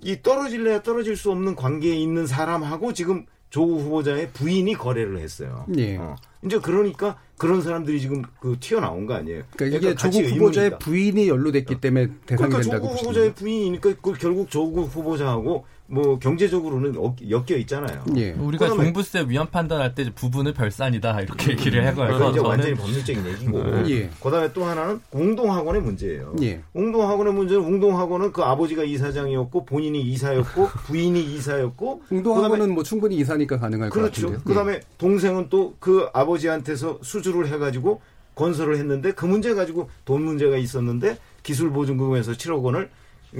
이 0.02 0.22
떨어질래야 0.22 0.82
떨어질 0.82 1.16
수 1.16 1.30
없는 1.30 1.54
관계에 1.54 1.94
있는 1.94 2.26
사람하고 2.26 2.92
지금 2.92 3.26
조국 3.50 3.80
후보자의 3.82 4.30
부인이 4.32 4.74
거래를 4.74 5.18
했어요. 5.18 5.66
예. 5.76 5.98
어. 5.98 6.16
이제 6.44 6.58
그러니까 6.58 7.20
그런 7.36 7.60
사람들이 7.60 8.00
지금 8.00 8.22
그 8.40 8.56
튀어나온 8.58 9.06
거 9.06 9.14
아니에요. 9.14 9.44
그러니까, 9.54 9.78
그러니까 9.78 9.90
이게 9.90 9.94
조국 9.94 10.30
후보자의 10.30 10.68
있다. 10.68 10.78
부인이 10.78 11.28
연루됐기 11.28 11.80
때문에 11.80 12.06
대상이 12.26 12.48
그러니까 12.48 12.60
된다고 12.62 12.86
조국 12.86 13.00
후보자의 13.00 13.34
부인이니까 13.34 13.94
그 14.00 14.12
결국 14.14 14.50
조국 14.50 14.84
후보자하고 14.84 15.66
뭐 15.92 16.18
경제적으로는 16.18 16.94
엮여 17.28 17.58
있잖아요. 17.58 18.02
예. 18.16 18.30
우리가 18.32 18.68
종부세 18.68 19.26
위헌 19.28 19.48
판단할 19.50 19.94
때 19.94 20.10
부분을 20.14 20.54
별산이다 20.54 21.20
이렇게 21.20 21.52
얘기를 21.52 21.86
해가지고 21.86 22.18
그러니까 22.18 22.30
이제 22.30 22.40
완전히 22.40 22.74
법률적인 22.74 23.26
얘기고. 23.26 23.62
네. 23.62 23.90
예. 23.90 24.10
그다음에 24.22 24.50
또 24.54 24.64
하나는 24.64 25.00
공동학원의 25.10 25.82
문제예요. 25.82 26.34
예. 26.40 26.62
공동학원의 26.72 27.34
문제는 27.34 27.62
공동학원은 27.64 28.32
그 28.32 28.42
아버지가 28.42 28.84
이사장이었고 28.84 29.66
본인이 29.66 30.00
이사였고 30.00 30.68
부인이 30.86 31.20
이사였고. 31.34 32.04
공동학원은 32.08 32.72
뭐 32.72 32.82
충분히 32.82 33.16
이사니까 33.16 33.58
가능할 33.58 33.90
그렇죠. 33.90 34.28
것 34.28 34.32
같은데요. 34.32 34.44
그다음에 34.44 34.74
예. 34.74 34.80
동생은 34.96 35.48
또 35.50 35.74
그 35.78 36.08
아버지한테서 36.12 37.00
수주를 37.02 37.48
해가지고 37.48 38.00
건설을 38.34 38.76
했는데 38.76 39.12
그 39.12 39.26
문제 39.26 39.52
가지고 39.52 39.90
돈 40.04 40.22
문제가 40.22 40.56
있었는데 40.56 41.18
기술보증금에서 41.42 42.32
7억 42.32 42.62
원을 42.62 42.88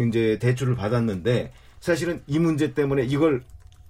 이제 0.08 0.38
대출을 0.40 0.74
받았는데 0.74 1.52
사실은 1.82 2.22
이 2.28 2.38
문제 2.38 2.72
때문에 2.74 3.02
이걸 3.04 3.42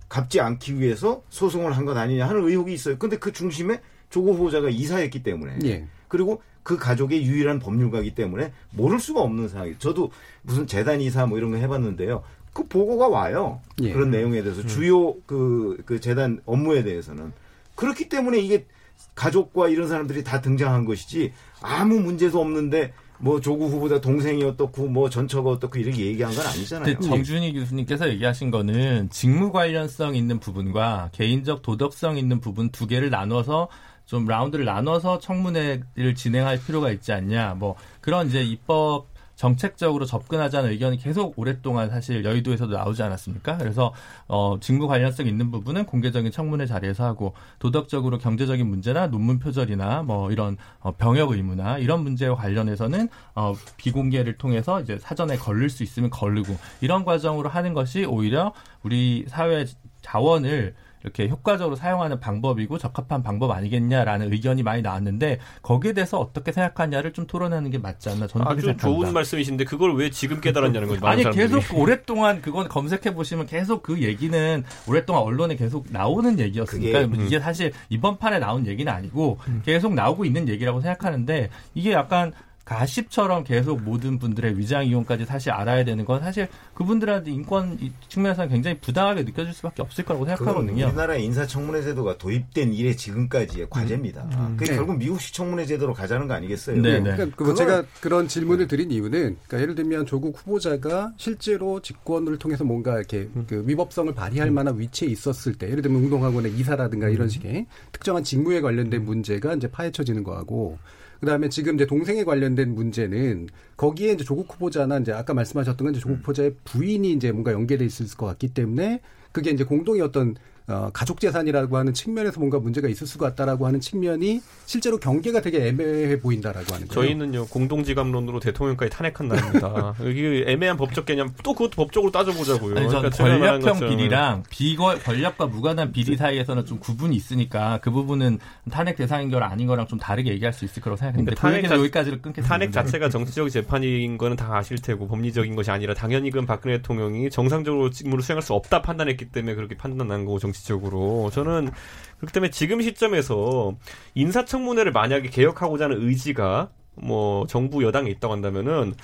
갚지 0.08 0.40
않기 0.40 0.80
위해서 0.80 1.22
소송을 1.28 1.76
한 1.76 1.84
것 1.84 1.96
아니냐 1.96 2.26
하는 2.28 2.42
의혹이 2.48 2.72
있어요. 2.72 2.96
근데 2.98 3.18
그 3.18 3.32
중심에 3.32 3.80
조국 4.10 4.34
후보자가 4.34 4.70
이사였기 4.70 5.22
때문에 5.22 5.58
예. 5.64 5.86
그리고 6.08 6.42
그 6.62 6.76
가족의 6.78 7.24
유일한 7.26 7.58
법률가이기 7.58 8.14
때문에 8.14 8.52
모를 8.70 8.98
수가 8.98 9.20
없는 9.20 9.48
상황이에요. 9.48 9.78
저도 9.78 10.10
무슨 10.42 10.66
재단 10.66 11.00
이사 11.00 11.26
뭐 11.26 11.36
이런 11.38 11.50
거 11.50 11.58
해봤는데요. 11.58 12.22
그 12.54 12.66
보고가 12.66 13.08
와요. 13.08 13.60
예. 13.82 13.92
그런 13.92 14.10
내용에 14.10 14.42
대해서 14.42 14.62
음. 14.62 14.66
주요 14.66 15.14
그, 15.26 15.82
그 15.84 16.00
재단 16.00 16.40
업무에 16.46 16.82
대해서는 16.82 17.32
그렇기 17.74 18.08
때문에 18.08 18.38
이게 18.38 18.66
가족과 19.14 19.68
이런 19.68 19.88
사람들이 19.88 20.24
다 20.24 20.40
등장한 20.40 20.86
것이지 20.86 21.32
아무 21.60 22.00
문제도 22.00 22.40
없는데 22.40 22.94
뭐 23.22 23.40
조국 23.40 23.70
후보자 23.70 24.00
동생이 24.00 24.42
어떻고 24.42 24.88
뭐 24.88 25.08
전처가 25.08 25.50
어떻고 25.50 25.78
이렇게 25.78 26.06
얘기한 26.06 26.34
건 26.34 26.44
아니잖아요. 26.44 26.98
정준희 26.98 27.52
교수님께서 27.52 28.08
얘기하신 28.08 28.50
거는 28.50 29.10
직무 29.10 29.52
관련성 29.52 30.16
있는 30.16 30.40
부분과 30.40 31.10
개인적 31.12 31.62
도덕성 31.62 32.18
있는 32.18 32.40
부분 32.40 32.70
두 32.70 32.88
개를 32.88 33.10
나눠서 33.10 33.68
좀 34.06 34.26
라운드를 34.26 34.64
나눠서 34.64 35.20
청문회를 35.20 36.16
진행할 36.16 36.58
필요가 36.66 36.90
있지 36.90 37.12
않냐. 37.12 37.54
뭐 37.54 37.76
그런 38.00 38.26
이제 38.26 38.42
입법 38.42 39.11
정책적으로 39.36 40.04
접근하자는 40.04 40.70
의견이 40.70 40.98
계속 40.98 41.38
오랫동안 41.38 41.90
사실 41.90 42.24
여의도에서도 42.24 42.72
나오지 42.74 43.02
않았습니까? 43.02 43.56
그래서 43.58 43.92
어, 44.28 44.58
직무 44.60 44.86
관련성 44.88 45.26
있는 45.26 45.50
부분은 45.50 45.86
공개적인 45.86 46.30
청문회 46.30 46.66
자리에서 46.66 47.04
하고 47.04 47.34
도덕적으로 47.58 48.18
경제적인 48.18 48.66
문제나 48.66 49.08
논문 49.08 49.38
표절이나 49.38 50.02
뭐 50.02 50.30
이런 50.30 50.56
어, 50.80 50.92
병역 50.92 51.32
의무나 51.32 51.78
이런 51.78 52.02
문제와 52.02 52.36
관련해서는 52.36 53.08
어, 53.34 53.54
비공개를 53.76 54.38
통해서 54.38 54.80
이제 54.80 54.98
사전에 54.98 55.36
걸릴 55.36 55.70
수 55.70 55.82
있으면 55.82 56.10
걸르고 56.10 56.56
이런 56.80 57.04
과정으로 57.04 57.48
하는 57.48 57.74
것이 57.74 58.04
오히려 58.04 58.52
우리 58.82 59.24
사회 59.28 59.66
자원을 60.02 60.74
이렇게 61.02 61.28
효과적으로 61.28 61.76
사용하는 61.76 62.20
방법이고 62.20 62.78
적합한 62.78 63.22
방법 63.22 63.50
아니겠냐라는 63.50 64.32
의견이 64.32 64.62
많이 64.62 64.82
나왔는데 64.82 65.38
거기에 65.62 65.92
대해서 65.92 66.18
어떻게 66.18 66.52
생각하냐를 66.52 67.12
좀 67.12 67.26
토론하는 67.26 67.70
게 67.70 67.78
맞지 67.78 68.10
않나 68.10 68.26
저는 68.26 68.46
아주 68.46 68.60
생각합니다. 68.60 68.88
좋은 68.88 69.12
말씀이신데 69.12 69.64
그걸 69.64 69.94
왜 69.94 70.10
지금 70.10 70.40
깨달았냐는 70.40 70.88
거죠. 70.88 71.06
아니 71.06 71.28
계속 71.30 71.62
오랫동안 71.74 72.40
그건 72.40 72.68
검색해 72.68 73.14
보시면 73.14 73.46
계속 73.46 73.82
그 73.82 74.00
얘기는 74.02 74.64
오랫동안 74.86 75.22
언론에 75.22 75.56
계속 75.56 75.86
나오는 75.90 76.38
얘기였으니까 76.38 77.00
그게, 77.02 77.20
음. 77.20 77.26
이게 77.26 77.40
사실 77.40 77.72
이번 77.88 78.18
판에 78.18 78.38
나온 78.38 78.66
얘기는 78.66 78.90
아니고 78.90 79.38
음. 79.48 79.62
계속 79.64 79.94
나오고 79.94 80.24
있는 80.24 80.48
얘기라고 80.48 80.80
생각하는데 80.80 81.50
이게 81.74 81.92
약간 81.92 82.32
가십처럼 82.64 83.44
계속 83.44 83.82
모든 83.82 84.18
분들의 84.18 84.56
위장 84.56 84.86
이용까지 84.86 85.24
사실 85.24 85.50
알아야 85.50 85.84
되는 85.84 86.04
건 86.04 86.20
사실 86.20 86.48
그분들한테 86.74 87.32
인권 87.32 87.78
측면에서는 88.08 88.50
굉장히 88.50 88.78
부당하게 88.78 89.24
느껴질 89.24 89.52
수밖에 89.52 89.82
없을 89.82 90.04
거라고 90.04 90.26
생각하거든요. 90.26 90.86
우리나라의 90.86 91.24
인사청문회 91.24 91.82
제도가 91.82 92.18
도입된 92.18 92.72
이래 92.72 92.94
지금까지의 92.94 93.68
과제입니다. 93.68 94.22
음. 94.22 94.30
음. 94.32 94.56
그게 94.56 94.70
네. 94.70 94.76
결국 94.76 94.96
미국식 94.96 95.34
청문회 95.34 95.66
제도로 95.66 95.92
가자는 95.92 96.28
거 96.28 96.34
아니겠어요? 96.34 96.80
네. 96.80 97.00
네. 97.00 97.12
그러니까 97.14 97.36
그거 97.36 97.54
제가 97.54 97.84
그런 98.00 98.28
질문을 98.28 98.68
드린 98.68 98.90
이유는 98.90 99.10
그러니까 99.46 99.60
예를 99.60 99.74
들면 99.74 100.06
조국 100.06 100.38
후보자가 100.38 101.12
실제로 101.16 101.80
직권을 101.80 102.38
통해서 102.38 102.64
뭔가 102.64 102.96
이렇게 102.96 103.28
음. 103.34 103.44
그 103.48 103.64
위법성을 103.66 104.14
발휘할 104.14 104.48
음. 104.48 104.54
만한 104.54 104.78
위치에 104.78 105.08
있었을 105.08 105.54
때 105.54 105.68
예를 105.68 105.82
들면 105.82 106.02
운동학원의 106.04 106.52
이사라든가 106.52 107.08
이런 107.08 107.26
음. 107.26 107.28
식의 107.28 107.66
특정한 107.90 108.22
직무에 108.22 108.60
관련된 108.60 109.04
문제가 109.04 109.54
이제 109.54 109.68
파헤쳐지는 109.68 110.22
거하고 110.22 110.78
그다음에 111.22 111.48
지금 111.48 111.76
이제 111.76 111.86
동생에 111.86 112.24
관련된 112.24 112.74
문제는 112.74 113.46
거기에 113.76 114.12
이제 114.14 114.24
조국 114.24 114.52
후보자나 114.52 114.98
이제 114.98 115.12
아까 115.12 115.32
말씀하셨던 115.34 115.84
건 115.84 115.94
이제 115.94 116.00
조국 116.00 116.14
음. 116.14 116.18
후보자의 116.18 116.56
부인이 116.64 117.12
이제 117.12 117.30
뭔가 117.30 117.52
연계돼 117.52 117.84
있을 117.84 118.08
것 118.16 118.26
같기 118.26 118.48
때문에 118.48 119.00
그게 119.30 119.50
이제 119.52 119.62
공동의 119.62 120.02
어떤 120.02 120.34
어, 120.72 120.90
가족 120.92 121.20
재산이라고 121.20 121.76
하는 121.76 121.92
측면에서 121.92 122.40
뭔가 122.40 122.58
문제가 122.58 122.88
있을 122.88 123.06
수가 123.06 123.30
있다라고 123.30 123.66
하는 123.66 123.80
측면이 123.80 124.40
실제로 124.66 124.98
경계가 124.98 125.42
되게 125.42 125.68
애매해 125.68 126.18
보인다라고 126.18 126.74
하는 126.74 126.88
거예요. 126.88 127.06
저희는요 127.06 127.46
공동지감론으로 127.46 128.40
대통령까지 128.40 128.90
탄핵한 128.90 129.28
날입니다. 129.28 129.94
여기 130.02 130.44
애매한 130.46 130.76
법적 130.76 131.04
개념 131.04 131.32
또 131.42 131.52
그것도 131.52 131.76
법적으로 131.76 132.10
따져보자고요. 132.10 132.76
아니, 132.76 132.88
그러니까 132.88 133.10
권력형 133.10 133.80
비리랑 133.80 134.44
비거 134.48 134.98
권력과 134.98 135.46
무관한 135.46 135.92
비리 135.92 136.16
사이에서는 136.16 136.64
좀 136.64 136.78
구분이 136.78 137.14
있으니까 137.14 137.78
그 137.82 137.90
부분은 137.90 138.38
탄핵 138.70 138.96
대상인 138.96 139.30
걸 139.30 139.42
아닌 139.42 139.66
거랑 139.66 139.86
좀 139.86 139.98
다르게 139.98 140.30
얘기할 140.30 140.52
수 140.52 140.64
있을 140.64 140.82
거라고 140.82 140.98
생각했는데 140.98 141.34
그러니까 141.34 141.48
탄핵 141.48 141.68
자, 141.68 141.76
여기까지를 141.76 142.22
끊겠습니다. 142.22 142.48
탄핵 142.48 142.72
자체가 142.72 143.08
정치적 143.08 143.50
재판인 143.50 144.16
거는 144.18 144.36
다 144.36 144.56
아실 144.56 144.78
테고 144.80 145.06
법리적인 145.08 145.54
것이 145.54 145.70
아니라 145.70 145.94
당연히 145.94 146.30
그건 146.30 146.46
박근혜 146.46 146.78
대통령이 146.78 147.30
정상적으로 147.30 147.90
직무를 147.90 148.22
수행할 148.22 148.42
수 148.42 148.54
없다 148.54 148.82
판단했기 148.82 149.26
때문에 149.26 149.54
그렇게 149.54 149.76
판단한 149.76 150.24
거고 150.24 150.38
정치 150.38 150.61
적으로 150.66 151.30
저는 151.32 151.70
그렇기 152.18 152.32
때문에 152.32 152.50
지금 152.50 152.80
시점에서 152.80 153.74
인사청문회를 154.14 154.92
만약에 154.92 155.28
개혁하고자 155.28 155.84
하는 155.84 156.06
의지가 156.06 156.70
뭐 156.94 157.46
정부 157.46 157.82
여당에 157.82 158.10
있다고 158.10 158.32
한다면은 158.32 158.94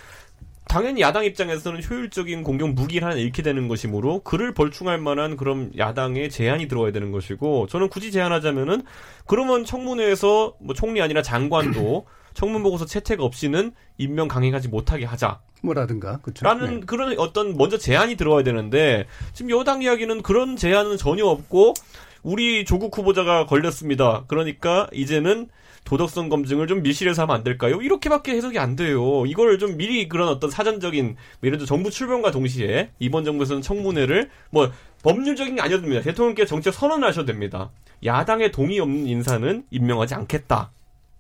당연히 0.68 1.00
야당 1.00 1.24
입장에서는 1.24 1.82
효율적인 1.82 2.42
공격 2.42 2.74
무기를 2.74 3.09
하나 3.09 3.16
잃게 3.16 3.42
되는 3.42 3.68
것이므로 3.68 4.20
그를 4.20 4.52
벌충할 4.52 4.98
만한 4.98 5.36
그런 5.36 5.72
야당의 5.76 6.28
제안이 6.28 6.68
들어와야 6.68 6.92
되는 6.92 7.11
것이고 7.11 7.66
저는 7.68 7.88
굳이 7.88 8.12
제안하자면은 8.12 8.82
그러면 9.26 9.64
청문회에서 9.64 10.56
뭐 10.61 10.74
총리 10.74 11.00
아니라 11.00 11.22
장관도 11.22 12.06
청문 12.34 12.62
보고서 12.62 12.84
채택 12.84 13.20
없이는 13.20 13.72
임명 13.96 14.28
강행하지 14.28 14.68
못하게 14.68 15.06
하자. 15.06 15.40
뭐라든가 15.62 16.18
그렇죠. 16.18 16.44
라는 16.44 16.80
네. 16.80 16.86
그런 16.86 17.18
어떤 17.18 17.56
먼저 17.56 17.78
제안이 17.78 18.16
들어와야 18.16 18.44
되는데 18.44 19.06
지금 19.32 19.50
여당 19.50 19.82
이야기는 19.82 20.22
그런 20.22 20.56
제안은 20.56 20.96
전혀 20.96 21.26
없고 21.26 21.74
우리 22.22 22.64
조국 22.64 22.96
후보자가 22.96 23.46
걸렸습니다. 23.46 24.24
그러니까 24.26 24.88
이제는 24.92 25.48
도덕성 25.84 26.28
검증을 26.28 26.66
좀 26.66 26.82
밀실에서 26.82 27.22
하면 27.22 27.36
안 27.36 27.44
될까요? 27.44 27.80
이렇게밖에 27.80 28.32
해석이 28.32 28.59
안 28.59 28.76
돼요. 28.76 29.24
이걸 29.26 29.59
좀 29.59 29.78
미리 29.78 30.06
그런 30.06 30.28
어떤 30.28 30.50
사전적인 30.50 31.06
뭐 31.06 31.16
예를 31.44 31.59
들어 31.59 31.66
정부 31.66 31.90
출범과 31.90 32.30
동시에 32.30 32.90
이번 32.98 33.24
정부에서는 33.24 33.62
청문회를 33.62 34.28
뭐 34.50 34.70
법률적인 35.02 35.56
게 35.56 35.62
아니어도 35.62 35.82
됩니다. 35.82 36.02
대통령께 36.02 36.44
정책 36.44 36.74
선언을 36.74 37.09
하셔도 37.09 37.26
됩니다. 37.26 37.70
야당의 38.04 38.52
동의 38.52 38.80
없는 38.80 39.06
인사는 39.06 39.64
임명하지 39.70 40.14
않겠다. 40.14 40.72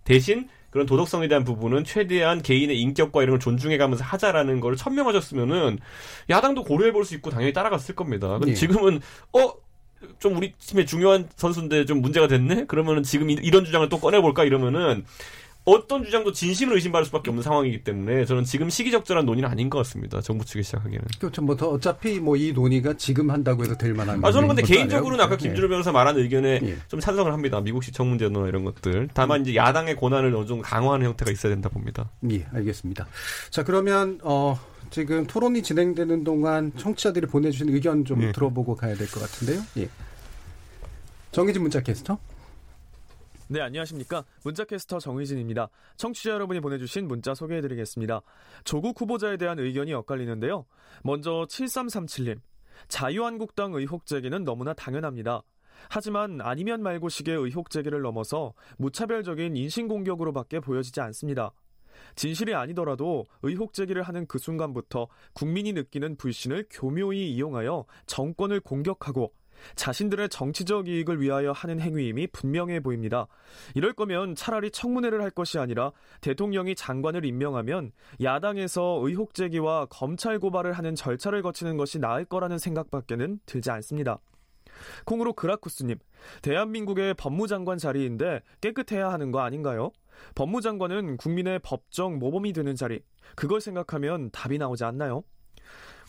대신 0.04 0.48
그런 0.70 0.86
도덕성에 0.86 1.28
대한 1.28 1.44
부분은 1.44 1.84
최대한 1.84 2.42
개인의 2.42 2.80
인격과 2.80 3.22
이런 3.22 3.32
걸 3.34 3.40
존중해가면서 3.40 4.04
하자라는 4.04 4.60
걸 4.60 4.76
천명하셨으면은 4.76 5.78
야당도 6.30 6.64
고려해 6.64 6.92
볼 6.92 7.04
수 7.04 7.14
있고 7.14 7.30
당연히 7.30 7.52
따라갔을 7.52 7.94
겁니다. 7.94 8.28
근데 8.38 8.50
예. 8.50 8.54
지금은 8.54 9.00
어 9.32 9.68
좀 10.20 10.36
우리 10.36 10.52
팀의 10.58 10.86
중요한 10.86 11.28
선수인데 11.34 11.84
좀 11.84 12.00
문제가 12.00 12.28
됐네? 12.28 12.66
그러면은 12.66 13.02
지금 13.02 13.30
이런 13.30 13.64
주장을 13.64 13.88
또 13.88 13.98
꺼내볼까? 13.98 14.44
이러면은 14.44 15.04
어떤 15.70 16.04
주장도 16.04 16.32
진심을 16.32 16.74
의심받을 16.76 17.04
수밖에 17.06 17.30
없는 17.30 17.42
상황이기 17.42 17.84
때문에 17.84 18.24
저는 18.24 18.44
지금 18.44 18.70
시기적절한 18.70 19.26
논의는 19.26 19.48
아닌 19.48 19.68
것 19.70 19.78
같습니다. 19.78 20.20
정부 20.20 20.44
측이 20.44 20.62
시작하기에는. 20.62 21.06
그렇죠. 21.20 21.42
뭐 21.42 21.56
더 21.56 21.68
어차피 21.70 22.20
뭐 22.20 22.36
이 22.36 22.52
논의가 22.52 22.94
지금 22.94 23.30
한다고 23.30 23.64
해서 23.64 23.76
될 23.76 23.94
만한. 23.94 24.24
아 24.24 24.30
저는 24.32 24.48
근데 24.48 24.62
개인적으로는 24.62 25.22
아까 25.24 25.36
김준호 25.36 25.66
예. 25.66 25.68
변호사 25.68 25.92
말한 25.92 26.16
의견에 26.16 26.60
예. 26.62 26.76
좀 26.88 27.00
찬성을 27.00 27.32
합니다. 27.32 27.60
미국식 27.60 27.92
청문제나 27.94 28.46
이런 28.48 28.64
것들. 28.64 29.08
다만 29.14 29.42
이제 29.42 29.54
야당의 29.56 29.96
권한을 29.96 30.34
어느 30.34 30.46
정도 30.46 30.62
강화하는 30.62 31.06
형태가 31.06 31.30
있어야 31.30 31.52
된다 31.52 31.68
봅니다. 31.68 32.10
예, 32.30 32.46
알겠습니다. 32.52 33.06
자 33.50 33.62
그러면 33.64 34.18
어. 34.22 34.58
지금 34.90 35.26
토론이 35.26 35.62
진행되는 35.62 36.24
동안 36.24 36.72
청취자들이 36.78 37.26
보내주신 37.26 37.68
의견 37.68 38.06
좀 38.06 38.22
예. 38.22 38.32
들어보고 38.32 38.74
가야 38.74 38.94
될 38.94 39.06
것 39.08 39.20
같은데요. 39.20 39.60
예. 39.76 39.88
정희진 41.30 41.60
문자 41.60 41.82
캐스터. 41.82 42.18
네, 43.50 43.62
안녕하십니까. 43.62 44.26
문자캐스터 44.44 44.98
정의진입니다. 44.98 45.70
청취자 45.96 46.32
여러분이 46.32 46.60
보내주신 46.60 47.08
문자 47.08 47.32
소개해드리겠습니다. 47.32 48.20
조국 48.64 49.00
후보자에 49.00 49.38
대한 49.38 49.58
의견이 49.58 49.94
엇갈리는데요. 49.94 50.66
먼저 51.02 51.46
7337님. 51.48 52.40
자유한국당 52.88 53.72
의혹 53.72 54.04
제기는 54.04 54.44
너무나 54.44 54.74
당연합니다. 54.74 55.42
하지만 55.88 56.42
아니면 56.42 56.82
말고식의 56.82 57.36
의혹 57.36 57.70
제기를 57.70 58.02
넘어서 58.02 58.52
무차별적인 58.76 59.56
인신공격으로밖에 59.56 60.60
보여지지 60.60 61.00
않습니다. 61.00 61.52
진실이 62.16 62.54
아니더라도 62.54 63.24
의혹 63.40 63.72
제기를 63.72 64.02
하는 64.02 64.26
그 64.26 64.38
순간부터 64.38 65.08
국민이 65.32 65.72
느끼는 65.72 66.16
불신을 66.16 66.66
교묘히 66.70 67.32
이용하여 67.32 67.86
정권을 68.04 68.60
공격하고 68.60 69.32
자신들의 69.76 70.28
정치적 70.28 70.88
이익을 70.88 71.20
위하여 71.20 71.52
하는 71.52 71.80
행위임이 71.80 72.28
분명해 72.28 72.80
보입니다. 72.80 73.26
이럴 73.74 73.92
거면 73.92 74.34
차라리 74.34 74.70
청문회를 74.70 75.22
할 75.22 75.30
것이 75.30 75.58
아니라 75.58 75.92
대통령이 76.20 76.74
장관을 76.74 77.24
임명하면 77.24 77.92
야당에서 78.22 79.00
의혹 79.02 79.34
제기와 79.34 79.86
검찰 79.86 80.38
고발을 80.38 80.72
하는 80.72 80.94
절차를 80.94 81.42
거치는 81.42 81.76
것이 81.76 81.98
나을 81.98 82.24
거라는 82.24 82.58
생각밖에는 82.58 83.40
들지 83.46 83.70
않습니다. 83.70 84.18
콩으로 85.04 85.32
그라쿠스님, 85.32 85.98
대한민국의 86.42 87.14
법무장관 87.14 87.78
자리인데 87.78 88.42
깨끗해야 88.60 89.10
하는 89.10 89.30
거 89.32 89.40
아닌가요? 89.40 89.90
법무장관은 90.34 91.16
국민의 91.16 91.60
법정 91.62 92.18
모범이 92.18 92.52
되는 92.52 92.74
자리. 92.74 93.00
그걸 93.34 93.60
생각하면 93.60 94.30
답이 94.30 94.58
나오지 94.58 94.84
않나요? 94.84 95.22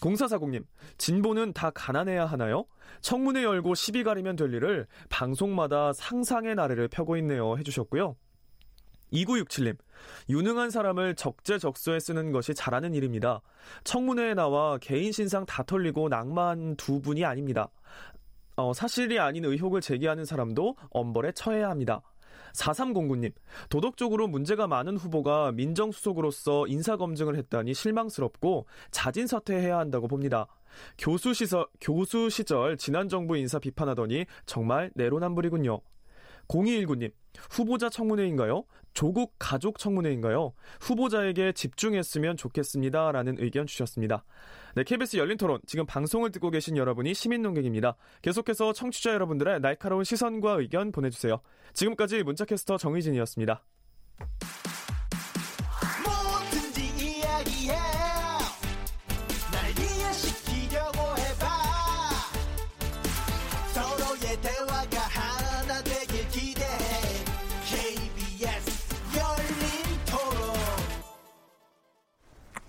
공사사공님, 0.02 0.66
진보는 0.98 1.54
다 1.54 1.70
가난해야 1.72 2.26
하나요? 2.26 2.66
청문회 3.02 3.44
열고 3.44 3.76
시비 3.76 4.04
가리면 4.04 4.36
될 4.36 4.54
일을 4.54 4.88
방송마다 5.10 5.94
상상의 5.94 6.56
나래를 6.56 6.88
펴고 6.88 7.18
있네요. 7.18 7.58
해주셨고요. 7.58 8.16
2967님, 9.14 9.78
유능한 10.30 10.70
사람을 10.70 11.16
적재적소에 11.16 12.00
쓰는 12.00 12.32
것이 12.32 12.54
잘하는 12.54 12.94
일입니다. 12.94 13.42
청문회에 13.84 14.36
나와 14.36 14.78
개인 14.78 15.12
신상 15.12 15.46
다 15.46 15.64
털리고 15.64 16.10
낭만 16.10 16.76
두 16.76 17.02
분이 17.02 17.26
아닙니다. 17.26 17.70
어, 18.56 18.74
사실이 18.74 19.20
아닌 19.20 19.46
의혹을 19.46 19.82
제기하는 19.82 20.26
사람도 20.26 20.76
엄벌에 20.92 21.32
처해야 21.32 21.70
합니다. 21.70 22.02
4309님, 22.54 23.34
도덕 23.70 23.98
적으로 23.98 24.28
문제가 24.28 24.68
많은 24.68 24.98
후보가 24.98 25.52
민정수석으로서 25.54 26.68
인사검증을 26.68 27.36
했다니 27.36 27.74
실망스럽고 27.74 28.66
자진 28.92 29.28
사퇴해야 29.28 29.78
한다고 29.78 30.08
봅니다. 30.08 30.48
교수 30.98 31.34
시절, 31.34 31.66
교수 31.82 32.30
시절 32.30 32.78
지난 32.78 33.10
정부 33.10 33.38
인사 33.38 33.60
비판하더니 33.60 34.26
정말 34.46 34.92
내로남불이군요. 34.96 35.82
0219님, 36.48 37.12
후보자 37.52 37.90
청문회인가요? 37.90 38.64
조국 38.94 39.36
가족 39.40 39.78
청문회인가요? 39.80 40.54
후보자에게 40.82 41.54
집중했으면 41.54 42.38
좋겠습니다. 42.38 43.12
라는 43.12 43.36
의견 43.40 43.68
주셨습니다. 43.68 44.26
네, 44.76 44.84
KBS 44.84 45.18
열린 45.18 45.38
토론. 45.38 45.60
지금 45.66 45.86
방송을 45.86 46.32
듣고 46.32 46.50
계신 46.50 46.78
여러분이 46.78 47.14
시민 47.14 47.42
농객입니다. 47.42 47.96
계속해서 48.22 48.74
청취자 48.74 49.14
여러분들의 49.14 49.62
날카로운 49.62 50.04
시선과 50.04 50.54
의견 50.54 50.92
보내주세요. 50.92 51.40
지금까지 51.74 52.24
문자캐스터 52.24 52.78
정의진이었습니다. 52.78 53.64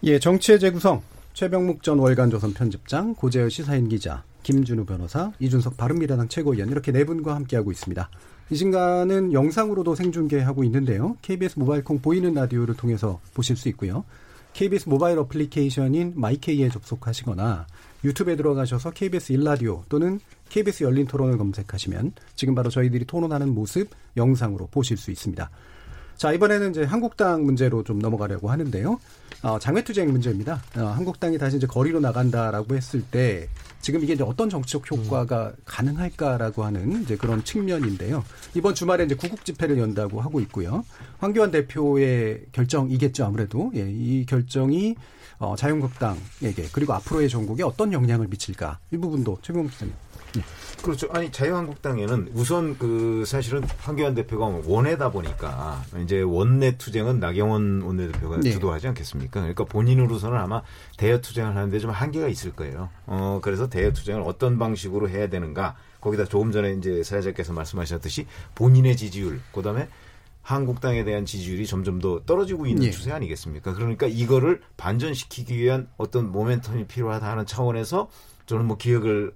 예, 0.02 0.18
정치의 0.18 0.58
재구성 0.58 1.02
최병묵 1.34 1.82
전 1.82 1.98
월간조선 1.98 2.54
편집장, 2.54 3.14
고재열 3.14 3.50
시사인 3.50 3.86
기자, 3.90 4.24
김준우 4.42 4.86
변호사, 4.86 5.30
이준석 5.38 5.76
바른미래당 5.76 6.28
최고위원 6.28 6.70
이렇게 6.70 6.90
네 6.90 7.04
분과 7.04 7.34
함께하고 7.34 7.70
있습니다. 7.70 8.08
이 8.48 8.56
시간은 8.56 9.34
영상으로도 9.34 9.94
생중계하고 9.94 10.64
있는데요. 10.64 11.18
KBS 11.20 11.58
모바일 11.58 11.84
콩 11.84 12.00
보이는 12.00 12.32
라디오를 12.32 12.76
통해서 12.76 13.20
보실 13.34 13.56
수 13.56 13.68
있고요. 13.68 14.04
KBS 14.54 14.88
모바일 14.88 15.18
어플리케이션인 15.18 16.14
마이케이에 16.16 16.70
접속하시거나 16.70 17.66
유튜브에 18.02 18.36
들어가셔서 18.36 18.92
KBS 18.92 19.32
일라디오 19.32 19.84
또는 19.90 20.18
KBS 20.48 20.84
열린 20.84 21.06
토론을 21.06 21.36
검색하시면 21.36 22.12
지금 22.36 22.54
바로 22.54 22.70
저희들이 22.70 23.04
토론하는 23.04 23.50
모습 23.50 23.90
영상으로 24.16 24.68
보실 24.70 24.96
수 24.96 25.10
있습니다. 25.10 25.50
자, 26.20 26.32
이번에는 26.32 26.70
이제 26.70 26.84
한국당 26.84 27.44
문제로 27.44 27.82
좀 27.82 27.98
넘어가려고 27.98 28.50
하는데요. 28.50 28.98
어, 29.42 29.58
장외투쟁 29.58 30.10
문제입니다. 30.12 30.62
어, 30.76 30.80
한국당이 30.80 31.38
다시 31.38 31.56
이제 31.56 31.66
거리로 31.66 31.98
나간다라고 32.00 32.76
했을 32.76 33.02
때 33.02 33.48
지금 33.80 34.02
이게 34.02 34.12
이제 34.12 34.22
어떤 34.22 34.50
정치적 34.50 34.90
효과가 34.90 35.46
음. 35.48 35.62
가능할까라고 35.64 36.64
하는 36.64 37.02
이제 37.02 37.16
그런 37.16 37.42
측면인데요. 37.42 38.22
이번 38.54 38.74
주말에 38.74 39.04
이제 39.04 39.14
구국 39.14 39.44
집회를 39.44 39.78
연다고 39.78 40.20
하고 40.20 40.40
있고요. 40.40 40.84
황교안 41.18 41.50
대표의 41.50 42.46
결정이겠죠, 42.52 43.24
아무래도. 43.24 43.72
예, 43.74 43.90
이 43.90 44.26
결정이 44.26 44.96
어, 45.38 45.56
자유한국당에게 45.56 46.68
그리고 46.72 46.92
앞으로의 46.92 47.30
전국에 47.30 47.62
어떤 47.62 47.94
영향을 47.94 48.28
미칠까 48.28 48.78
이 48.92 48.98
부분도 48.98 49.38
최병욱 49.40 49.70
기자님. 49.70 49.94
예. 50.36 50.42
그렇죠. 50.82 51.08
아니 51.12 51.30
자유한국당에는 51.30 52.30
우선 52.32 52.78
그 52.78 53.24
사실은 53.26 53.62
황교안 53.80 54.14
대표가 54.14 54.46
원해다 54.64 55.10
보니까 55.10 55.82
이제 56.02 56.22
원내 56.22 56.78
투쟁은 56.78 57.20
나경원 57.20 57.82
원내대표가 57.82 58.40
네. 58.40 58.50
주도하지 58.50 58.88
않겠습니까? 58.88 59.40
그러니까 59.40 59.64
본인으로서는 59.64 60.38
아마 60.38 60.62
대여 60.96 61.20
투쟁을 61.20 61.54
하는데 61.54 61.78
좀 61.78 61.90
한계가 61.90 62.28
있을 62.28 62.52
거예요. 62.52 62.88
어 63.06 63.40
그래서 63.42 63.68
대여 63.68 63.92
투쟁을 63.92 64.22
어떤 64.22 64.58
방식으로 64.58 65.08
해야 65.08 65.28
되는가? 65.28 65.76
거기다 66.00 66.24
조금 66.24 66.50
전에 66.50 66.72
이제 66.72 67.02
사회자께서 67.02 67.52
말씀하셨듯이 67.52 68.26
본인의 68.54 68.96
지지율, 68.96 69.40
그다음에 69.52 69.88
한국당에 70.42 71.04
대한 71.04 71.26
지지율이 71.26 71.66
점점 71.66 72.00
더 72.00 72.20
떨어지고 72.24 72.66
있는 72.66 72.84
예. 72.84 72.90
추세 72.90 73.12
아니겠습니까? 73.12 73.74
그러니까 73.74 74.06
이거를 74.06 74.62
반전시키기 74.78 75.56
위한 75.58 75.88
어떤 75.98 76.32
모멘텀이 76.32 76.88
필요하다 76.88 77.30
하는 77.30 77.44
차원에서 77.44 78.08
저는 78.46 78.64
뭐 78.64 78.76
기억을 78.78 79.32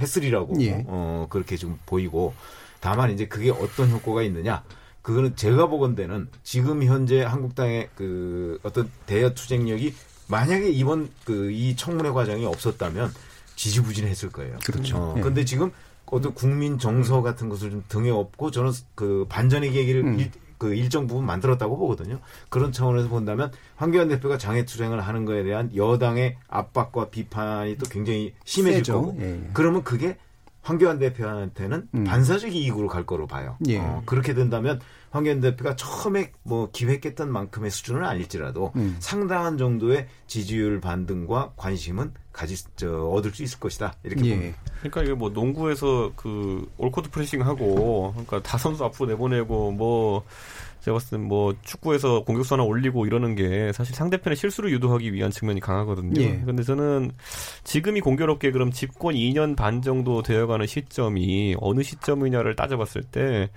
했으리라고 0.00 0.60
예. 0.62 0.84
어 0.86 1.26
그렇게 1.30 1.56
좀 1.56 1.78
보이고 1.86 2.34
다만 2.80 3.10
이제 3.10 3.26
그게 3.26 3.50
어떤 3.50 3.90
효과가 3.90 4.22
있느냐 4.22 4.62
그거는 5.02 5.36
제가 5.36 5.68
보건대는 5.68 6.28
지금 6.42 6.82
현재 6.82 7.22
한국당의 7.22 7.88
그 7.94 8.58
어떤 8.62 8.90
대여 9.06 9.34
투쟁력이 9.34 9.94
만약에 10.28 10.68
이번 10.70 11.08
그 11.24 11.50
이 11.52 11.76
청문회 11.76 12.10
과정이 12.10 12.44
없었다면 12.44 13.12
지지부진했을 13.54 14.30
거예요. 14.30 14.58
그렇죠. 14.64 14.96
어, 14.96 15.14
예. 15.16 15.20
근데 15.20 15.44
지금 15.44 15.70
어떤 16.06 16.34
국민 16.34 16.78
정서 16.78 17.22
같은 17.22 17.48
것을 17.48 17.70
좀 17.70 17.84
등에 17.88 18.10
업고 18.10 18.50
저는 18.50 18.72
그 18.94 19.26
반전의 19.28 19.72
계기를 19.72 20.04
음. 20.04 20.30
일, 20.56 20.58
그 20.58 20.74
일정 20.74 21.06
부분 21.06 21.24
만들었다고 21.26 21.76
보거든요. 21.76 22.18
그런 22.48 22.72
차원에서 22.72 23.08
본다면 23.08 23.52
황교안 23.76 24.08
대표가 24.08 24.38
장애 24.38 24.64
투쟁을 24.64 25.00
하는 25.00 25.24
거에 25.24 25.42
대한 25.42 25.70
여당의 25.74 26.36
압박과 26.48 27.10
비판이 27.10 27.78
또 27.78 27.86
굉장히 27.88 28.34
심해질 28.44 28.78
세죠. 28.78 28.92
거고 28.94 29.16
예, 29.20 29.32
예. 29.32 29.50
그러면 29.52 29.82
그게 29.82 30.16
황교안 30.62 30.98
대표한테는 30.98 31.88
음. 31.94 32.04
반사적 32.04 32.54
이익으로 32.54 32.88
갈 32.88 33.06
거로 33.06 33.26
봐요. 33.26 33.56
예. 33.68 33.78
어, 33.78 34.02
그렇게 34.04 34.34
된다면 34.34 34.80
황교안 35.10 35.40
대표가 35.40 35.76
처음에 35.76 36.32
뭐 36.42 36.70
기획했던 36.72 37.30
만큼의 37.30 37.70
수준은 37.70 38.04
아닐지라도 38.04 38.72
음. 38.76 38.96
상당한 38.98 39.56
정도의 39.56 40.08
지지율 40.26 40.80
반등과 40.80 41.52
관심은 41.56 42.12
가지 42.32 42.56
저 42.76 43.06
얻을 43.08 43.32
수 43.32 43.42
있을 43.42 43.58
것이다 43.58 43.94
이렇게 44.04 44.26
예. 44.26 44.30
봅니다. 44.34 44.58
그러니까 44.80 45.02
이게 45.02 45.14
뭐 45.14 45.30
농구에서 45.30 46.12
그 46.16 46.70
올코트 46.76 47.10
프레싱하고 47.10 48.12
그러니까 48.12 48.42
다 48.42 48.58
선수 48.58 48.84
앞으로 48.84 49.10
내보내고 49.10 49.72
뭐 49.72 50.24
제가 50.86 50.96
봤을 50.96 51.18
땐뭐 51.18 51.54
축구에서 51.62 52.22
공격수 52.24 52.54
하나 52.54 52.62
올리고 52.62 53.06
이러는 53.06 53.34
게 53.34 53.72
사실 53.72 53.94
상대편의 53.96 54.36
실수를 54.36 54.70
유도하기 54.70 55.12
위한 55.12 55.32
측면이 55.32 55.60
강하거든요. 55.60 56.20
예. 56.20 56.42
근데 56.44 56.62
저는 56.62 57.10
지금이 57.64 58.00
공교롭게 58.00 58.52
그럼 58.52 58.70
집권 58.70 59.14
2년 59.14 59.56
반 59.56 59.82
정도 59.82 60.22
되어가는 60.22 60.66
시점이 60.66 61.56
어느 61.58 61.82
시점이냐를 61.82 62.54
따져봤을 62.54 63.02
때 63.02 63.50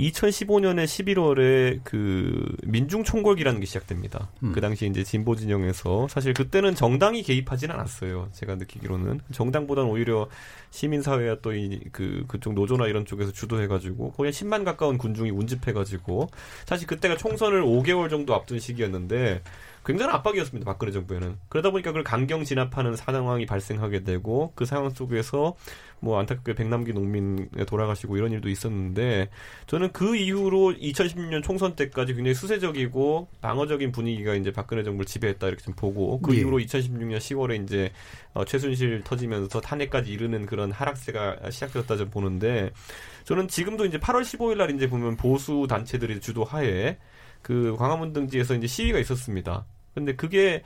2015년에 0.00 0.84
11월에 0.84 1.80
그 1.82 2.54
민중 2.62 3.02
총궐기라는 3.02 3.58
게 3.58 3.66
시작됩니다. 3.66 4.30
음. 4.44 4.52
그 4.52 4.60
당시 4.60 4.86
이제 4.86 5.02
진보 5.02 5.34
진영에서 5.34 6.06
사실 6.08 6.32
그때는 6.34 6.74
정당이 6.76 7.22
개입하지는 7.22 7.74
않았어요. 7.74 8.28
제가 8.32 8.54
느끼기로는 8.54 9.20
정당보다는 9.32 9.90
오히려 9.90 10.28
시민 10.70 11.02
사회와 11.02 11.36
또이그 11.42 12.24
그쪽 12.28 12.54
노조나 12.54 12.86
이런 12.86 13.06
쪽에서 13.06 13.32
주도해가지고 13.32 14.12
거의 14.12 14.32
10만 14.32 14.64
가까운 14.64 14.98
군중이 14.98 15.30
운집해가지고 15.30 16.28
사실 16.64 16.86
그때가 16.86 17.16
총선을 17.16 17.62
5개월 17.62 18.08
정도 18.08 18.34
앞둔 18.34 18.60
시기였는데 18.60 19.42
굉장한 19.88 20.16
압박이었습니다. 20.16 20.70
박근혜 20.70 20.92
정부에는. 20.92 21.38
그러다 21.48 21.70
보니까 21.70 21.92
그걸 21.92 22.04
강경 22.04 22.44
진압하는 22.44 22.94
상황이 22.94 23.46
발생하게 23.46 24.04
되고 24.04 24.52
그 24.54 24.66
상황 24.66 24.90
속에서 24.90 25.56
뭐 26.00 26.20
안타깝게 26.20 26.54
백남기 26.54 26.92
농민 26.92 27.48
돌아가시고 27.66 28.18
이런 28.18 28.30
일도 28.32 28.50
있었는데 28.50 29.30
저는 29.66 29.92
그 29.92 30.14
이후로 30.14 30.74
2016년 30.74 31.42
총선 31.42 31.74
때까지 31.74 32.12
굉장히 32.12 32.34
수세적이고 32.34 33.28
방어적인 33.40 33.90
분위기가 33.90 34.34
이제 34.34 34.52
박근혜 34.52 34.82
정부를 34.82 35.06
지배했다 35.06 35.46
이렇게 35.48 35.64
좀 35.64 35.72
보고 35.74 36.20
그 36.20 36.36
예. 36.36 36.40
이후로 36.40 36.58
2016년 36.58 37.16
10월에 37.16 37.64
이제 37.64 37.90
어, 38.34 38.44
최순실 38.44 39.04
터지면서 39.04 39.58
탄핵까지 39.62 40.12
이르는 40.12 40.44
그런 40.44 40.70
하락세가 40.70 41.50
시작되었다 41.50 41.96
좀 41.96 42.10
보는데 42.10 42.72
저는 43.24 43.48
지금도 43.48 43.86
이제 43.86 43.98
8월 43.98 44.20
15일 44.20 44.58
날 44.58 44.70
이제 44.70 44.86
보면 44.86 45.16
보수 45.16 45.66
단체들이 45.66 46.20
주도하에 46.20 46.98
그 47.40 47.74
광화문 47.78 48.12
등지에서 48.12 48.54
이제 48.54 48.66
시위가 48.66 48.98
있었습니다. 48.98 49.64
근데 49.98 50.16
그게 50.16 50.62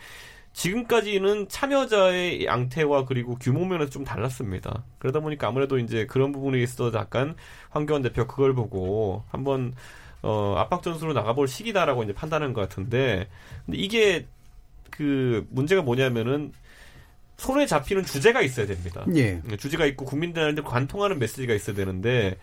지금까지는 0.52 1.48
참여자의 1.48 2.44
양태와 2.44 3.06
그리고 3.06 3.36
규모 3.36 3.64
면에서 3.64 3.90
좀 3.90 4.04
달랐습니다. 4.04 4.84
그러다 4.98 5.20
보니까 5.20 5.48
아무래도 5.48 5.78
이제 5.78 6.06
그런 6.06 6.32
부분에 6.32 6.62
있어서 6.62 6.96
약간 6.98 7.34
황교안 7.70 8.02
대표 8.02 8.26
그걸 8.26 8.54
보고 8.54 9.24
한번 9.30 9.74
어 10.22 10.54
압박 10.56 10.82
전술로 10.82 11.14
나가볼 11.14 11.48
시기다라고 11.48 12.04
이제 12.04 12.12
판단한 12.12 12.52
것 12.52 12.60
같은데 12.60 13.28
근데 13.66 13.78
이게 13.78 14.26
그 14.90 15.46
문제가 15.50 15.82
뭐냐면은 15.82 16.52
손에 17.38 17.66
잡히는 17.66 18.04
주제가 18.04 18.42
있어야 18.42 18.66
됩니다. 18.66 19.04
예. 19.16 19.40
주제가 19.58 19.86
있고 19.86 20.04
국민들한테 20.04 20.62
관통하는 20.62 21.18
메시지가 21.18 21.54
있어야 21.54 21.74
되는데 21.74 22.36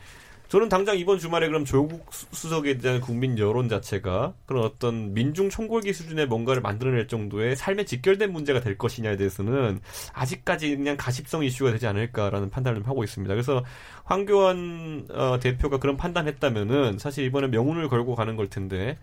저는 0.49 0.67
당장 0.67 0.97
이번 0.97 1.19
주말에 1.19 1.47
그럼 1.47 1.63
조국 1.63 2.11
수석에 2.11 2.79
대한 2.79 2.99
국민 3.01 3.37
여론 3.37 3.69
자체가 3.69 4.33
그런 4.47 4.63
어떤 4.63 5.13
민중 5.13 5.49
총궐기 5.49 5.93
수준의 5.93 6.25
뭔가를 6.25 6.59
만들어낼 6.63 7.07
정도의 7.07 7.55
삶에 7.55 7.85
직결된 7.85 8.31
문제가 8.33 8.59
될 8.59 8.75
것이냐에 8.75 9.15
대해서는 9.15 9.79
아직까지 10.11 10.75
그냥 10.75 10.97
가십성 10.97 11.43
이슈가 11.43 11.71
되지 11.71 11.85
않을까라는 11.85 12.49
판단을 12.49 12.87
하고 12.87 13.03
있습니다. 13.03 13.31
그래서 13.31 13.63
황교안 14.05 15.05
어, 15.11 15.39
대표가 15.39 15.77
그런 15.77 15.97
판단했다면은 15.97 16.97
사실 16.97 17.25
이번에 17.25 17.47
명운을 17.47 17.87
걸고 17.87 18.15
가는 18.15 18.35
걸 18.35 18.47
텐데 18.49 18.97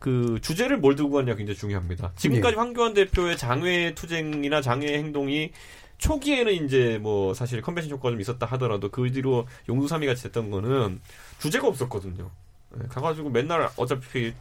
그 0.00 0.40
주제를 0.42 0.78
뭘 0.78 0.96
두고 0.96 1.16
가느냐 1.16 1.36
굉장히 1.36 1.56
중요합니다. 1.56 2.14
지금까지 2.16 2.56
네. 2.56 2.58
황교안 2.58 2.94
대표의 2.94 3.36
장외 3.36 3.94
투쟁이나 3.94 4.60
장외 4.60 4.98
행동이 4.98 5.52
초기에는 6.00 6.52
이제 6.64 6.98
뭐 7.00 7.34
사실 7.34 7.60
컨벤션 7.60 7.92
효과가 7.92 8.10
좀 8.10 8.20
있었다 8.20 8.46
하더라도 8.46 8.90
그 8.90 9.10
뒤로 9.12 9.46
용두삼이 9.68 10.06
같이 10.06 10.24
됐던 10.24 10.50
거는 10.50 11.00
주제가 11.38 11.68
없었거든요. 11.68 12.30
네, 12.72 12.86
가가지고 12.88 13.30
맨날 13.30 13.68
어차피 13.76 14.32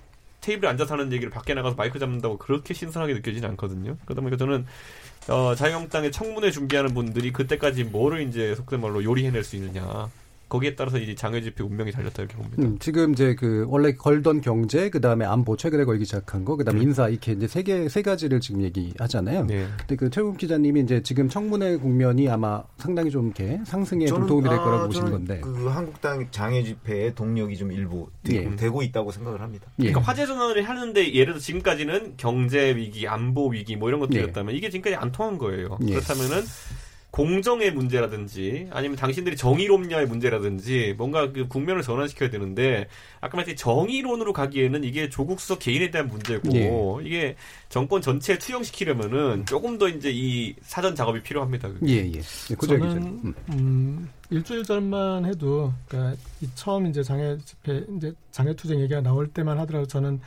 테이블에 0.41 0.69
앉아서 0.69 0.93
하는 0.93 1.11
얘기를 1.11 1.29
밖에 1.29 1.53
나가서 1.53 1.75
마이크 1.75 1.99
잡는다고 1.99 2.37
그렇게 2.37 2.73
신선하게 2.73 3.13
느껴지는 3.15 3.49
않거든요. 3.51 3.97
그러다 4.05 4.21
보니까 4.21 4.37
저는 4.37 4.65
어, 5.27 5.53
자유한국당의 5.53 6.11
청문회 6.11 6.49
준비하는 6.51 6.93
분들이 6.93 7.31
그때까지 7.33 7.83
뭐를 7.83 8.27
이제 8.27 8.55
속된 8.55 8.79
말로 8.79 9.03
요리해낼 9.03 9.43
수 9.43 9.57
있느냐. 9.57 10.09
거기에 10.49 10.75
따라서 10.75 10.97
이제 10.97 11.13
장외 11.15 11.41
집회 11.41 11.63
운명이 11.63 11.91
달렸다 11.91 12.23
이렇게 12.23 12.35
봅니다. 12.35 12.63
음, 12.63 12.77
지금 12.79 13.13
이제 13.13 13.35
그 13.35 13.65
원래 13.69 13.93
걸던 13.93 14.41
경제, 14.41 14.89
그 14.89 14.99
다음에 14.99 15.23
안보 15.25 15.55
최근에 15.55 15.85
걸기 15.85 16.05
시작한 16.05 16.43
거, 16.43 16.55
그 16.55 16.63
다음에 16.63 16.79
네. 16.79 16.85
인사 16.85 17.07
이렇게 17.07 17.33
이제 17.33 17.47
세 17.47 17.61
개 17.63 17.87
세 17.87 18.01
가지를 18.01 18.39
지금 18.39 18.61
얘기하잖아요. 18.63 19.45
네. 19.45 19.67
근데 19.77 19.95
그 19.95 20.09
최국 20.09 20.37
기자님이 20.37 20.81
이제 20.81 21.01
지금 21.03 21.29
청문회 21.29 21.77
국면이 21.77 22.27
아마 22.29 22.63
상당히 22.77 23.11
좀 23.11 23.27
이렇게 23.27 23.59
상승에 23.65 24.05
좀 24.07 24.25
도움이 24.25 24.49
될 24.49 24.57
거라고 24.57 24.83
아, 24.83 24.85
보시는 24.87 25.11
건데. 25.11 25.39
그 25.41 25.67
한국당 25.67 26.27
장외 26.31 26.63
집회의 26.63 27.13
동력이 27.15 27.55
좀 27.55 27.71
일부 27.71 28.09
예. 28.31 28.55
되고 28.55 28.81
있다고 28.81 29.11
생각을 29.11 29.41
합니다. 29.41 29.67
예. 29.79 29.89
그러니까 29.91 30.01
화제 30.01 30.25
전환을 30.25 30.67
하는데 30.67 31.13
예를 31.13 31.33
들어 31.33 31.39
지금까지는 31.39 32.15
경제 32.17 32.75
위기, 32.75 33.07
안보 33.07 33.49
위기 33.49 33.75
뭐 33.75 33.89
이런 33.89 33.99
것들이었다면 33.99 34.53
예. 34.53 34.57
이게 34.57 34.69
지금까지 34.69 34.95
안 34.95 35.11
통한 35.11 35.37
거예요. 35.37 35.77
예. 35.87 35.93
그렇다면은. 35.93 36.43
공정의 37.11 37.71
문제라든지 37.71 38.67
아니면 38.71 38.95
당신들이 38.95 39.35
정의롭냐의 39.35 40.05
문제라든지 40.05 40.93
뭔가 40.97 41.31
그 41.31 41.47
국면을 41.47 41.81
전환시켜야 41.81 42.29
되는데 42.29 42.87
아까 43.19 43.35
말했듯이 43.37 43.57
정의론으로 43.57 44.31
가기에는 44.31 44.83
이게 44.83 45.09
조국 45.09 45.39
수석 45.39 45.59
개인에 45.59 45.89
대한 45.89 46.07
문제고 46.07 46.49
네. 46.49 47.07
이게 47.07 47.35
정권 47.67 48.01
전체에 48.01 48.37
투영시키려면은 48.37 49.45
조금 49.47 49.77
더 49.79 49.89
이제 49.89 50.11
이 50.13 50.55
사전 50.61 50.95
작업이 50.95 51.21
필요합니다. 51.23 51.69
그게. 51.69 51.93
예, 51.93 52.11
예. 52.11 52.21
네, 52.21 52.55
저는 52.55 52.97
음. 53.23 53.33
음, 53.53 54.09
일주일 54.29 54.63
전만 54.63 55.25
해도 55.25 55.73
그러니까 55.87 56.15
이 56.41 56.47
처음 56.53 56.85
이제 56.85 57.01
장애 57.01 57.37
집회 57.43 57.85
이제 57.97 58.13
장애 58.31 58.55
투쟁 58.55 58.79
얘기가 58.81 59.01
나올 59.01 59.27
때만 59.27 59.57
하더라도 59.59 59.87
저는 59.87 60.21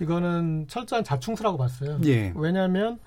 이거는 0.00 0.66
철저한 0.68 1.04
자충수라고 1.04 1.56
봤어요. 1.56 1.98
예. 2.04 2.32
왜냐하면 2.36 2.98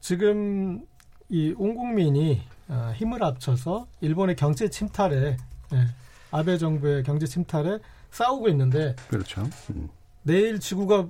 지금 0.00 0.84
이 1.28 1.52
온 1.56 1.74
국민이 1.74 2.42
어, 2.42 2.55
힘을 2.94 3.22
합쳐서 3.22 3.86
일본의 4.00 4.36
경제 4.36 4.68
침탈에 4.68 5.36
예, 5.72 5.86
아베 6.30 6.58
정부의 6.58 7.02
경제 7.02 7.26
침탈에 7.26 7.78
싸우고 8.10 8.48
있는데 8.48 8.94
그렇죠. 9.08 9.42
음. 9.70 9.88
내일 10.22 10.58
지구가 10.58 11.06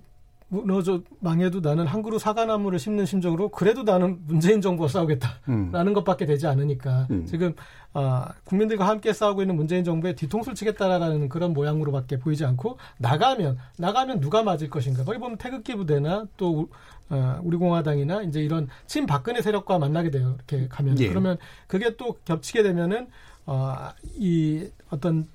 무너져 0.48 1.02
망해도 1.18 1.60
나는 1.60 1.86
한 1.86 2.02
그루 2.02 2.20
사과나무를 2.20 2.78
심는 2.78 3.04
심정으로 3.04 3.48
그래도 3.48 3.82
나는 3.82 4.20
문재인 4.26 4.60
정부와 4.60 4.88
싸우겠다라는 4.88 5.86
음. 5.88 5.92
것밖에 5.92 6.24
되지 6.24 6.46
않으니까 6.46 7.08
음. 7.10 7.26
지금 7.26 7.54
아, 7.94 8.32
국민들과 8.44 8.86
함께 8.86 9.12
싸우고 9.12 9.42
있는 9.42 9.56
문재인 9.56 9.82
정부에 9.82 10.14
뒤통수를 10.14 10.54
치겠다라는 10.54 11.28
그런 11.28 11.52
모양으로밖에 11.52 12.18
보이지 12.18 12.44
않고 12.44 12.78
나가면 12.98 13.58
나가면 13.78 14.20
누가 14.20 14.44
맞을 14.44 14.70
것인가 14.70 15.02
거기 15.02 15.18
보면 15.18 15.36
태극기 15.38 15.74
부대나 15.74 16.26
또 16.36 16.68
어, 17.10 17.40
우리 17.42 17.56
공화당이나 17.56 18.22
이제 18.22 18.42
이런 18.42 18.68
친박근혜 18.86 19.42
세력과 19.42 19.78
만나게 19.78 20.10
돼요 20.10 20.36
이렇게 20.36 20.68
가면 20.68 20.98
예. 21.00 21.08
그러면 21.08 21.38
그게 21.66 21.96
또 21.96 22.18
겹치게 22.24 22.62
되면은 22.62 23.08
어, 23.46 23.90
이 24.16 24.68
어떤 24.90 25.28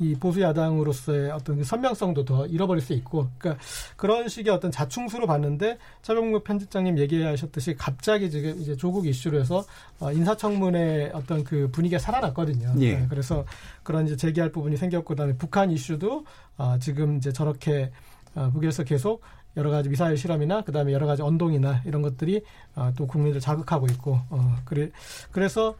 이 0.00 0.14
보수 0.16 0.40
야당으로서의 0.40 1.30
어떤 1.30 1.58
그 1.58 1.64
선명성도 1.64 2.24
더 2.24 2.46
잃어버릴 2.46 2.82
수 2.82 2.92
있고, 2.94 3.28
그러니까 3.38 3.62
그런 3.96 4.28
식의 4.28 4.52
어떤 4.52 4.72
자충수로 4.72 5.26
봤는데 5.26 5.78
차병국 6.02 6.42
편집장님 6.42 6.98
얘기하셨듯이 6.98 7.76
갑자기 7.76 8.28
지금 8.28 8.60
이제 8.60 8.76
조국 8.76 9.06
이슈로 9.06 9.38
해서 9.38 9.64
어, 10.00 10.10
인사청문회 10.10 11.12
어떤 11.14 11.44
그 11.44 11.70
분위기가 11.70 12.00
살아났거든요. 12.00 12.74
예. 12.80 12.98
네, 12.98 13.06
그래서 13.08 13.44
그런 13.84 14.06
이제 14.06 14.16
제기할 14.16 14.50
부분이 14.50 14.76
생겼고, 14.76 15.04
그다음에 15.04 15.36
북한 15.36 15.70
이슈도 15.70 16.24
어, 16.58 16.76
지금 16.80 17.16
이제 17.16 17.32
저렇게 17.32 17.92
어, 18.34 18.50
북에서 18.50 18.82
계속 18.82 19.22
여러 19.56 19.70
가지 19.70 19.88
미사일 19.88 20.16
실험이나 20.16 20.62
그다음에 20.62 20.92
여러 20.92 21.06
가지 21.06 21.22
언동이나 21.22 21.82
이런 21.84 22.02
것들이 22.02 22.42
어, 22.74 22.92
또 22.96 23.06
국민들 23.06 23.40
자극하고 23.40 23.86
있고, 23.86 24.20
어, 24.30 24.56
그래 24.64 24.90
그래서 25.30 25.76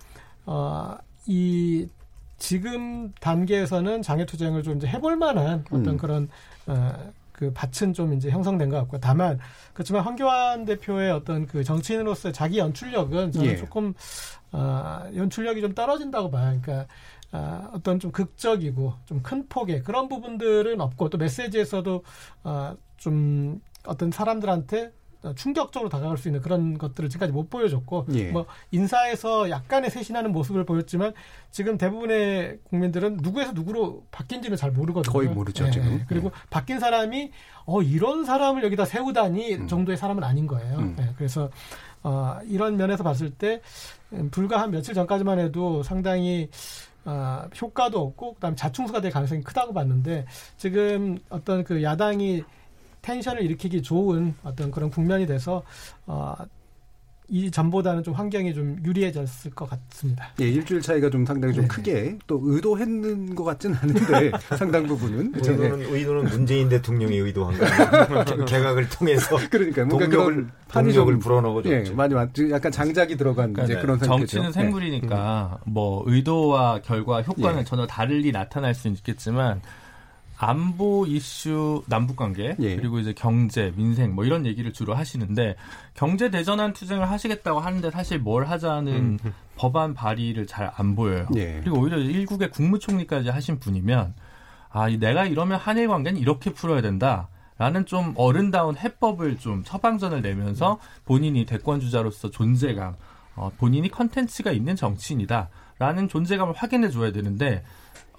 어, 0.46 0.96
이 1.26 1.88
지금 2.38 3.12
단계에서는 3.20 4.02
장애 4.02 4.26
투쟁을 4.26 4.62
좀 4.62 4.76
이제 4.76 4.86
해볼 4.86 5.16
만한 5.16 5.64
어떤 5.70 5.88
음. 5.88 5.96
그런 5.96 6.28
어, 6.66 7.12
그 7.32 7.52
밭은 7.52 7.92
좀 7.94 8.14
이제 8.14 8.30
형성된 8.30 8.68
것 8.68 8.76
같고 8.76 9.00
다만 9.00 9.38
그렇지만 9.72 10.02
황교안 10.02 10.64
대표의 10.64 11.10
어떤 11.10 11.46
그 11.46 11.64
정치인으로서의 11.64 12.32
자기 12.32 12.58
연출력은 12.58 13.32
저는 13.32 13.48
예. 13.48 13.56
조금 13.56 13.92
어, 14.52 15.02
연출력이 15.14 15.60
좀 15.60 15.74
떨어진다고 15.74 16.30
봐요. 16.30 16.56
그러니까 16.62 16.86
어, 17.34 17.70
어떤 17.72 17.98
좀 17.98 18.12
극적이고 18.12 18.94
좀 19.06 19.20
큰 19.22 19.46
폭의 19.48 19.82
그런 19.82 20.08
부분들은 20.08 20.80
없고 20.80 21.08
또 21.08 21.18
메시지에서도 21.18 22.02
어, 22.44 22.76
좀 22.96 23.60
어떤 23.86 24.10
사람들한테 24.10 24.92
충격적으로 25.36 25.88
다가갈 25.88 26.18
수 26.18 26.28
있는 26.28 26.42
그런 26.42 26.76
것들을 26.76 27.08
지금까지 27.08 27.32
못 27.32 27.48
보여줬고 27.48 28.06
예. 28.12 28.30
뭐 28.30 28.44
인사에서 28.72 29.48
약간의 29.48 29.90
쇄신하는 29.90 30.32
모습을 30.32 30.64
보였지만 30.64 31.14
지금 31.50 31.78
대부분의 31.78 32.58
국민들은 32.64 33.18
누구에서 33.22 33.52
누구로 33.52 34.04
바뀐지는 34.10 34.58
잘 34.58 34.70
모르거든요. 34.70 35.10
거의 35.10 35.28
모르죠 35.28 35.66
예. 35.66 35.70
지금. 35.70 36.04
그리고 36.08 36.26
예. 36.26 36.30
바뀐 36.50 36.78
사람이 36.78 37.30
어 37.64 37.80
이런 37.80 38.26
사람을 38.26 38.62
여기다 38.64 38.84
세우다니 38.84 39.54
음. 39.54 39.66
정도의 39.66 39.96
사람은 39.96 40.22
아닌 40.22 40.46
거예요. 40.46 40.76
음. 40.76 40.96
예. 41.00 41.08
그래서 41.16 41.48
어, 42.02 42.38
이런 42.44 42.76
면에서 42.76 43.02
봤을 43.02 43.30
때 43.30 43.62
음, 44.12 44.28
불과 44.30 44.60
한 44.60 44.70
며칠 44.70 44.92
전까지만 44.92 45.38
해도 45.38 45.82
상당히 45.82 46.50
어, 47.04 47.48
효과도 47.60 48.00
없고 48.00 48.34
그다음에 48.34 48.56
자충수가 48.56 49.00
될 49.00 49.10
가능성이 49.10 49.42
크다고 49.42 49.72
봤는데 49.72 50.26
지금 50.56 51.18
어떤 51.28 51.64
그 51.64 51.82
야당이 51.82 52.44
텐션을 53.02 53.42
일으키기 53.42 53.82
좋은 53.82 54.34
어떤 54.42 54.70
그런 54.70 54.90
국면이 54.90 55.26
돼서 55.26 55.62
어, 56.06 56.34
이 57.28 57.50
전보다는 57.50 58.02
좀 58.02 58.12
환경이 58.12 58.52
좀 58.52 58.76
유리해졌을 58.84 59.50
것 59.52 59.68
같습니다. 59.70 60.28
예, 60.40 60.48
일주일 60.48 60.82
차이가 60.82 61.08
좀 61.08 61.24
상당히 61.24 61.54
좀 61.54 61.62
네. 61.62 61.68
크게 61.68 62.18
또 62.26 62.38
의도했는 62.44 63.34
것 63.34 63.44
같지는 63.44 63.76
않은데 63.80 64.32
상당 64.58 64.86
부분은 64.86 65.32
의도는, 65.34 65.78
네. 65.78 65.86
의도는 65.86 66.24
문재인 66.24 66.68
대통령이 66.68 67.16
의도한 67.16 67.56
거 67.56 67.64
개각을 68.44 68.88
통해서 68.90 69.38
그러니까 69.50 69.86
뭔가 69.86 70.06
동력을 70.06 70.48
동력을 70.68 71.18
불어넣어줬죠. 71.18 71.74
예, 71.74 71.90
많이 71.94 72.14
약간 72.50 72.70
장작이 72.70 73.16
들어간 73.16 73.54
그러니까 73.54 73.64
이제 73.64 73.80
그런 73.80 73.98
상태죠. 73.98 74.26
정치는 74.26 74.52
생물이니까 74.52 75.58
네. 75.64 75.70
뭐 75.70 76.02
의도와 76.06 76.82
결과 76.82 77.22
효과는 77.22 77.60
예. 77.60 77.64
전혀 77.64 77.86
다르게 77.86 78.32
나타날 78.32 78.74
수는 78.74 78.96
있겠지만 78.96 79.62
안보 80.36 81.06
이슈 81.06 81.82
남북 81.86 82.16
관계 82.16 82.56
예. 82.58 82.76
그리고 82.76 82.98
이제 82.98 83.12
경제 83.12 83.72
민생 83.76 84.14
뭐 84.14 84.24
이런 84.24 84.46
얘기를 84.46 84.72
주로 84.72 84.94
하시는데 84.94 85.56
경제 85.94 86.30
대전환 86.30 86.72
투쟁을 86.72 87.10
하시겠다고 87.10 87.60
하는데 87.60 87.90
사실 87.90 88.18
뭘 88.18 88.46
하자는 88.46 88.92
음. 88.92 89.18
법안 89.56 89.94
발의를 89.94 90.46
잘 90.46 90.72
안 90.76 90.96
보여요. 90.96 91.26
예. 91.36 91.60
그리고 91.62 91.78
오히려 91.80 91.98
일국의 91.98 92.50
국무총리까지 92.50 93.28
하신 93.28 93.60
분이면 93.60 94.14
아 94.70 94.88
내가 94.88 95.24
이러면 95.26 95.58
한일 95.58 95.88
관계는 95.88 96.20
이렇게 96.20 96.52
풀어야 96.52 96.82
된다. 96.82 97.28
라는 97.56 97.86
좀 97.86 98.14
어른다운 98.16 98.76
해법을 98.76 99.38
좀 99.38 99.62
처방전을 99.62 100.22
내면서 100.22 100.80
본인이 101.04 101.46
대권 101.46 101.78
주자로서 101.78 102.30
존재감, 102.30 102.96
어, 103.36 103.52
본인이 103.58 103.88
컨텐츠가 103.88 104.50
있는 104.50 104.74
정치인이다. 104.74 105.50
라는 105.78 106.08
존재감을 106.08 106.54
확인해 106.54 106.90
줘야 106.90 107.12
되는데 107.12 107.62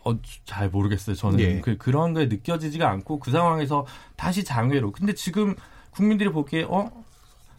어, 0.05 0.15
잘 0.45 0.69
모르겠어요. 0.69 1.15
저는 1.15 1.39
예. 1.39 1.59
그, 1.61 1.77
그런 1.77 2.13
게 2.13 2.25
느껴지지가 2.27 2.89
않고 2.89 3.19
그 3.19 3.31
상황에서 3.31 3.85
다시 4.15 4.43
장외로. 4.43 4.91
근데 4.91 5.13
지금 5.13 5.55
국민들이 5.91 6.29
보기에 6.29 6.63
어 6.69 6.91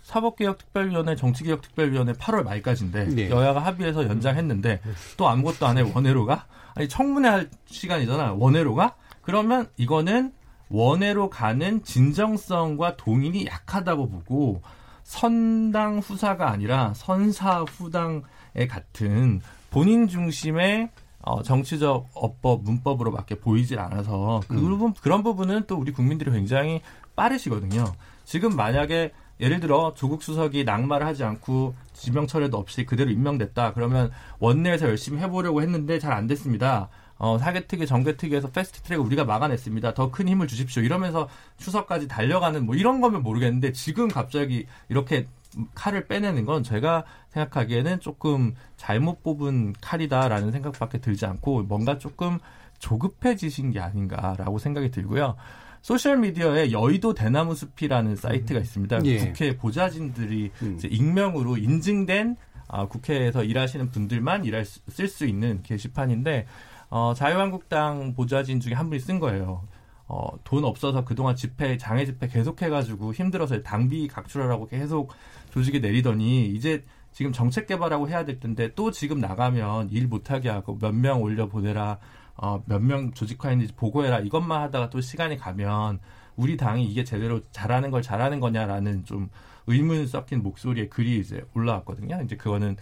사법개혁특별위원회, 0.05 1.17
정치개혁특별위원회 1.17 2.13
8월 2.13 2.45
말까지인데 2.45 3.05
네. 3.07 3.31
여야가 3.31 3.61
합의해서 3.61 4.05
연장했는데 4.05 4.81
또 5.17 5.29
아무것도 5.29 5.67
안 5.67 5.79
해 5.79 5.83
원외로가 5.83 6.47
아니 6.75 6.89
청문회 6.89 7.29
할 7.29 7.51
시간이잖아 7.67 8.35
원외로가 8.35 8.95
그러면 9.23 9.69
이거는 9.77 10.33
원외로 10.69 11.29
가는 11.29 11.83
진정성과 11.83 12.97
동인이 12.97 13.47
약하다고 13.47 14.09
보고 14.11 14.63
선당 15.03 15.99
후사가 15.99 16.51
아니라 16.51 16.93
선사 16.95 17.63
후당에 17.63 18.67
같은 18.69 19.41
본인 19.71 20.07
중심의 20.07 20.91
어, 21.27 21.43
정치적 21.43 22.11
어법 22.15 22.63
문법으로밖에 22.63 23.35
보이질 23.41 23.81
않아서 23.81 24.41
그 24.47 24.55
음. 24.55 24.61
부분 24.61 24.95
그런 24.95 25.25
부분은 25.25 25.65
또 25.67 25.77
우리 25.77 25.93
국민들이 25.93 26.31
굉장히 26.31 26.81
빠르시거든요. 27.17 27.85
지금 28.25 28.55
만약에 28.55 29.13
예를 29.41 29.59
들어 29.61 29.93
조국 29.95 30.23
수석이 30.23 30.63
낙마를 30.65 31.05
하지 31.05 31.25
않고 31.25 31.75
지명 31.93 32.29
철회도 32.29 32.57
없이 32.57 32.87
그대로 32.87 33.11
임명됐다. 33.11 33.75
그러면 33.75 34.13
원내에서 34.39 34.87
열심히 34.89 35.21
해보려고 35.21 35.63
했는데 35.63 35.99
잘 35.99 36.13
안 36.13 36.29
됐습니다. 36.29 36.89
어, 37.19 37.39
사개특위, 37.39 37.87
정개특위에서 37.87 38.51
패스트트랙을 38.51 39.05
우리가 39.05 39.25
막아냈습니다. 39.25 39.95
더 39.95 40.11
큰 40.11 40.29
힘을 40.29 40.47
주십시오. 40.47 40.83
이러면서 40.83 41.29
추석까지 41.59 42.09
달려가는 42.09 42.65
뭐 42.67 42.75
이런 42.75 43.01
거면 43.01 43.23
모르겠는데 43.23 43.73
지금 43.73 44.09
갑자기 44.09 44.67
이렇게 44.89 45.27
칼을 45.75 46.07
빼내는 46.07 46.45
건 46.45 46.63
제가 46.63 47.05
생각하기에는 47.31 48.01
조금 48.01 48.55
잘못 48.77 49.23
뽑은 49.23 49.75
칼이다라는 49.81 50.53
생각밖에 50.53 50.99
들지 50.99 51.25
않고 51.27 51.63
뭔가 51.63 51.99
조금 51.99 52.39
조급해지신 52.79 53.71
게 53.73 53.81
아닌가라고 53.81 54.59
생각이 54.59 54.91
들고요. 54.91 55.37
소셜 55.81 56.19
미디어에 56.19 56.73
여의도 56.73 57.15
대나무 57.15 57.55
숲이라는 57.55 58.17
사이트가 58.17 58.61
있습니다. 58.61 59.05
예. 59.05 59.19
국회 59.19 59.57
보좌진들이 59.57 60.51
음. 60.63 60.81
익명으로 60.85 61.57
인증된 61.57 62.37
아, 62.69 62.87
국회에서 62.89 63.45
일하시는 63.45 63.91
분들만 63.91 64.45
일할 64.45 64.65
쓸 64.65 65.09
수 65.09 65.25
있는 65.27 65.63
게시판인데 65.63 66.47
어, 66.89 67.15
자유한국당 67.15 68.15
보좌진 68.15 68.61
중에 68.61 68.75
한 68.75 68.89
분이 68.89 69.01
쓴 69.01 69.19
거예요. 69.19 69.63
어, 70.09 70.29
돈 70.45 70.65
없어서 70.65 71.05
그동안 71.05 71.35
집회, 71.35 71.77
장애 71.77 72.05
집회 72.07 72.29
계속해가지고 72.29 73.13
힘들어서 73.13 73.63
당비 73.63 74.07
각출하라고 74.09 74.69
계속 74.69 75.13
조직에 75.51 75.81
내리더니 75.81 76.47
이제 76.51 76.85
지금 77.11 77.33
정책 77.33 77.67
개발하고 77.67 78.09
해야 78.09 78.25
될 78.25 78.39
텐데 78.39 78.71
또 78.75 78.91
지금 78.93 79.19
나가면 79.21 79.91
일 79.91 80.07
못하게 80.07 80.49
하고 80.51 80.79
몇 80.79 80.95
명 80.95 81.23
올려 81.23 81.49
보내라 81.49 81.99
어, 82.37 82.63
몇 82.67 82.81
명 82.83 83.13
조직화했는지 83.15 83.73
보고해라 83.75 84.21
이것만 84.21 84.63
하다가 84.63 84.91
또 84.91 85.01
시간이 85.01 85.39
가면 85.39 85.99
우리 86.37 86.57
당이 86.57 86.85
이게 86.85 87.03
제대로 87.03 87.41
잘하는 87.51 87.91
걸 87.91 88.03
잘하는 88.03 88.39
거냐라는 88.41 89.05
좀 89.07 89.29
의문 89.67 90.07
섞인 90.07 90.43
목소리의 90.43 90.91
글이 90.91 91.19
이제 91.19 91.43
올라왔거든요. 91.55 92.21
이제 92.23 92.37
그거는 92.37 92.77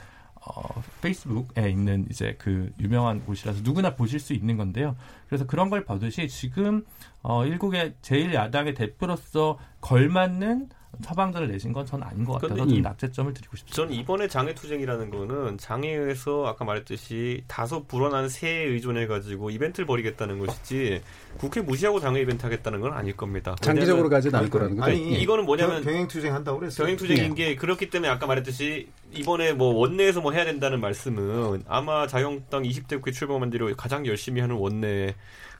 어, 0.46 0.82
페이스북에 1.00 1.70
있는 1.70 2.06
이제 2.10 2.36
그 2.38 2.70
유명한 2.78 3.24
곳이라서 3.24 3.62
누구나 3.62 3.94
보실 3.94 4.20
수 4.20 4.34
있는 4.34 4.56
건데요. 4.56 4.96
그래서 5.26 5.46
그런 5.46 5.70
걸 5.70 5.84
보듯이 5.84 6.28
지금 6.28 6.84
어, 7.22 7.46
일국의 7.46 7.94
제일 8.02 8.34
야당의 8.34 8.74
대표로서 8.74 9.58
걸맞는 9.80 10.68
처방전을 11.02 11.48
내신 11.48 11.72
건 11.72 11.84
전 11.84 12.02
아닌 12.02 12.24
것 12.24 12.40
같아서 12.40 12.66
좀 12.66 12.80
낙제점을 12.82 13.34
드리고 13.34 13.56
싶습니다. 13.56 13.76
저는 13.76 13.92
이번에 13.94 14.26
장애투쟁이라는 14.26 15.10
거는 15.10 15.58
장애에서 15.58 16.46
아까 16.46 16.64
말했듯이 16.64 17.44
다소 17.46 17.84
불어난 17.84 18.28
새에 18.28 18.64
의존해 18.64 19.06
가지고 19.06 19.50
이벤트를 19.50 19.86
벌이겠다는 19.86 20.38
것이지 20.38 21.02
국회 21.36 21.60
무시하고 21.60 22.00
장애 22.00 22.20
이벤트 22.20 22.42
하겠다는 22.44 22.80
건 22.80 22.92
아닐 22.94 23.16
겁니다. 23.16 23.54
장기적으로 23.60 24.08
가지는 24.08 24.38
않을 24.38 24.50
거라는 24.50 24.76
거죠. 24.76 24.90
아니 24.90 25.14
예. 25.14 25.18
이거는 25.18 25.44
뭐냐면 25.44 25.82
병행투쟁 25.82 26.34
한다고 26.34 26.58
그랬어요. 26.58 26.86
병행투쟁인 26.86 27.32
예. 27.32 27.34
게 27.34 27.56
그렇기 27.56 27.90
때문에 27.90 28.10
아까 28.10 28.26
말했듯이 28.26 28.88
이번에 29.12 29.52
뭐 29.52 29.74
원내에서 29.74 30.20
뭐 30.20 30.32
해야 30.32 30.44
된다는 30.44 30.80
말씀은 30.80 31.64
아마 31.68 32.06
자유한국당 32.06 32.62
20대 32.62 32.96
국회 32.96 33.10
출범한 33.12 33.50
뒤로 33.50 33.74
가장 33.76 34.06
열심히 34.06 34.40
하는 34.40 34.56
원내 34.56 35.14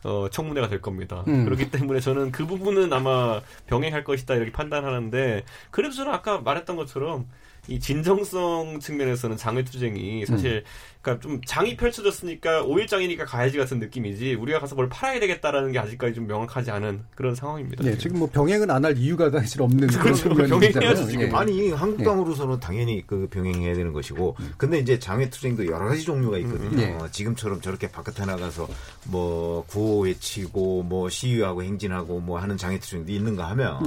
어, 0.05 0.29
청문회가 0.31 0.69
될 0.69 0.81
겁니다. 0.81 1.25
음. 1.29 1.45
그렇기 1.45 1.71
때문에 1.71 1.99
저는 1.99 2.31
그 2.31 2.47
부분은 2.47 2.93
아마 2.93 3.41
병행할 3.67 4.05
것이다 4.05 4.35
이렇게 4.35 4.53
판단하는데 4.53 5.45
그래도 5.71 5.95
저는 5.95 6.13
아까 6.13 6.39
말했던 6.39 6.77
것처럼 6.77 7.27
이 7.67 7.81
진정성 7.81 8.81
측면에서는 8.81 9.39
장외투쟁이 9.39 10.27
사실 10.27 10.65
음. 10.67 10.94
그러니까 11.05 11.21
좀 11.23 11.41
장이 11.47 11.77
펼쳐졌으니까 11.77 12.65
5일장이니까 12.65 13.27
가야지 13.27 13.59
같은 13.59 13.79
느낌이지 13.79 14.35
우리가 14.35 14.59
가서 14.59 14.75
뭘 14.75 14.89
팔아야 14.89 15.21
되겠다라는 15.21 15.71
게 15.73 15.79
아직까지 15.79 16.15
좀 16.15 16.27
명확하지 16.27 16.71
않은 16.71 17.03
그런 17.15 17.35
상황입니다. 17.35 17.85
네, 17.85 17.91
지금, 17.91 18.01
지금 18.01 18.19
뭐 18.21 18.29
병행은 18.31 18.71
안 18.71 18.85
할 18.85 18.97
이유가 18.99 19.31
사실 19.31 19.63
없는 19.63 19.89
그렇죠. 19.89 20.29
그런 20.31 20.49
병행해야죠 20.49 21.07
지금. 21.07 21.29
예. 21.29 21.31
아니 21.33 21.71
한국 21.71 22.05
당으로서는 22.05 22.57
예. 22.57 22.61
당연히 22.61 23.07
그 23.07 23.29
병행해야 23.31 23.75
되는 23.75 23.93
것이고, 23.93 24.37
음. 24.41 24.53
근데 24.59 24.79
이제 24.79 24.99
장외 24.99 25.31
투쟁도 25.31 25.67
여러 25.67 25.87
가지 25.87 26.03
종류가 26.05 26.39
있거든요. 26.39 26.71
음. 26.71 26.79
예. 26.79 27.11
지금처럼 27.11 27.61
저렇게 27.61 27.91
바깥에 27.91 28.25
나가서 28.27 28.69
뭐 29.09 29.65
구호 29.67 30.01
외치고 30.01 30.83
뭐 30.83 31.09
시위하고 31.09 31.63
행진하고 31.63 32.21
뭐 32.21 32.39
하는 32.39 32.57
장외 32.57 32.79
투쟁도 32.79 33.13
있는가 33.13 33.49
하면. 33.51 33.81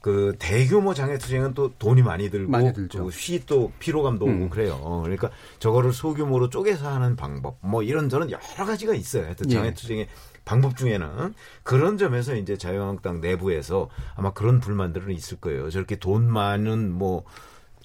예. 0.00 0.10
그 0.10 0.34
대규모 0.38 0.94
장애 0.94 1.18
투쟁은 1.18 1.54
또 1.54 1.72
돈이 1.78 2.02
많이 2.02 2.30
들고 2.30 2.50
많이 2.50 2.72
들죠. 2.72 3.10
시또 3.10 3.72
피로감도 3.78 4.24
오고 4.24 4.34
음. 4.34 4.50
그래요. 4.50 5.00
그러니까 5.02 5.30
저거를 5.58 5.92
소규모로 5.92 6.48
쪼개서 6.48 6.88
하는 6.88 7.16
방법 7.16 7.58
뭐 7.60 7.82
이런 7.82 8.08
저는 8.08 8.30
여러 8.30 8.66
가지가 8.66 8.94
있어요. 8.94 9.24
하여튼 9.24 9.50
예. 9.50 9.54
장애 9.54 9.74
투쟁의 9.74 10.08
방법 10.44 10.76
중에는 10.76 11.34
그런 11.62 11.98
점에서 11.98 12.34
이제 12.34 12.56
자유한국당 12.56 13.20
내부에서 13.20 13.88
아마 14.16 14.32
그런 14.32 14.58
불만들은 14.60 15.12
있을 15.12 15.38
거예요. 15.38 15.70
저렇게 15.70 15.96
돈 15.96 16.30
많은 16.30 16.92
뭐 16.92 17.24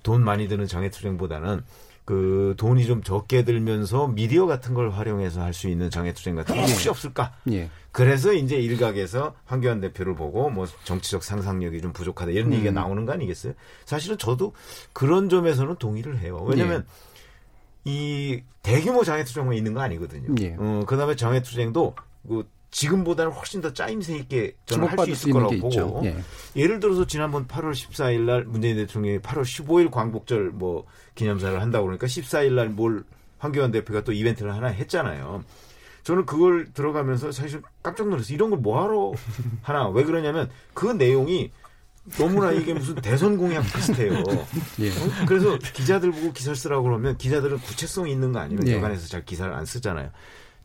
돈 0.05 0.23
많이 0.23 0.47
드는 0.47 0.67
장애 0.67 0.89
투쟁보다는 0.89 1.63
그 2.05 2.53
돈이 2.57 2.85
좀 2.85 3.01
적게 3.01 3.43
들면서 3.43 4.07
미디어 4.07 4.45
같은 4.45 4.75
걸 4.75 4.91
활용해서 4.91 5.41
할 5.41 5.55
수 5.55 5.67
있는 5.67 5.89
장애투쟁 5.89 6.35
같은 6.35 6.53
거 6.55 6.61
예. 6.61 6.65
혹시 6.71 6.87
없을까? 6.89 7.33
예. 7.51 7.69
그래서 7.91 8.33
이제 8.33 8.57
일각에서 8.57 9.33
황교안 9.45 9.79
대표를 9.81 10.15
보고 10.15 10.49
뭐 10.49 10.67
정치적 10.83 11.23
상상력이 11.23 11.81
좀 11.81 11.93
부족하다 11.93 12.31
이런 12.31 12.47
음. 12.47 12.53
얘기가 12.53 12.71
나오는 12.71 13.05
거 13.05 13.13
아니겠어요? 13.13 13.53
사실은 13.85 14.17
저도 14.17 14.53
그런 14.93 15.29
점에서는 15.29 15.77
동의를 15.77 16.19
해요. 16.19 16.43
왜냐하면 16.47 16.85
예. 17.87 17.91
이 17.91 18.43
대규모 18.61 19.03
장애투쟁만 19.03 19.53
있는 19.55 19.73
거 19.73 19.81
아니거든요. 19.81 20.35
예. 20.41 20.55
어, 20.59 20.83
그다음에 20.85 21.15
장애투쟁도 21.15 21.95
그 22.27 22.47
지금보다는 22.75 23.31
훨씬 23.31 23.61
더 23.61 23.71
짜임새 23.71 24.17
있게 24.17 24.53
저는 24.65 24.87
할 24.89 25.05
수 25.05 25.11
있을 25.11 25.31
거라고 25.31 25.57
보고 25.59 26.01
예. 26.03 26.17
예를 26.57 26.81
들어서 26.81 27.07
지난번 27.07 27.47
8월 27.47 27.71
14일 27.71 28.21
날 28.21 28.43
문재인 28.43 28.75
대통령이 28.75 29.19
8월 29.19 29.43
15일 29.43 29.89
광복절 29.91 30.49
뭐 30.49 30.85
기념사를 31.15 31.61
한다고 31.61 31.85
그러니까 31.85 32.05
14일 32.07 32.51
날 32.53 32.69
뭘 32.69 33.03
황교안 33.37 33.71
대표가 33.71 34.03
또 34.03 34.11
이벤트를 34.11 34.53
하나 34.53 34.67
했잖아요. 34.67 35.43
저는 36.03 36.25
그걸 36.25 36.73
들어가면서 36.73 37.31
사실 37.31 37.61
깜짝 37.81 38.09
놀랐어요. 38.09 38.35
이런 38.35 38.49
걸 38.49 38.59
뭐하러 38.59 39.13
하나. 39.61 39.87
왜 39.89 40.03
그러냐면 40.03 40.49
그 40.73 40.87
내용이 40.87 41.51
너무나 42.17 42.51
이게 42.51 42.73
무슨 42.73 42.95
대선 42.95 43.37
공약 43.37 43.61
비슷해요. 43.73 44.11
예. 44.81 44.89
어? 44.89 45.25
그래서 45.27 45.57
기자들 45.57 46.11
보고 46.11 46.33
기사를 46.33 46.55
쓰라고 46.57 46.83
그러면 46.83 47.17
기자들은 47.17 47.59
구체성이 47.59 48.11
있는 48.11 48.33
거 48.33 48.39
아니면 48.39 48.67
예. 48.67 48.73
여간에서 48.73 49.07
잘 49.07 49.23
기사를 49.23 49.51
안 49.53 49.65
쓰잖아요. 49.65 50.09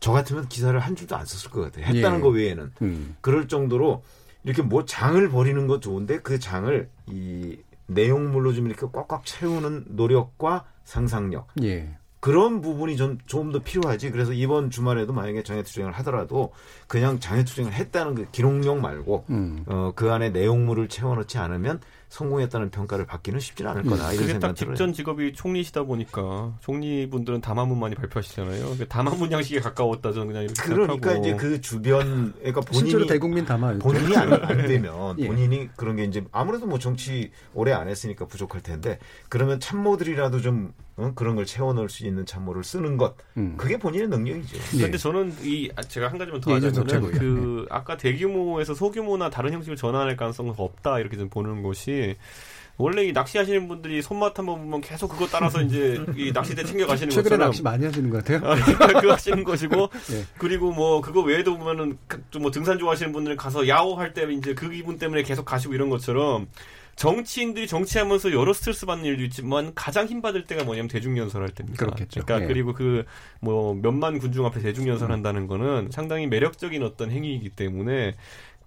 저 0.01 0.11
같으면 0.11 0.49
기사를 0.49 0.77
한 0.77 0.95
줄도 0.95 1.15
안 1.15 1.25
썼을 1.25 1.53
것 1.53 1.61
같아요. 1.61 1.85
했다는 1.85 2.17
예. 2.17 2.21
거 2.21 2.29
외에는. 2.29 2.71
음. 2.81 3.15
그럴 3.21 3.47
정도로 3.47 4.03
이렇게 4.43 4.63
뭐 4.63 4.83
장을 4.83 5.29
벌이는 5.29 5.67
거 5.67 5.79
좋은데 5.79 6.19
그 6.21 6.39
장을 6.39 6.89
이 7.05 7.57
내용물로 7.85 8.53
좀 8.53 8.65
이렇게 8.65 8.87
꽉꽉 8.91 9.25
채우는 9.25 9.85
노력과 9.89 10.65
상상력. 10.83 11.47
예. 11.61 11.95
그런 12.19 12.61
부분이 12.61 12.97
좀좀더 12.97 13.59
필요하지. 13.59 14.09
그래서 14.09 14.33
이번 14.33 14.71
주말에도 14.71 15.13
만약에 15.13 15.43
장애투쟁을 15.43 15.91
하더라도 15.93 16.51
그냥 16.87 17.19
장애투쟁을 17.19 17.71
했다는 17.71 18.15
그 18.15 18.31
기록용 18.31 18.81
말고 18.81 19.25
음. 19.29 19.63
어, 19.67 19.91
그 19.95 20.11
안에 20.11 20.31
내용물을 20.31 20.87
채워넣지 20.87 21.37
않으면 21.37 21.79
성공했다는 22.11 22.71
평가를 22.71 23.05
받기는 23.05 23.39
쉽지 23.39 23.65
않을 23.65 23.83
거다. 23.83 24.09
음. 24.09 24.13
이런 24.13 24.27
그게 24.27 24.39
딱 24.39 24.53
직전 24.53 24.91
직업이 24.91 25.31
총리시다 25.31 25.83
보니까 25.83 26.53
총리분들은 26.59 27.39
담화문 27.39 27.79
많이 27.79 27.95
발표하시잖아요. 27.95 28.77
담화문 28.89 29.31
양식에 29.31 29.61
가까웠다 29.61 30.11
저는 30.11 30.27
그냥 30.27 30.43
이렇게 30.43 30.61
그러니까 30.61 30.93
생각하고. 30.93 31.21
이제 31.21 31.35
그 31.37 31.61
주변 31.61 32.33
그러니까 32.33 32.61
본인이 32.61 33.07
대국민 33.07 33.45
담화 33.45 33.73
본인이 33.77 34.15
안, 34.17 34.33
안 34.33 34.57
되면 34.67 35.17
예. 35.19 35.27
본인이 35.27 35.69
그런 35.77 35.95
게 35.95 36.03
이제 36.03 36.21
아무래도 36.33 36.65
뭐 36.67 36.79
정치 36.79 37.31
오래 37.53 37.71
안 37.71 37.87
했으니까 37.87 38.25
부족할 38.25 38.61
텐데 38.61 38.99
그러면 39.29 39.61
참모들이라도 39.61 40.41
좀 40.41 40.73
어? 41.01 41.11
그런 41.15 41.35
걸 41.35 41.45
채워 41.45 41.73
넣을 41.73 41.89
수 41.89 42.05
있는 42.05 42.25
참모를 42.25 42.63
쓰는 42.63 42.97
것 42.97 43.15
음. 43.37 43.55
그게 43.57 43.77
본인의 43.77 44.07
능력이죠. 44.09 44.57
그런데 44.71 44.93
예. 44.93 44.97
저는 44.97 45.33
이 45.43 45.69
제가 45.87 46.09
한 46.09 46.17
가지만 46.17 46.41
더 46.41 46.51
예, 46.51 46.55
하자면은 46.55 47.11
그 47.11 47.65
예. 47.69 47.73
아까 47.73 47.97
대규모에서 47.97 48.73
소규모나 48.73 49.29
다른 49.29 49.53
형식을 49.53 49.75
전환할 49.75 50.15
가능성은 50.15 50.53
없다 50.57 50.99
이렇게 50.99 51.17
좀 51.17 51.29
보는 51.29 51.63
것이 51.63 52.15
원래 52.77 53.03
이 53.03 53.11
낚시하시는 53.11 53.67
분들이 53.67 54.01
손맛 54.01 54.39
한번 54.39 54.59
보면 54.61 54.81
계속 54.81 55.09
그거 55.09 55.27
따라서 55.27 55.61
이제 55.61 56.03
이 56.15 56.31
낚시대 56.31 56.63
챙겨 56.63 56.87
가시는 56.87 57.09
것처럼 57.09 57.23
최근에 57.25 57.45
낚시 57.45 57.61
많이 57.61 57.85
하시는 57.85 58.09
것 58.09 58.23
같아요. 58.23 58.39
그 59.01 59.07
하시는 59.09 59.43
것이고 59.43 59.89
예. 60.13 60.25
그리고 60.37 60.71
뭐 60.71 60.99
그거 61.01 61.21
외에도 61.21 61.57
보면은 61.57 61.97
좀 62.31 62.41
뭐 62.41 62.49
등산 62.49 62.79
좋아하시는 62.79 63.11
분들은 63.11 63.37
가서 63.37 63.67
야호 63.67 63.95
할 63.95 64.13
때 64.13 64.23
이제 64.33 64.55
그 64.55 64.69
기분 64.69 64.97
때문에 64.97 65.21
계속 65.21 65.45
가시고 65.45 65.75
이런 65.75 65.89
것처럼 65.89 66.47
정치인들이 66.95 67.67
정치하면서 67.67 68.31
여러 68.33 68.53
스트레스 68.53 68.85
받는 68.85 69.05
일도 69.05 69.23
있지만 69.23 69.73
가장 69.73 70.07
힘받을 70.07 70.43
때가 70.43 70.63
뭐냐면 70.63 70.87
대중연설 70.87 71.41
할 71.41 71.49
때입니다. 71.49 71.85
그렇겠죠. 71.85 72.21
그러니까 72.23 72.39
네. 72.39 72.47
그리고 72.47 72.73
그 72.73 73.05
뭐 73.39 73.73
몇만 73.73 74.19
군중 74.19 74.45
앞에 74.45 74.61
대중연설 74.61 75.09
음. 75.09 75.13
한다는 75.13 75.47
거는 75.47 75.89
상당히 75.91 76.27
매력적인 76.27 76.83
어떤 76.83 77.11
행위이기 77.11 77.49
때문에 77.49 78.15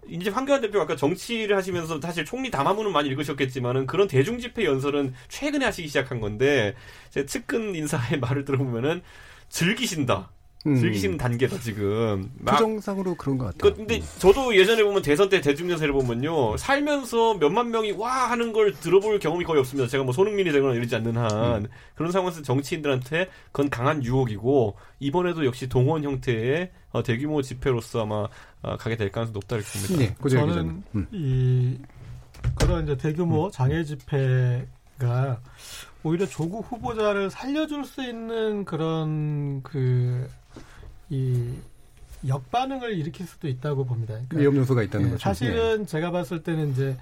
이제 0.08 0.30
황교안 0.30 0.60
대표 0.60 0.80
아까 0.80 0.96
정치를 0.96 1.56
하시면서 1.56 2.00
사실 2.00 2.24
총리 2.24 2.50
담화문은 2.50 2.92
많이 2.92 3.08
읽으셨겠지만은 3.08 3.86
그런 3.86 4.06
대중 4.06 4.38
집회 4.38 4.64
연설은 4.64 5.14
최근에 5.28 5.64
하시기 5.64 5.88
시작한 5.88 6.20
건데 6.20 6.74
제 7.10 7.24
측근 7.24 7.74
인사의 7.74 8.18
말을 8.20 8.44
들어보면은 8.44 9.02
즐기신다. 9.48 10.30
음. 10.66 10.76
즐기시는 10.76 11.18
단계다 11.18 11.58
지금. 11.58 12.30
표정상으로 12.46 13.14
그런 13.16 13.36
것 13.36 13.46
같아요. 13.46 13.72
그, 13.72 13.76
근데 13.76 14.00
저도 14.18 14.56
예전에 14.56 14.82
보면 14.82 15.02
대선 15.02 15.28
때 15.28 15.40
대중연설을 15.40 15.92
보면요 15.92 16.56
살면서 16.56 17.34
몇만 17.34 17.70
명이 17.70 17.92
와 17.92 18.30
하는 18.30 18.52
걸 18.52 18.72
들어볼 18.72 19.18
경험이 19.18 19.44
거의 19.44 19.60
없습니다. 19.60 19.88
제가 19.88 20.04
뭐 20.04 20.12
손흥민이 20.12 20.52
되거나 20.52 20.74
이러지 20.74 20.96
않는 20.96 21.16
한 21.16 21.64
음. 21.64 21.66
그런 21.94 22.12
상황에서 22.12 22.42
정치인들한테 22.42 23.28
그건 23.52 23.68
강한 23.68 24.02
유혹이고 24.02 24.76
이번에도 25.00 25.44
역시 25.44 25.68
동원 25.68 26.02
형태의 26.02 26.70
어, 26.92 27.02
대규모 27.02 27.42
집회로서 27.42 28.02
아마 28.02 28.28
어, 28.62 28.76
가게 28.78 28.96
될 28.96 29.10
가능성이 29.10 29.34
높다 29.34 29.56
이렇게 29.56 29.70
봅니다. 29.78 30.14
네, 30.22 30.28
저는 30.28 30.82
음. 30.94 31.06
이 31.12 31.78
그런 32.54 32.84
이제 32.84 32.96
대규모 32.96 33.46
음. 33.46 33.50
장애 33.50 33.84
집회가 33.84 35.40
오히려 36.02 36.26
조국 36.26 36.70
후보자를 36.70 37.30
살려줄 37.30 37.84
수 37.84 38.02
있는 38.02 38.64
그런 38.64 39.62
그 39.62 40.28
이 41.10 41.52
역반응을 42.26 42.96
일으킬 42.96 43.26
수도 43.26 43.48
있다고 43.48 43.84
봅니다. 43.84 44.14
그러니까 44.14 44.38
위험 44.38 44.56
요소가 44.56 44.82
있다는 44.82 45.06
네, 45.06 45.12
거죠. 45.12 45.22
사실은 45.22 45.78
네. 45.80 45.86
제가 45.86 46.10
봤을 46.10 46.42
때는 46.42 46.72
이제 46.72 46.96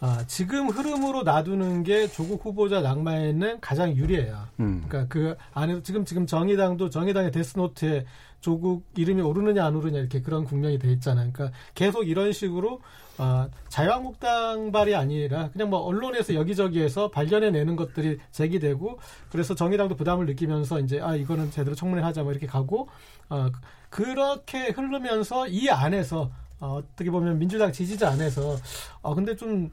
아, 0.00 0.22
지금 0.28 0.68
흐름으로 0.68 1.24
놔두는 1.24 1.82
게 1.82 2.06
조국 2.06 2.44
후보자 2.44 2.80
낙마에는 2.80 3.60
가장 3.60 3.96
유리해요. 3.96 4.46
음. 4.60 4.84
그러니까 4.86 5.12
그 5.12 5.36
안에서 5.52 5.82
지금 5.82 6.04
지금 6.04 6.24
정의당도 6.24 6.90
정의당의 6.90 7.32
데스노트에 7.32 8.06
조국 8.40 8.84
이름이 8.96 9.20
오르느냐 9.22 9.64
안 9.66 9.74
오르냐 9.74 9.98
이렇게 9.98 10.22
그런 10.22 10.44
국면이 10.44 10.78
돼 10.78 10.92
있잖아요. 10.92 11.32
그러니까 11.32 11.56
계속 11.74 12.08
이런 12.08 12.32
식으로 12.32 12.80
어, 13.18 13.48
자유한국당발이 13.68 14.94
아니라 14.94 15.50
그냥 15.50 15.70
뭐 15.70 15.80
언론에서 15.80 16.34
여기저기에서 16.34 17.10
발견해내는 17.10 17.74
것들이 17.76 18.18
제기되고 18.30 18.98
그래서 19.30 19.54
정의당도 19.54 19.96
부담을 19.96 20.26
느끼면서 20.26 20.80
이제 20.80 21.00
아 21.00 21.16
이거는 21.16 21.50
제대로 21.50 21.74
청문회 21.74 22.02
하자 22.02 22.22
뭐 22.22 22.32
이렇게 22.32 22.46
가고 22.46 22.88
어, 23.28 23.50
그렇게 23.90 24.68
흐르면서 24.68 25.48
이 25.48 25.68
안에서 25.68 26.30
어, 26.60 26.80
어떻게 26.82 27.10
보면 27.10 27.38
민주당 27.38 27.72
지지자 27.72 28.10
안에서 28.10 28.56
어 29.02 29.14
근데 29.14 29.34
좀 29.36 29.70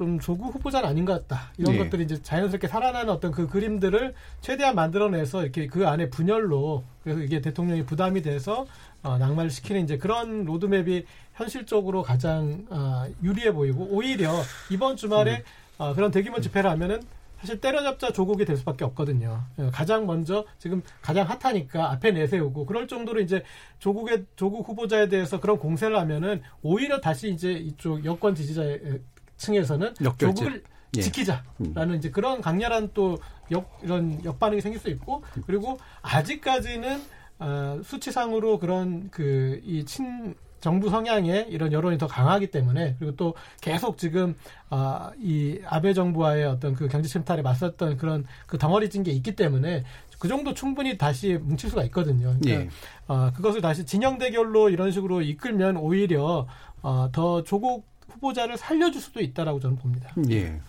좀 0.00 0.18
조국 0.18 0.54
후보자는 0.54 0.88
아닌 0.88 1.04
것 1.04 1.28
같다. 1.28 1.52
이런 1.58 1.72
네. 1.72 1.78
것들이 1.78 2.04
이제 2.04 2.22
자연스럽게 2.22 2.68
살아나는 2.68 3.10
어떤 3.12 3.32
그 3.32 3.46
그림들을 3.46 4.14
최대한 4.40 4.74
만들어내서 4.74 5.42
이렇게 5.42 5.66
그 5.66 5.86
안에 5.86 6.08
분열로 6.08 6.84
그래서 7.04 7.20
이게 7.20 7.42
대통령이 7.42 7.84
부담이 7.84 8.22
돼서 8.22 8.64
어, 9.02 9.18
낙마를 9.18 9.50
시키는 9.50 9.84
이제 9.84 9.98
그런 9.98 10.46
로드맵이 10.46 11.04
현실적으로 11.34 12.02
가장 12.02 12.64
어, 12.70 13.04
유리해 13.22 13.52
보이고 13.52 13.88
오히려 13.90 14.32
이번 14.70 14.96
주말에 14.96 15.36
음. 15.36 15.42
어, 15.76 15.92
그런 15.92 16.10
대규모 16.10 16.40
집회를 16.40 16.70
하면은 16.70 17.02
사실 17.38 17.60
때려잡자 17.60 18.10
조국이 18.12 18.46
될 18.46 18.56
수밖에 18.56 18.86
없거든요. 18.86 19.42
예, 19.58 19.68
가장 19.70 20.06
먼저 20.06 20.46
지금 20.58 20.82
가장 21.02 21.26
핫하니까 21.26 21.92
앞에 21.92 22.12
내세우고 22.12 22.64
그럴 22.64 22.88
정도로 22.88 23.20
이제 23.20 23.42
조국의 23.78 24.24
조국 24.36 24.66
후보자에 24.66 25.08
대해서 25.08 25.40
그런 25.40 25.58
공세를 25.58 25.98
하면은 25.98 26.42
오히려 26.62 27.00
다시 27.00 27.30
이제 27.30 27.52
이쪽 27.52 28.04
여권 28.06 28.34
지지자 28.34 28.62
층에서는 29.40 29.94
역결제. 30.04 30.34
조국을 30.34 30.62
예. 30.96 31.00
지키자라는 31.00 31.42
음. 31.76 31.94
이제 31.94 32.10
그런 32.10 32.40
강렬한 32.40 32.90
또 32.94 33.18
역, 33.50 33.78
이런 33.82 34.22
역반응이 34.24 34.60
생길 34.60 34.80
수 34.80 34.88
있고 34.90 35.22
그리고 35.46 35.78
아직까지는 36.02 37.02
어, 37.40 37.80
수치상으로 37.84 38.58
그런 38.58 39.10
그 39.10 39.60
이 39.64 39.84
친 39.84 40.34
정부 40.60 40.90
성향의 40.90 41.46
이런 41.48 41.72
여론이 41.72 41.96
더 41.96 42.06
강하기 42.06 42.50
때문에 42.50 42.96
그리고 42.98 43.16
또 43.16 43.34
계속 43.62 43.96
지금 43.96 44.36
아, 44.68 45.10
이 45.18 45.58
아베 45.64 45.94
정부와의 45.94 46.44
어떤 46.44 46.74
그 46.74 46.86
경제 46.86 47.08
침탈에 47.08 47.40
맞섰던 47.40 47.96
그런 47.96 48.26
그 48.46 48.58
덩어리 48.58 48.90
찐 48.90 49.02
게 49.02 49.10
있기 49.10 49.36
때문에 49.36 49.84
그 50.18 50.28
정도 50.28 50.52
충분히 50.52 50.98
다시 50.98 51.38
뭉칠 51.40 51.70
수가 51.70 51.82
있거든요. 51.84 52.34
그러니까 52.38 52.50
예. 52.50 52.68
어, 53.08 53.32
그것을 53.34 53.62
다시 53.62 53.86
진영 53.86 54.18
대결로 54.18 54.68
이런 54.68 54.90
식으로 54.90 55.22
이끌면 55.22 55.78
오히려 55.78 56.46
어, 56.82 57.08
더 57.10 57.42
조국 57.42 57.88
후보자를 58.10 58.56
살려줄 58.56 59.00
수도 59.00 59.20
있다라고 59.20 59.60
저는 59.60 59.76
봅니다. 59.76 60.12
예. 60.30 60.60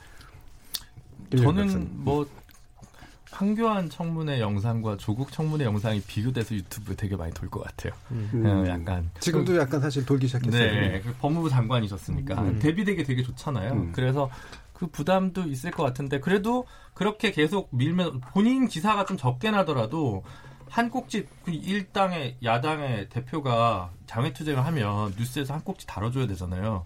저는 1.37 2.03
뭐 2.03 2.27
황교안 3.31 3.89
청문회 3.89 4.41
영상과 4.41 4.97
조국 4.97 5.31
청문회 5.31 5.63
영상이 5.65 6.01
비교돼서 6.01 6.53
유튜브에 6.53 6.95
되게 6.95 7.15
많이 7.15 7.33
돌 7.33 7.49
것 7.49 7.63
같아요. 7.63 7.93
음. 8.11 8.43
어, 8.45 8.67
약간 8.67 9.09
지금도 9.19 9.57
약간 9.57 9.79
사실 9.79 10.05
돌기 10.05 10.27
시작했어요. 10.27 10.59
네, 10.61 11.01
그 11.01 11.13
법무부 11.19 11.49
장관이셨으니까 11.49 12.41
음. 12.41 12.59
대비되게 12.59 13.03
되게 13.03 13.23
좋잖아요. 13.23 13.71
음. 13.71 13.91
그래서 13.93 14.29
그 14.73 14.87
부담도 14.87 15.43
있을 15.43 15.71
것 15.71 15.83
같은데 15.83 16.19
그래도 16.19 16.65
그렇게 16.93 17.31
계속 17.31 17.69
밀면 17.71 18.19
본인 18.33 18.67
기사가 18.67 19.05
좀 19.05 19.15
적게 19.15 19.51
나더라도 19.51 20.23
한 20.69 20.89
꼭지 20.89 21.27
그 21.43 21.51
일당의 21.51 22.37
야당의 22.43 23.09
대표가 23.09 23.91
장외 24.07 24.33
투쟁을 24.33 24.65
하면 24.65 25.13
뉴스에서 25.17 25.53
한 25.53 25.61
꼭지 25.61 25.85
다뤄줘야 25.87 26.27
되잖아요. 26.27 26.85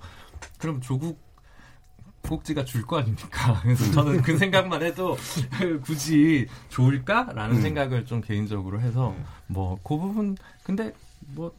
그럼 0.58 0.82
조국 0.82 1.20
꼭지가 2.22 2.66
줄 2.66 2.82
거 2.86 2.98
아닙니까? 2.98 3.60
그래서 3.64 3.92
저는 3.92 4.22
그 4.24 4.38
생각만 4.38 4.82
해도 4.82 5.16
굳이 5.86 6.48
좋을까라는 6.70 7.58
음. 7.58 7.62
생각을 7.62 8.06
좀 8.06 8.22
개인적으로 8.22 8.82
해서 8.82 9.16
뭐 9.48 9.78
그 9.84 9.98
부분 9.98 10.36
근데 10.64 10.92
뭐 11.20 11.52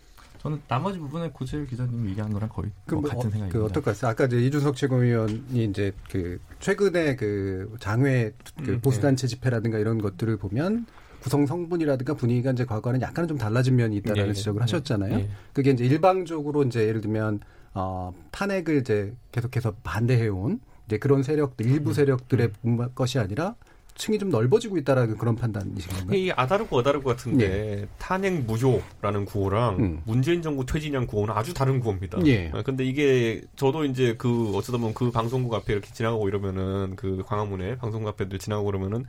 저는 0.43 0.61
나머지 0.69 0.99
부분에 0.99 1.31
고재일 1.31 1.67
기자님이 1.67 2.11
얘기한 2.11 2.33
거랑 2.33 2.49
거의 2.49 2.71
뭐뭐 2.89 3.03
같은 3.03 3.19
어, 3.19 3.23
생각입니다. 3.23 3.59
그 3.59 3.65
어떨까요? 3.65 3.95
아까 4.03 4.25
이제 4.27 4.39
이준석 4.41 4.77
최고위원이 4.77 5.65
이제 5.71 5.93
그 6.11 6.41
최근에 6.61 7.17
그 7.17 7.75
장외 7.81 8.33
그 8.65 8.73
음, 8.73 8.81
보수단체 8.81 9.27
네. 9.29 9.35
집회라든가 9.37 9.79
이런 9.79 9.99
것들을 9.99 10.37
보면 10.37 10.87
구성 11.21 11.47
성분이라든가 11.47 12.15
분위기가 12.15 12.53
이제 12.53 12.65
과거와는 12.65 13.01
약간은 13.03 13.27
좀 13.27 13.39
달라진 13.39 13.75
면이 13.77 13.97
있다라는 13.97 14.29
예, 14.29 14.33
지적을 14.33 14.61
예, 14.61 14.63
하셨잖아요. 14.63 15.15
예. 15.15 15.29
그게 15.53 15.71
이제 15.71 15.85
일방적으로 15.85 16.63
이제 16.63 16.87
예를 16.87 17.01
들면 17.01 17.41
어 17.79 18.13
탄핵을 18.31 18.79
이제 18.79 19.15
계속해서 19.33 19.75
반대해온 19.83 20.61
이제 20.87 20.99
그런 20.99 21.23
세력들 21.23 21.67
일부 21.67 21.91
음. 21.91 21.95
세력들의 21.95 22.51
음. 22.65 22.89
것이 22.95 23.19
아니라 23.19 23.55
층이 23.97 24.19
좀 24.19 24.31
넓어지고 24.31 24.77
있다라는 24.79 25.17
그런 25.17 25.37
판단이신가요? 25.37 26.19
이 26.19 26.31
아다르고 26.31 26.77
어다르고 26.77 27.09
같은데 27.09 27.45
예. 27.45 27.89
탄핵 27.99 28.45
무효라는 28.45 29.25
구호랑 29.25 29.79
음. 29.79 30.03
문재인 30.05 30.43
정부 30.43 30.65
퇴진한 30.65 31.07
구호는 31.07 31.35
아주 31.35 31.55
다른 31.55 31.81
구호입니다. 31.81 32.25
예. 32.27 32.51
아, 32.55 32.63
근데 32.63 32.85
이게 32.85 33.43
저도 33.57 33.85
이제 33.85 34.15
그 34.17 34.53
어쩌다 34.55 34.79
보면 34.79 34.95
그 34.95 35.11
방송국 35.11 35.55
앞에 35.55 35.73
이렇게 35.73 35.91
지나가고 35.93 36.29
이러면은 36.29 36.95
그 36.97 37.23
광화문에 37.27 37.77
방송국 37.77 38.09
앞에도 38.09 38.39
지나가고 38.39 38.67
그러면은 38.67 39.05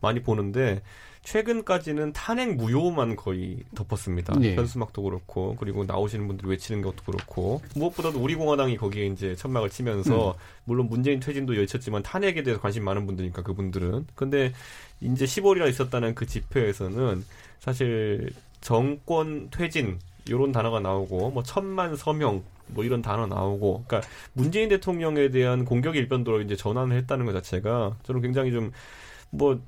많이 0.00 0.22
보는데 0.22 0.82
최근까지는 1.22 2.12
탄핵 2.12 2.56
무효만 2.56 3.16
거의 3.16 3.58
덮었습니다. 3.74 4.34
네. 4.38 4.56
현수막도 4.56 5.02
그렇고 5.02 5.56
그리고 5.58 5.84
나오시는 5.84 6.26
분들이 6.26 6.50
외치는 6.50 6.82
것도 6.82 7.04
그렇고 7.04 7.62
무엇보다도 7.76 8.18
우리 8.18 8.34
공화당이 8.34 8.76
거기에 8.76 9.06
이제 9.06 9.36
천막을 9.36 9.70
치면서 9.70 10.32
음. 10.32 10.36
물론 10.64 10.88
문재인 10.88 11.20
퇴진도 11.20 11.52
외쳤지만 11.52 12.02
탄핵에 12.02 12.42
대해서 12.42 12.60
관심 12.60 12.84
많은 12.84 13.06
분들이니까 13.06 13.42
그분들은 13.42 14.06
근데 14.14 14.52
이제 15.00 15.24
10월이라 15.24 15.68
있었다는 15.68 16.14
그 16.14 16.26
집회에서는 16.26 17.24
사실 17.60 18.30
정권 18.60 19.48
퇴진 19.50 19.98
이런 20.26 20.50
단어가 20.52 20.80
나오고 20.80 21.30
뭐 21.30 21.42
천만 21.42 21.94
서명 21.96 22.42
뭐 22.68 22.84
이런 22.84 23.02
단어 23.02 23.26
나오고 23.26 23.84
그러니까 23.86 24.08
문재인 24.32 24.68
대통령에 24.68 25.30
대한 25.30 25.64
공격 25.64 25.96
일변도로 25.96 26.40
이제 26.42 26.56
전환을 26.56 26.96
했다는 26.98 27.26
것 27.26 27.32
자체가 27.32 27.96
저는 28.02 28.22
굉장히 28.22 28.50
좀뭐 28.50 29.60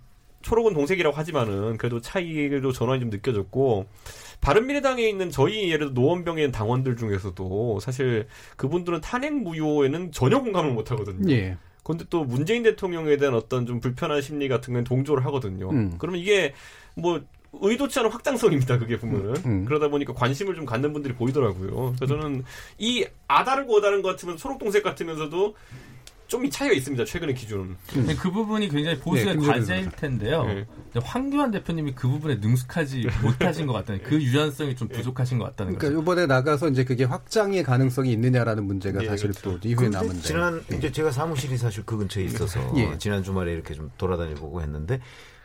초록은 0.45 0.75
동색이라고 0.75 1.17
하지만은 1.17 1.79
그래도 1.79 2.01
차이도 2.01 2.73
전환이 2.73 3.01
좀 3.01 3.11
느껴졌고 3.11 3.87
바른미래당에 4.41 5.03
있는 5.09 5.31
저희 5.31 5.71
예를 5.71 5.87
들어 5.87 5.91
노원병에 5.93 6.43
있는 6.43 6.53
당원들 6.53 6.97
중에서도 6.97 7.81
사실 7.81 8.27
그분들은 8.57 9.01
탄핵 9.01 9.33
무효에는 9.33 10.13
전혀 10.13 10.39
공감을 10.41 10.73
못 10.73 10.91
하거든요. 10.91 11.33
예. 11.33 11.57
그런데 11.83 12.05
또 12.11 12.25
문재인 12.25 12.63
대통령에 12.63 13.17
대한 13.17 13.35
어떤 13.35 13.67
좀 13.67 13.81
불편한 13.81 14.21
심리 14.21 14.49
같은 14.49 14.75
건 14.75 14.85
동조를 14.85 15.25
하거든요. 15.27 15.71
음. 15.71 15.95
그러면 15.99 16.21
이게 16.21 16.53
뭐 16.95 17.23
의도치 17.61 17.99
않은 18.01 18.11
확장성입니다. 18.11 18.79
그게 18.79 18.99
보면은 18.99 19.37
음, 19.37 19.43
음. 19.47 19.65
그러다 19.65 19.89
보니까 19.89 20.13
관심을 20.13 20.55
좀 20.57 20.67
갖는 20.67 20.93
분들이 20.93 21.15
보이더라고요. 21.15 21.95
그래서 21.97 22.07
저는 22.07 22.45
이 22.79 23.07
아다르고 23.29 23.77
어다른 23.77 24.03
것 24.03 24.11
같으면 24.11 24.37
초록동색 24.37 24.83
같으면서도 24.83 25.55
좀이 26.35 26.51
차이가 26.51 26.75
있습니다. 26.75 27.05
최근의 27.05 27.35
기준은. 27.37 27.77
음. 27.97 28.17
그 28.19 28.31
부분이 28.31 28.69
굉장히 28.69 28.99
보수의 28.99 29.37
네, 29.37 29.47
과제일 29.47 29.89
텐데요. 29.91 30.45
네. 30.45 30.67
황교안 31.01 31.53
대표님이 31.53 31.93
그 31.95 32.09
부분에 32.09 32.37
능숙하지 32.37 33.07
못하신 33.23 33.67
것 33.67 33.73
같다는 33.73 34.03
그 34.03 34.21
유연성이 34.21 34.75
좀 34.75 34.89
부족하신 34.89 35.39
것 35.39 35.45
같다는 35.45 35.79
그러니까 35.79 35.89
거죠. 35.89 36.03
이번에 36.03 36.27
나가서 36.27 36.69
이제 36.71 36.83
그게 36.83 37.05
확장의 37.05 37.63
가능성이 37.63 38.13
있느냐라는 38.13 38.65
문제가 38.65 39.01
네, 39.01 39.07
사실 39.07 39.31
그렇죠. 39.31 39.61
또 39.61 39.69
이후에 39.69 39.89
남은데. 39.89 40.23
지난 40.23 40.65
네. 40.69 40.77
이제 40.77 40.91
제가 40.91 41.13
사무실이 41.13 41.57
사실 41.57 41.85
그 41.87 41.97
근처에 41.97 42.25
있어서 42.25 42.61
예. 42.77 42.99
지난 42.99 43.23
주말에 43.23 43.53
이렇게 43.53 43.75
좀 43.75 43.91
돌아다니고 43.97 44.61
했는데 44.61 45.01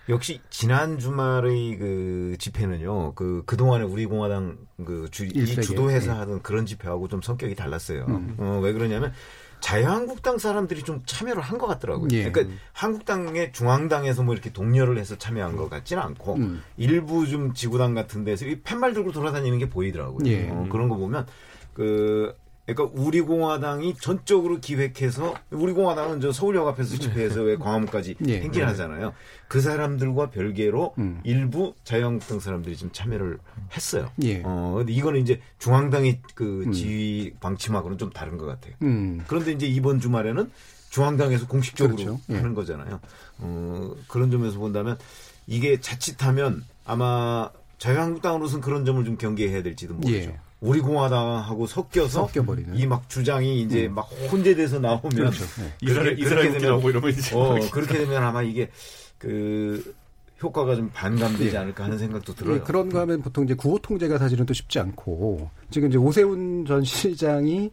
역시 0.09 0.41
지난 0.49 0.97
주말의 0.97 1.77
그 1.77 2.35
집회는요, 2.39 3.13
그, 3.13 3.43
그동안에 3.45 3.83
우리 3.83 4.07
공화당 4.07 4.57
그 4.83 5.07
주, 5.11 5.25
이 5.25 5.45
주도해서 5.45 6.13
예. 6.13 6.17
하던 6.17 6.41
그런 6.41 6.65
집회하고 6.65 7.07
좀 7.07 7.21
성격이 7.21 7.53
달랐어요. 7.53 8.05
음. 8.07 8.35
어, 8.39 8.59
왜 8.63 8.73
그러냐면 8.73 9.13
자유한국당 9.60 10.38
사람들이 10.38 10.84
좀 10.84 11.03
참여를 11.05 11.41
한 11.41 11.57
것 11.60 11.68
같더라고요. 11.68 12.07
예. 12.14 12.32
그러니까 12.32 12.55
한국당의 12.74 13.51
중앙당에서 13.51 14.24
뭐 14.24 14.34
이렇게 14.34 14.51
동료를 14.51 14.97
해서 14.97 15.18
참여한 15.18 15.57
것 15.57 15.70
같지는 15.70 16.01
않고 16.01 16.36
음. 16.36 16.64
일부 16.78 17.28
좀 17.28 17.53
지구당 17.53 17.93
같은 17.93 18.24
데서 18.24 18.45
이 18.45 18.62
팻말 18.62 18.93
들고 18.93 19.12
돌아다니는 19.12 19.57
게 19.57 19.70
보이더라고요. 19.70 20.26
예. 20.30 20.49
어, 20.49 20.68
그런 20.72 20.88
거 20.88 20.95
보면 20.95 21.28
그 21.74 22.34
그러니까 22.74 22.99
우리 23.01 23.22
공화당이 23.22 23.95
전적으로 23.95 24.59
기획해서 24.59 25.36
우리 25.51 25.74
공화당은 25.74 26.22
저 26.22 26.32
서울역 26.32 26.67
앞에서 26.67 26.97
집회해서 26.97 27.41
왜 27.41 27.55
광화문까지 27.55 28.15
예. 28.28 28.41
행진하잖아요. 28.41 29.13
그 29.47 29.61
사람들과 29.61 30.30
별개로 30.30 30.93
음. 30.97 31.22
일부 31.24 31.74
자유한국당 31.84 32.39
사람들이 32.39 32.78
좀 32.78 32.91
참여를 32.91 33.39
했어요. 33.76 34.11
예. 34.24 34.41
어, 34.45 34.76
근데 34.78 34.93
이거는 34.93 35.22
이제 35.22 35.41
중앙당의 35.57 36.20
그 36.36 36.63
음. 36.67 36.72
지휘 36.72 37.34
방침하고는 37.39 37.97
좀 37.97 38.09
다른 38.11 38.38
것 38.38 38.45
같아요. 38.45 38.74
음. 38.82 39.24
그런데 39.28 39.51
이제 39.51 39.65
이번 39.65 39.99
주말에는 39.99 40.51
중앙당에서 40.89 41.47
공식적으로 41.47 41.95
그렇죠. 41.95 42.20
예. 42.30 42.36
하는 42.36 42.53
거잖아요. 42.53 42.99
어, 43.39 43.95
그런 44.07 44.32
점에서 44.32 44.59
본다면 44.59 44.97
이게 45.47 45.80
자칫하면 45.80 46.63
아마 46.86 47.49
자유한국당으로서는 47.80 48.61
그런 48.61 48.86
점을 48.86 49.03
좀 49.05 49.17
경계해야 49.17 49.63
될지도 49.63 49.93
모르죠. 49.95 50.34
예. 50.62 50.68
우리 50.68 50.82
공화당하고 50.82 51.68
섞여서 51.68 52.30
이막 52.74 53.10
주장이 53.10 53.62
이제 53.62 53.88
음. 53.88 53.95
막 53.95 54.10
혼재돼서 54.32 54.80
나오면 54.80 55.10
그렇죠. 55.10 55.45
네. 55.62 55.74
이스라엘 55.82 56.20
이스라엘 56.20 56.51
되면 56.51 56.82
이러면 56.82 57.10
이제 57.12 57.36
어, 57.36 57.57
그렇게 57.72 57.97
되면 57.99 58.24
아마 58.24 58.41
이게 58.41 58.70
그 59.18 59.95
효과가 60.41 60.76
좀 60.76 60.89
반감되지 60.93 61.55
예. 61.55 61.57
않을까 61.57 61.84
하는 61.86 61.97
생각도 61.97 62.34
들어요. 62.34 62.55
예, 62.55 62.60
그런가 62.60 63.01
하면 63.01 63.22
보통 63.22 63.43
이제 63.43 63.53
구호 63.53 63.80
통제가 63.80 64.18
사실은 64.18 64.45
또 64.45 64.53
쉽지 64.53 64.80
않고 64.80 65.49
지금 65.70 65.89
이제 65.89 65.97
오세훈 65.97 66.66
전 66.66 66.84
시장이 66.84 67.72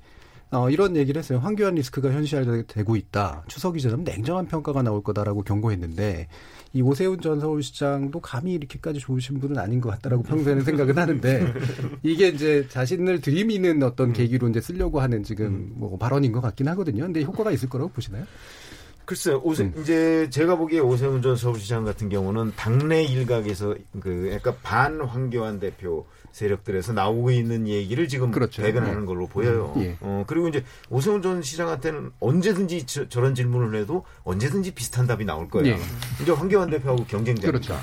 어, 0.51 0.71
이런 0.71 0.97
얘기를 0.97 1.19
했어요. 1.19 1.39
황교안 1.39 1.75
리스크가 1.75 2.11
현실화되고 2.13 2.97
있다. 2.97 3.45
추석 3.49 3.77
이전면 3.77 4.05
냉정한 4.05 4.47
평가가 4.47 4.83
나올 4.83 5.03
거다라고 5.03 5.43
경고했는데 5.43 6.29
이 6.77 6.83
오세훈 6.83 7.23
전 7.23 7.41
서울시장도 7.41 8.21
감히 8.21 8.53
이렇게까지 8.53 9.01
좋으신 9.01 9.41
분은 9.41 9.57
아닌 9.57 9.81
것 9.81 9.89
같다라고 9.89 10.23
평소에는 10.25 10.63
생각은 10.63 10.99
하는데 10.99 11.55
이게 12.03 12.29
이제 12.29 12.67
자신을 12.69 13.23
들이미는 13.23 13.83
어떤 13.83 14.11
음. 14.11 14.13
계기로 14.13 14.47
이제 14.51 14.61
쓰려고 14.61 15.01
하는 15.01 15.23
지금 15.23 15.47
음. 15.47 15.73
뭐 15.75 15.97
발언인 15.97 16.33
것 16.33 16.43
같긴 16.43 16.69
하거든요. 16.69 17.05
근데 17.05 17.23
효과가 17.23 17.51
있을 17.51 17.71
거라고 17.71 17.91
보시나요? 17.93 18.27
글쎄요, 19.07 19.41
오세, 19.45 19.63
음. 19.63 19.75
이제 19.81 20.29
제가 20.31 20.57
보기에 20.57 20.81
오세훈 20.81 21.23
전 21.23 21.37
서울시장 21.37 21.85
같은 21.85 22.09
경우는 22.09 22.55
당내 22.57 23.05
일각에서 23.05 23.77
그 24.01 24.31
약간 24.33 24.57
반 24.63 25.01
황교안 25.01 25.61
대표 25.61 26.07
세력들에서 26.33 26.93
나오고 26.93 27.31
있는 27.31 27.69
얘기를 27.69 28.09
지금 28.09 28.33
그렇죠. 28.33 28.63
대변하는 28.63 29.01
네. 29.01 29.07
걸로 29.07 29.27
보여요. 29.29 29.73
음, 29.77 29.83
예. 29.83 29.97
어, 30.01 30.25
그리고 30.27 30.49
이제 30.49 30.65
오세훈 30.91 31.23
전 31.23 31.41
시장한테는 31.41 32.11
언제든지 32.19 32.85
저, 32.87 33.21
런 33.21 33.35
질문을 33.35 33.81
해도 33.81 34.05
언제든지 34.25 34.75
비슷한 34.75 35.07
답이 35.07 35.25
나올 35.25 35.49
거예요. 35.49 35.75
예. 35.75 35.81
이제 36.21 36.33
황교안 36.33 36.69
대표하고 36.69 37.05
경쟁자니까. 37.05 37.47
그렇죠. 37.47 37.79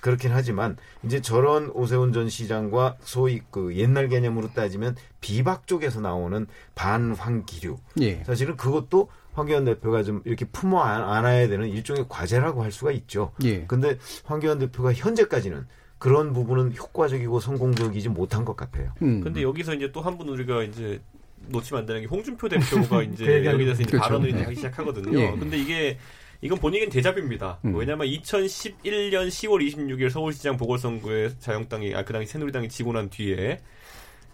그렇긴 0.00 0.30
하지만 0.32 0.76
이제 1.02 1.20
저런 1.20 1.68
오세훈 1.74 2.12
전 2.12 2.30
시장과 2.30 2.96
소위 3.02 3.42
그 3.50 3.76
옛날 3.76 4.08
개념으로 4.08 4.52
따지면 4.54 4.96
비박 5.20 5.66
쪽에서 5.66 6.00
나오는 6.00 6.46
반황 6.74 7.44
기류. 7.44 7.76
예. 8.00 8.22
사실은 8.24 8.56
그것도 8.56 9.08
황교안 9.32 9.64
대표가 9.64 10.02
좀 10.02 10.22
이렇게 10.24 10.44
품어 10.44 10.80
안아야 10.80 11.48
되는 11.48 11.68
일종의 11.68 12.06
과제라고 12.08 12.62
할 12.62 12.72
수가 12.72 12.92
있죠. 12.92 13.32
예. 13.44 13.64
근데 13.66 13.96
황교안 14.24 14.58
대표가 14.58 14.92
현재까지는 14.92 15.66
그런 15.98 16.32
부분은 16.32 16.74
효과적이고 16.76 17.40
성공적이지 17.40 18.08
못한 18.08 18.44
것 18.44 18.56
같아요. 18.56 18.92
음. 19.02 19.20
근데 19.20 19.42
여기서 19.42 19.74
이제 19.74 19.92
또 19.92 20.00
한 20.00 20.16
분 20.18 20.28
우리가 20.28 20.62
이제 20.64 21.00
놓치면 21.48 21.80
안 21.80 21.86
되는 21.86 22.00
게 22.02 22.06
홍준표 22.06 22.48
대표가 22.48 23.02
이제 23.04 23.24
그 23.24 23.44
여기 23.46 23.64
대해서 23.64 23.82
이제 23.82 23.90
그렇죠. 23.92 24.02
발언을 24.08 24.32
네. 24.32 24.42
하기 24.44 24.56
시작하거든요. 24.56 25.18
예. 25.18 25.30
근데 25.38 25.56
이게 25.58 25.98
이건 26.42 26.58
본인은 26.58 26.88
대자뷰입니다. 26.88 27.58
음. 27.66 27.74
왜냐하면 27.76 28.06
2011년 28.06 29.28
10월 29.28 29.66
26일 29.74 30.10
서울시장 30.10 30.56
보궐선거에 30.56 31.30
자영당이 31.38 31.94
아 31.94 32.02
그 32.04 32.12
당시 32.14 32.32
새누리당이 32.32 32.68
지고 32.70 32.92
난 32.92 33.10
뒤에 33.10 33.60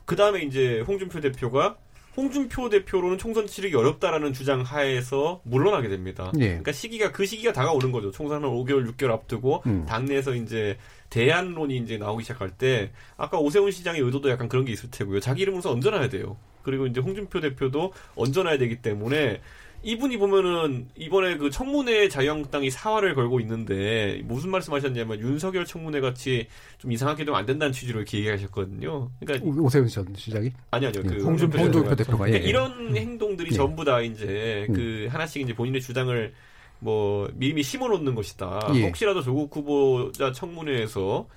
그 0.04 0.14
다음에 0.16 0.42
이제 0.42 0.80
홍준표 0.86 1.20
대표가 1.20 1.76
홍준표 2.16 2.68
대표로는 2.70 3.18
총선 3.18 3.46
치르기 3.46 3.76
어렵다라는 3.76 4.32
주장 4.32 4.62
하에서 4.62 5.40
물러나게 5.44 5.88
됩니다. 5.88 6.32
예. 6.36 6.48
그러니까 6.48 6.72
시기가 6.72 7.12
그 7.12 7.26
시기가 7.26 7.52
다가오는 7.52 7.92
거죠. 7.92 8.10
총선을 8.10 8.48
5개월, 8.48 8.90
6개월 8.92 9.10
앞두고 9.10 9.62
음. 9.66 9.84
당내에서 9.86 10.34
이제 10.34 10.78
대안론이 11.10 11.76
이제 11.76 11.98
나오기 11.98 12.24
시작할 12.24 12.50
때 12.50 12.90
아까 13.16 13.38
오세훈 13.38 13.70
시장의 13.70 14.00
의도도 14.00 14.30
약간 14.30 14.48
그런 14.48 14.64
게 14.64 14.72
있을 14.72 14.90
테고요. 14.90 15.20
자기 15.20 15.42
이름으로서 15.42 15.70
얹어놔야 15.72 16.08
돼요. 16.08 16.36
그리고 16.62 16.86
이제 16.86 17.00
홍준표 17.00 17.40
대표도 17.40 17.92
얹어놔야 18.16 18.58
되기 18.58 18.82
때문에 18.82 19.40
이분이 19.86 20.16
보면은 20.18 20.88
이번에 20.96 21.36
그 21.36 21.48
청문회 21.48 22.08
자유한국당이 22.08 22.70
사활을 22.70 23.14
걸고 23.14 23.38
있는데 23.38 24.20
무슨 24.24 24.50
말씀하셨냐면 24.50 25.20
윤석열 25.20 25.64
청문회 25.64 26.00
같이 26.00 26.48
좀 26.78 26.90
이상하게 26.90 27.24
되면 27.24 27.38
안 27.38 27.46
된다는 27.46 27.72
취지로 27.72 28.00
이렇게 28.00 28.18
얘기하셨거든요. 28.18 29.08
그러니까 29.20 29.48
오세훈 29.48 29.86
전 29.86 30.04
시장이 30.16 30.50
아니 30.72 30.86
아니요 30.86 31.02
그 31.06 31.24
홍준표, 31.24 31.58
홍준표 31.58 31.94
대표가 31.94 32.18
그러니까 32.18 32.40
예, 32.40 32.42
예. 32.42 32.48
이런 32.48 32.96
행동들이 32.96 33.50
예. 33.52 33.54
전부 33.54 33.84
다 33.84 34.00
이제 34.00 34.66
음. 34.70 34.74
그 34.74 35.08
하나씩 35.08 35.42
이제 35.42 35.54
본인의 35.54 35.80
주장을 35.80 36.34
뭐 36.80 37.30
미리 37.34 37.62
심어놓는 37.62 38.16
것이다. 38.16 38.72
예. 38.74 38.82
혹시라도 38.82 39.22
조국 39.22 39.54
후보자 39.54 40.32
청문회에서 40.32 41.28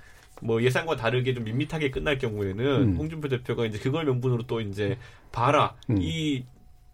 뭐 0.42 0.64
예상과 0.64 0.96
다르게 0.96 1.36
좀 1.36 1.44
밋밋하게 1.44 1.92
끝날 1.92 2.18
경우에는 2.18 2.66
음. 2.66 2.96
홍준표 2.98 3.28
대표가 3.28 3.68
이제 3.68 3.78
그걸 3.78 4.06
명분으로 4.06 4.48
또 4.48 4.60
이제 4.60 4.98
봐라 5.32 5.76
음. 5.92 6.00
이 6.02 6.44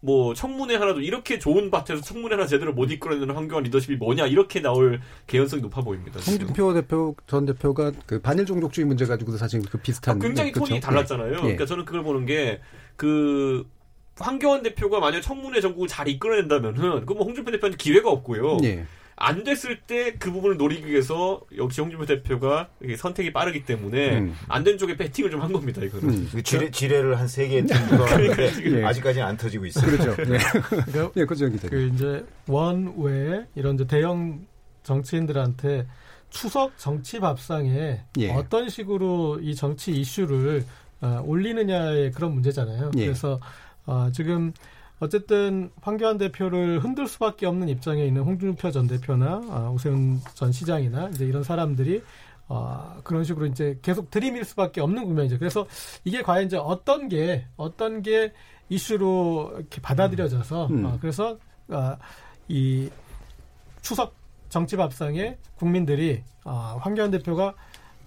뭐 0.06 0.34
청문회 0.34 0.76
하나도 0.76 1.01
이렇게 1.01 1.39
좋은 1.39 1.72
밭에서 1.72 2.01
청문회 2.01 2.36
하나 2.36 2.47
제대로 2.47 2.74
못 2.74 2.91
이끌어내는 2.91 3.36
황교안 3.36 3.64
리더십이 3.64 3.97
뭐냐 3.97 4.28
이렇게 4.28 4.62
나올 4.62 5.01
개연성이 5.28 5.62
높아 5.62 5.82
보입니다. 5.82 6.20
홍준표 6.20 6.74
대표 6.74 7.16
전 7.28 7.45
대표가 7.45 7.91
그 8.06 8.22
반일 8.22 8.45
종족주의 8.45 8.86
문제 8.86 9.06
가지고도 9.06 9.38
사실 9.38 9.62
그 9.70 9.78
비슷한 9.80 10.18
아, 10.18 10.20
굉장히 10.20 10.51
네, 10.51 10.60
톤이 10.60 10.70
그렇죠? 10.70 10.86
달랐잖아요. 10.86 11.32
예. 11.34 11.38
그러니까 11.38 11.66
저는 11.66 11.86
그걸 11.86 12.03
보는 12.03 12.26
게 12.26 12.62
그 12.95 13.66
황교안 14.18 14.64
대표가 14.64 14.99
만약 14.99 15.22
청문회 15.22 15.60
전국을 15.60 15.88
잘 15.88 16.08
이끌어낸다면은 16.08 17.06
그뭐 17.06 17.24
홍준표 17.24 17.51
대표한테 17.51 17.78
기회가 17.78 18.10
없고요. 18.10 18.58
예. 18.64 18.86
안 19.18 19.43
됐을 19.45 19.80
때 19.80 20.13
그 20.20 20.32
부분을 20.32 20.57
노리기 20.57 20.86
위해서 20.88 21.39
역시 21.57 21.80
홍준표 21.80 22.05
대표가 22.05 22.68
선택이 22.97 23.32
빠르기 23.32 23.63
때문에 23.63 24.18
음. 24.20 24.36
안된 24.49 24.78
쪽에 24.78 24.97
배팅을 24.97 25.32
좀 25.32 25.41
한 25.41 25.53
겁니다. 25.53 25.82
이거는 25.82 26.09
음. 26.09 26.30
그 26.32 26.43
지뢰, 26.43 26.70
지뢰를 26.70 27.18
한 27.18 27.28
세 27.28 27.47
개의 27.47 27.66
팀가 27.66 28.05
그러니까 28.05 28.43
예. 28.80 28.84
아직까지는 28.84 29.26
안 29.26 29.38
터지고 29.38 29.66
있어요. 29.68 29.86
그렇죠. 29.86 30.16
네. 30.24 30.38
그러니까 30.91 31.11
예, 31.16 31.26
그죠, 31.26 31.49
그 31.70 31.91
이제 31.93 32.26
원 32.47 32.93
외에 32.97 33.45
이런 33.55 33.76
이제 33.76 33.88
대형 33.88 34.45
정치인들한테 34.84 35.88
추석 36.30 36.78
정치 36.78 37.20
밥상에 37.20 38.01
예. 38.20 38.32
어떤 38.32 38.70
식으로 38.70 39.39
이 39.41 39.55
정치 39.55 39.91
이슈를 39.91 40.66
어, 41.01 41.22
올리느냐의 41.26 42.11
그런 42.11 42.34
문제잖아요. 42.34 42.91
예. 42.97 43.05
그래서 43.05 43.39
어, 43.86 44.09
지금 44.11 44.51
어쨌든 45.06 45.72
황교안 45.82 46.18
대표를 46.18 46.84
흔들 46.84 47.08
수밖에 47.08 47.45
없는 47.45 47.70
입장에 47.70 48.06
있는 48.06 48.24
홍준표 48.24 48.72
전 48.72 48.88
대표나 48.88 49.41
아, 49.49 49.70
오세훈 49.74 50.20
전 50.34 50.51
시장이나 50.51 51.10
이제 51.10 51.26
이런 51.26 51.43
사람들이 51.43 52.03
어, 52.47 52.99
그런 53.03 53.24
식으로 53.24 53.45
이제 53.47 53.80
계속 53.82 54.12
들이밀 54.12 54.43
수밖에 54.43 54.82
없는 54.82 55.06
국면이죠. 55.06 55.39
그래서 55.39 55.66
이게 56.03 56.22
과연 56.22 56.45
이제 56.45 56.58
어떤 56.58 57.08
게 57.08 57.45
어떤 57.56 58.01
게 58.01 58.34
이슈로 58.70 59.53
이렇게 59.58 59.82
받아들여져서 59.82 60.68
음. 60.68 60.86
어, 60.86 60.97
그래서 60.99 61.38
어, 61.70 61.97
이 62.47 62.89
추석 63.82 64.16
정치 64.49 64.76
밥상에 64.78 65.38
국민들이 65.56 66.24
어, 66.43 66.78
황교안 66.82 67.12
대표가 67.12 67.56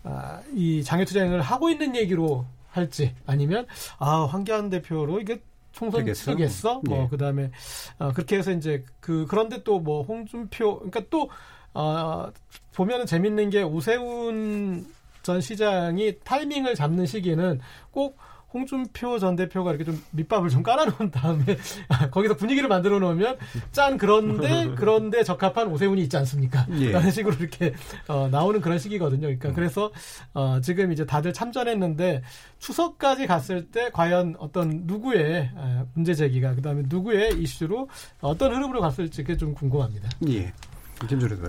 아, 0.04 0.40
이 0.54 0.82
장애투쟁을 0.84 1.40
하고 1.40 1.70
있는 1.70 1.94
얘기로 1.96 2.46
할지 2.70 3.14
아니면 3.26 3.66
아 3.98 4.24
황교안 4.24 4.70
대표로 4.70 5.20
이게 5.20 5.42
총선 5.78 6.00
되겠어? 6.00 6.24
치르겠어? 6.24 6.80
뭐 6.84 7.04
예. 7.04 7.08
그다음에 7.08 7.50
어, 7.98 8.12
그렇게 8.12 8.36
해서 8.38 8.52
이제 8.52 8.84
그 9.00 9.26
그런데 9.28 9.62
또 9.62 9.78
뭐 9.80 10.02
홍준표 10.02 10.76
그러니까 10.78 11.02
또 11.10 11.30
어, 11.74 12.30
보면은 12.74 13.06
재밌는 13.06 13.50
게 13.50 13.62
우세훈 13.62 14.86
전 15.22 15.40
시장이 15.40 16.18
타이밍을 16.24 16.74
잡는 16.74 17.06
시기는 17.06 17.60
꼭 17.90 18.16
홍준표 18.52 19.18
전 19.18 19.36
대표가 19.36 19.70
이렇게 19.70 19.84
좀 19.84 20.02
밑밥을 20.12 20.48
좀 20.48 20.62
깔아놓은 20.62 21.10
다음에 21.10 21.44
거기서 22.10 22.36
분위기를 22.36 22.68
만들어 22.68 22.98
놓으면 22.98 23.36
짠 23.72 23.98
그런데 23.98 24.70
그런데 24.74 25.22
적합한 25.22 25.68
오세훈이 25.68 26.02
있지 26.02 26.16
않습니까? 26.16 26.66
예. 26.78 26.92
라는 26.92 27.10
식으로 27.10 27.36
이렇게 27.38 27.74
어, 28.08 28.28
나오는 28.30 28.60
그런 28.60 28.78
시기거든요. 28.78 29.22
그러니까 29.22 29.50
음. 29.50 29.54
그래서 29.54 29.90
어, 30.32 30.60
지금 30.62 30.92
이제 30.92 31.04
다들 31.04 31.32
참전했는데 31.32 32.22
추석까지 32.58 33.26
갔을 33.26 33.66
때 33.66 33.90
과연 33.92 34.36
어떤 34.38 34.82
누구의 34.84 35.50
어, 35.54 35.86
문제 35.92 36.14
제기가 36.14 36.54
그다음에 36.54 36.84
누구의 36.86 37.38
이슈로 37.40 37.88
어떤 38.22 38.54
흐름으로 38.54 38.80
갔을지 38.80 39.22
그게 39.22 39.36
좀 39.36 39.52
궁금합니다. 39.54 40.08
예. 40.28 40.52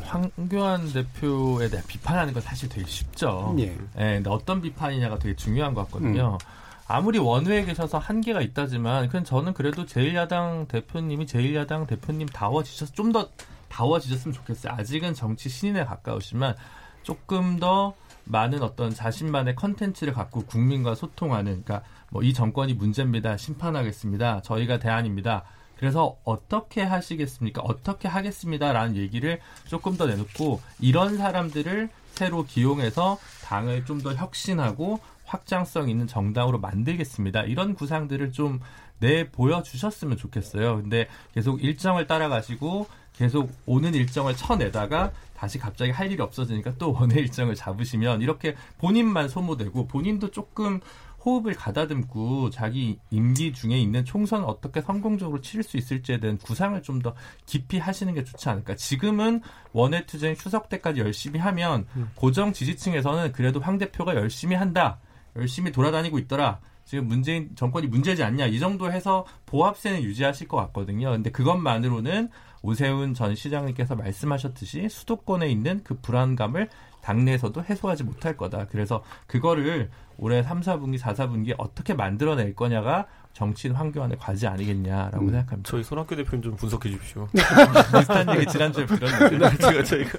황교안 0.03 0.91
대표에 0.93 1.69
대해 1.69 1.81
비판하는 1.87 2.33
건 2.33 2.41
사실 2.41 2.69
되게 2.69 2.85
쉽죠. 2.85 3.55
예. 3.59 3.63
예. 3.63 4.15
근데 4.15 4.29
어떤 4.29 4.61
비판이냐가 4.61 5.17
되게 5.17 5.35
중요한 5.35 5.73
것 5.73 5.85
같거든요. 5.85 6.37
음. 6.39 6.58
아무리 6.91 7.19
원외에 7.19 7.65
계셔서 7.65 7.99
한계가 7.99 8.41
있다지만 8.41 9.09
그냥 9.09 9.23
저는 9.23 9.53
그래도 9.53 9.85
제1야당 9.85 10.67
대표님이 10.67 11.27
제1야당 11.27 11.85
대표님 11.87 12.27
다워지셔서 12.27 12.93
좀 12.93 13.11
더 13.11 13.29
다워지셨으면 13.69 14.33
좋겠어요. 14.33 14.73
아직은 14.73 15.13
정치 15.13 15.47
신인에 15.49 15.85
가까우시면 15.85 16.55
조금 17.03 17.59
더 17.59 17.93
많은 18.25 18.63
어떤 18.63 18.89
자신만의 18.93 19.55
컨텐츠를 19.55 20.13
갖고 20.13 20.43
국민과 20.45 20.95
소통하는 20.95 21.63
그러니까 21.63 21.83
뭐 22.09 22.23
이 22.23 22.33
정권이 22.33 22.73
문제입니다. 22.73 23.37
심판하겠습니다. 23.37 24.41
저희가 24.41 24.79
대안입니다. 24.79 25.43
그래서 25.77 26.17
어떻게 26.23 26.81
하시겠습니까? 26.81 27.61
어떻게 27.61 28.07
하겠습니다라는 28.07 28.95
얘기를 28.95 29.39
조금 29.67 29.95
더 29.95 30.07
내놓고 30.07 30.59
이런 30.79 31.17
사람들을 31.17 31.89
새로 32.15 32.43
기용해서 32.43 33.17
당을 33.45 33.85
좀 33.85 34.01
더 34.01 34.13
혁신하고 34.15 34.99
확장성 35.29 35.89
있는 35.89 36.07
정당으로 36.07 36.59
만들겠습니다. 36.59 37.43
이런 37.43 37.75
구상들을 37.75 38.31
좀 38.31 38.59
내 38.99 39.29
보여주셨으면 39.29 40.17
좋겠어요. 40.17 40.77
근데 40.81 41.07
계속 41.33 41.63
일정을 41.63 42.07
따라가시고 42.07 42.87
계속 43.13 43.51
오는 43.65 43.93
일정을 43.93 44.35
쳐내다가 44.35 45.11
다시 45.35 45.57
갑자기 45.57 45.91
할 45.91 46.11
일이 46.11 46.21
없어지니까 46.21 46.73
또 46.77 46.93
원의 46.93 47.17
일정을 47.19 47.55
잡으시면 47.55 48.21
이렇게 48.21 48.55
본인만 48.77 49.29
소모되고 49.29 49.87
본인도 49.87 50.31
조금 50.31 50.79
호흡을 51.25 51.53
가다듬고 51.53 52.49
자기 52.49 52.97
임기 53.09 53.51
중에 53.51 53.77
있는 53.77 54.05
총선을 54.05 54.45
어떻게 54.47 54.81
성공적으로 54.81 55.41
치를 55.41 55.63
수 55.63 55.75
있을지에 55.75 56.19
대한 56.19 56.37
구상을 56.37 56.81
좀 56.81 56.99
더 56.99 57.15
깊이 57.45 57.77
하시는 57.77 58.13
게 58.13 58.25
좋지 58.25 58.49
않을까. 58.49 58.75
지금은 58.75 59.41
원외 59.71 60.05
투쟁 60.05 60.35
추석 60.35 60.67
때까지 60.67 60.99
열심히 60.99 61.39
하면 61.39 61.85
음. 61.95 62.09
고정 62.15 62.51
지지층에서는 62.51 63.31
그래도 63.31 63.61
황 63.61 63.77
대표가 63.77 64.15
열심히 64.15 64.57
한다. 64.57 64.99
열심히 65.35 65.71
돌아다니고 65.71 66.19
있더라. 66.19 66.59
지금 66.85 67.07
문재인 67.07 67.55
정권이 67.55 67.85
문제지 67.85 68.23
않냐 68.23 68.47
이 68.47 68.59
정도 68.59 68.91
해서 68.91 69.25
보합세는 69.45 70.01
유지하실 70.01 70.47
것 70.47 70.57
같거든요. 70.57 71.11
근데 71.11 71.29
그것만으로는 71.29 72.29
오세훈 72.63 73.13
전 73.13 73.35
시장님께서 73.35 73.95
말씀하셨듯이 73.95 74.89
수도권에 74.89 75.47
있는 75.47 75.81
그 75.83 75.99
불안감을 76.01 76.67
당내에서도 77.01 77.63
해소하지 77.63 78.03
못할 78.03 78.35
거다. 78.35 78.67
그래서 78.67 79.03
그거를 79.27 79.89
올해 80.17 80.43
3, 80.43 80.61
4분기, 80.61 80.97
4, 80.97 81.13
4분기 81.13 81.53
어떻게 81.57 81.93
만들어낼 81.93 82.55
거냐가 82.55 83.05
정치인 83.39 83.73
황교안의 83.73 84.17
과제 84.19 84.47
아니겠냐라고 84.47 85.21
음. 85.21 85.29
생각합니다. 85.29 85.69
저희 85.69 85.81
손학규 85.81 86.13
대표님 86.13 86.43
좀 86.43 86.55
분석해 86.57 86.89
주십시오. 86.89 87.25
비슷한 87.31 88.35
얘기 88.35 88.45
지난주에 88.47 88.85
들었는데. 88.85 89.37
네, 89.39 89.57
제가 89.57 89.83
저희가. 89.83 90.11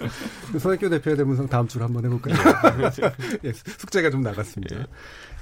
그 0.51 0.59
손학규 0.59 0.89
대표에 0.89 1.14
대한 1.14 1.29
분석 1.29 1.51
다음 1.51 1.68
주로 1.68 1.85
한번 1.85 2.03
해볼까요? 2.07 2.35
예, 3.45 3.53
숙제가 3.53 4.09
좀 4.11 4.23
나갔습니다. 4.23 4.75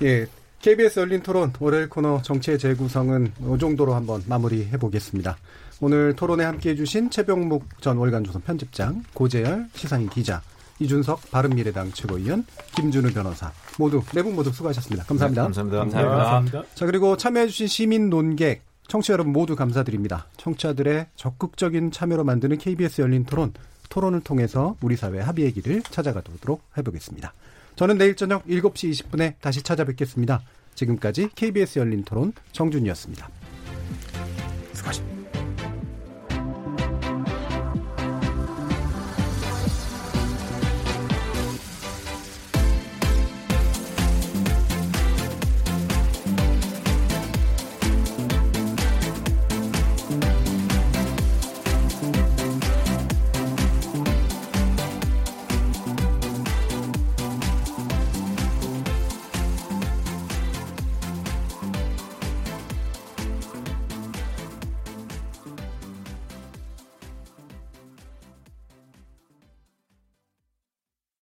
예. 0.03 0.07
예. 0.07 0.27
KBS 0.61 0.99
열린 0.99 1.23
토론 1.23 1.53
월요일 1.61 1.89
코너 1.89 2.21
정치의 2.21 2.59
재구성은 2.59 3.33
이 3.39 3.59
정도로 3.61 3.95
한번 3.95 4.25
마무리해 4.27 4.77
보겠습니다. 4.77 5.37
오늘 5.81 6.17
토론에 6.17 6.43
함께해 6.43 6.75
주신 6.75 7.11
최병묵 7.11 7.81
전 7.81 7.97
월간조선 7.97 8.43
편집장, 8.43 9.05
고재열 9.15 9.69
시사인 9.73 10.09
기자, 10.09 10.43
이준석 10.81 11.31
바른미래당 11.31 11.93
최고위원, 11.93 12.45
김준우 12.77 13.13
변호사 13.13 13.53
모두 13.79 14.03
네 14.15 14.23
분 14.23 14.35
모두 14.35 14.53
수고하셨습니다. 14.53 15.05
감사합니다. 15.05 15.43
네, 15.43 15.45
감사합니다. 15.47 15.79
감사합니다. 15.79 16.17
감사합니다. 16.17 16.65
자 16.75 16.87
그리고 16.87 17.17
참여해주신 17.17 17.67
시민 17.67 18.11
논객 18.11 18.63
청취자 18.89 19.13
여러분 19.15 19.33
모두 19.33 19.55
감사드립니다. 19.57 20.27
청취자들의 20.39 21.07
적극적인 21.17 21.91
참여로 21.91 22.25
만드는 22.25 22.59
KBS 22.59 23.03
열린 23.03 23.25
토론 23.25 23.53
토론을 23.91 24.21
통해서 24.21 24.77
우리 24.83 24.97
사회 24.97 25.19
합의의 25.21 25.53
길을 25.53 25.83
찾아가도록 25.83 26.63
해보겠습니다. 26.77 27.33
저는 27.77 27.99
내일 27.99 28.17
저녁 28.17 28.47
7시 28.47 28.91
20분에 28.91 29.35
다시 29.41 29.63
찾아뵙겠습니다. 29.63 30.43
지금까지 30.75 31.31
KBS 31.35 31.79
열린 31.81 32.05
토론 32.05 32.33
정준이었습니다. 32.53 33.29
수고하셨습니다. 34.73 35.18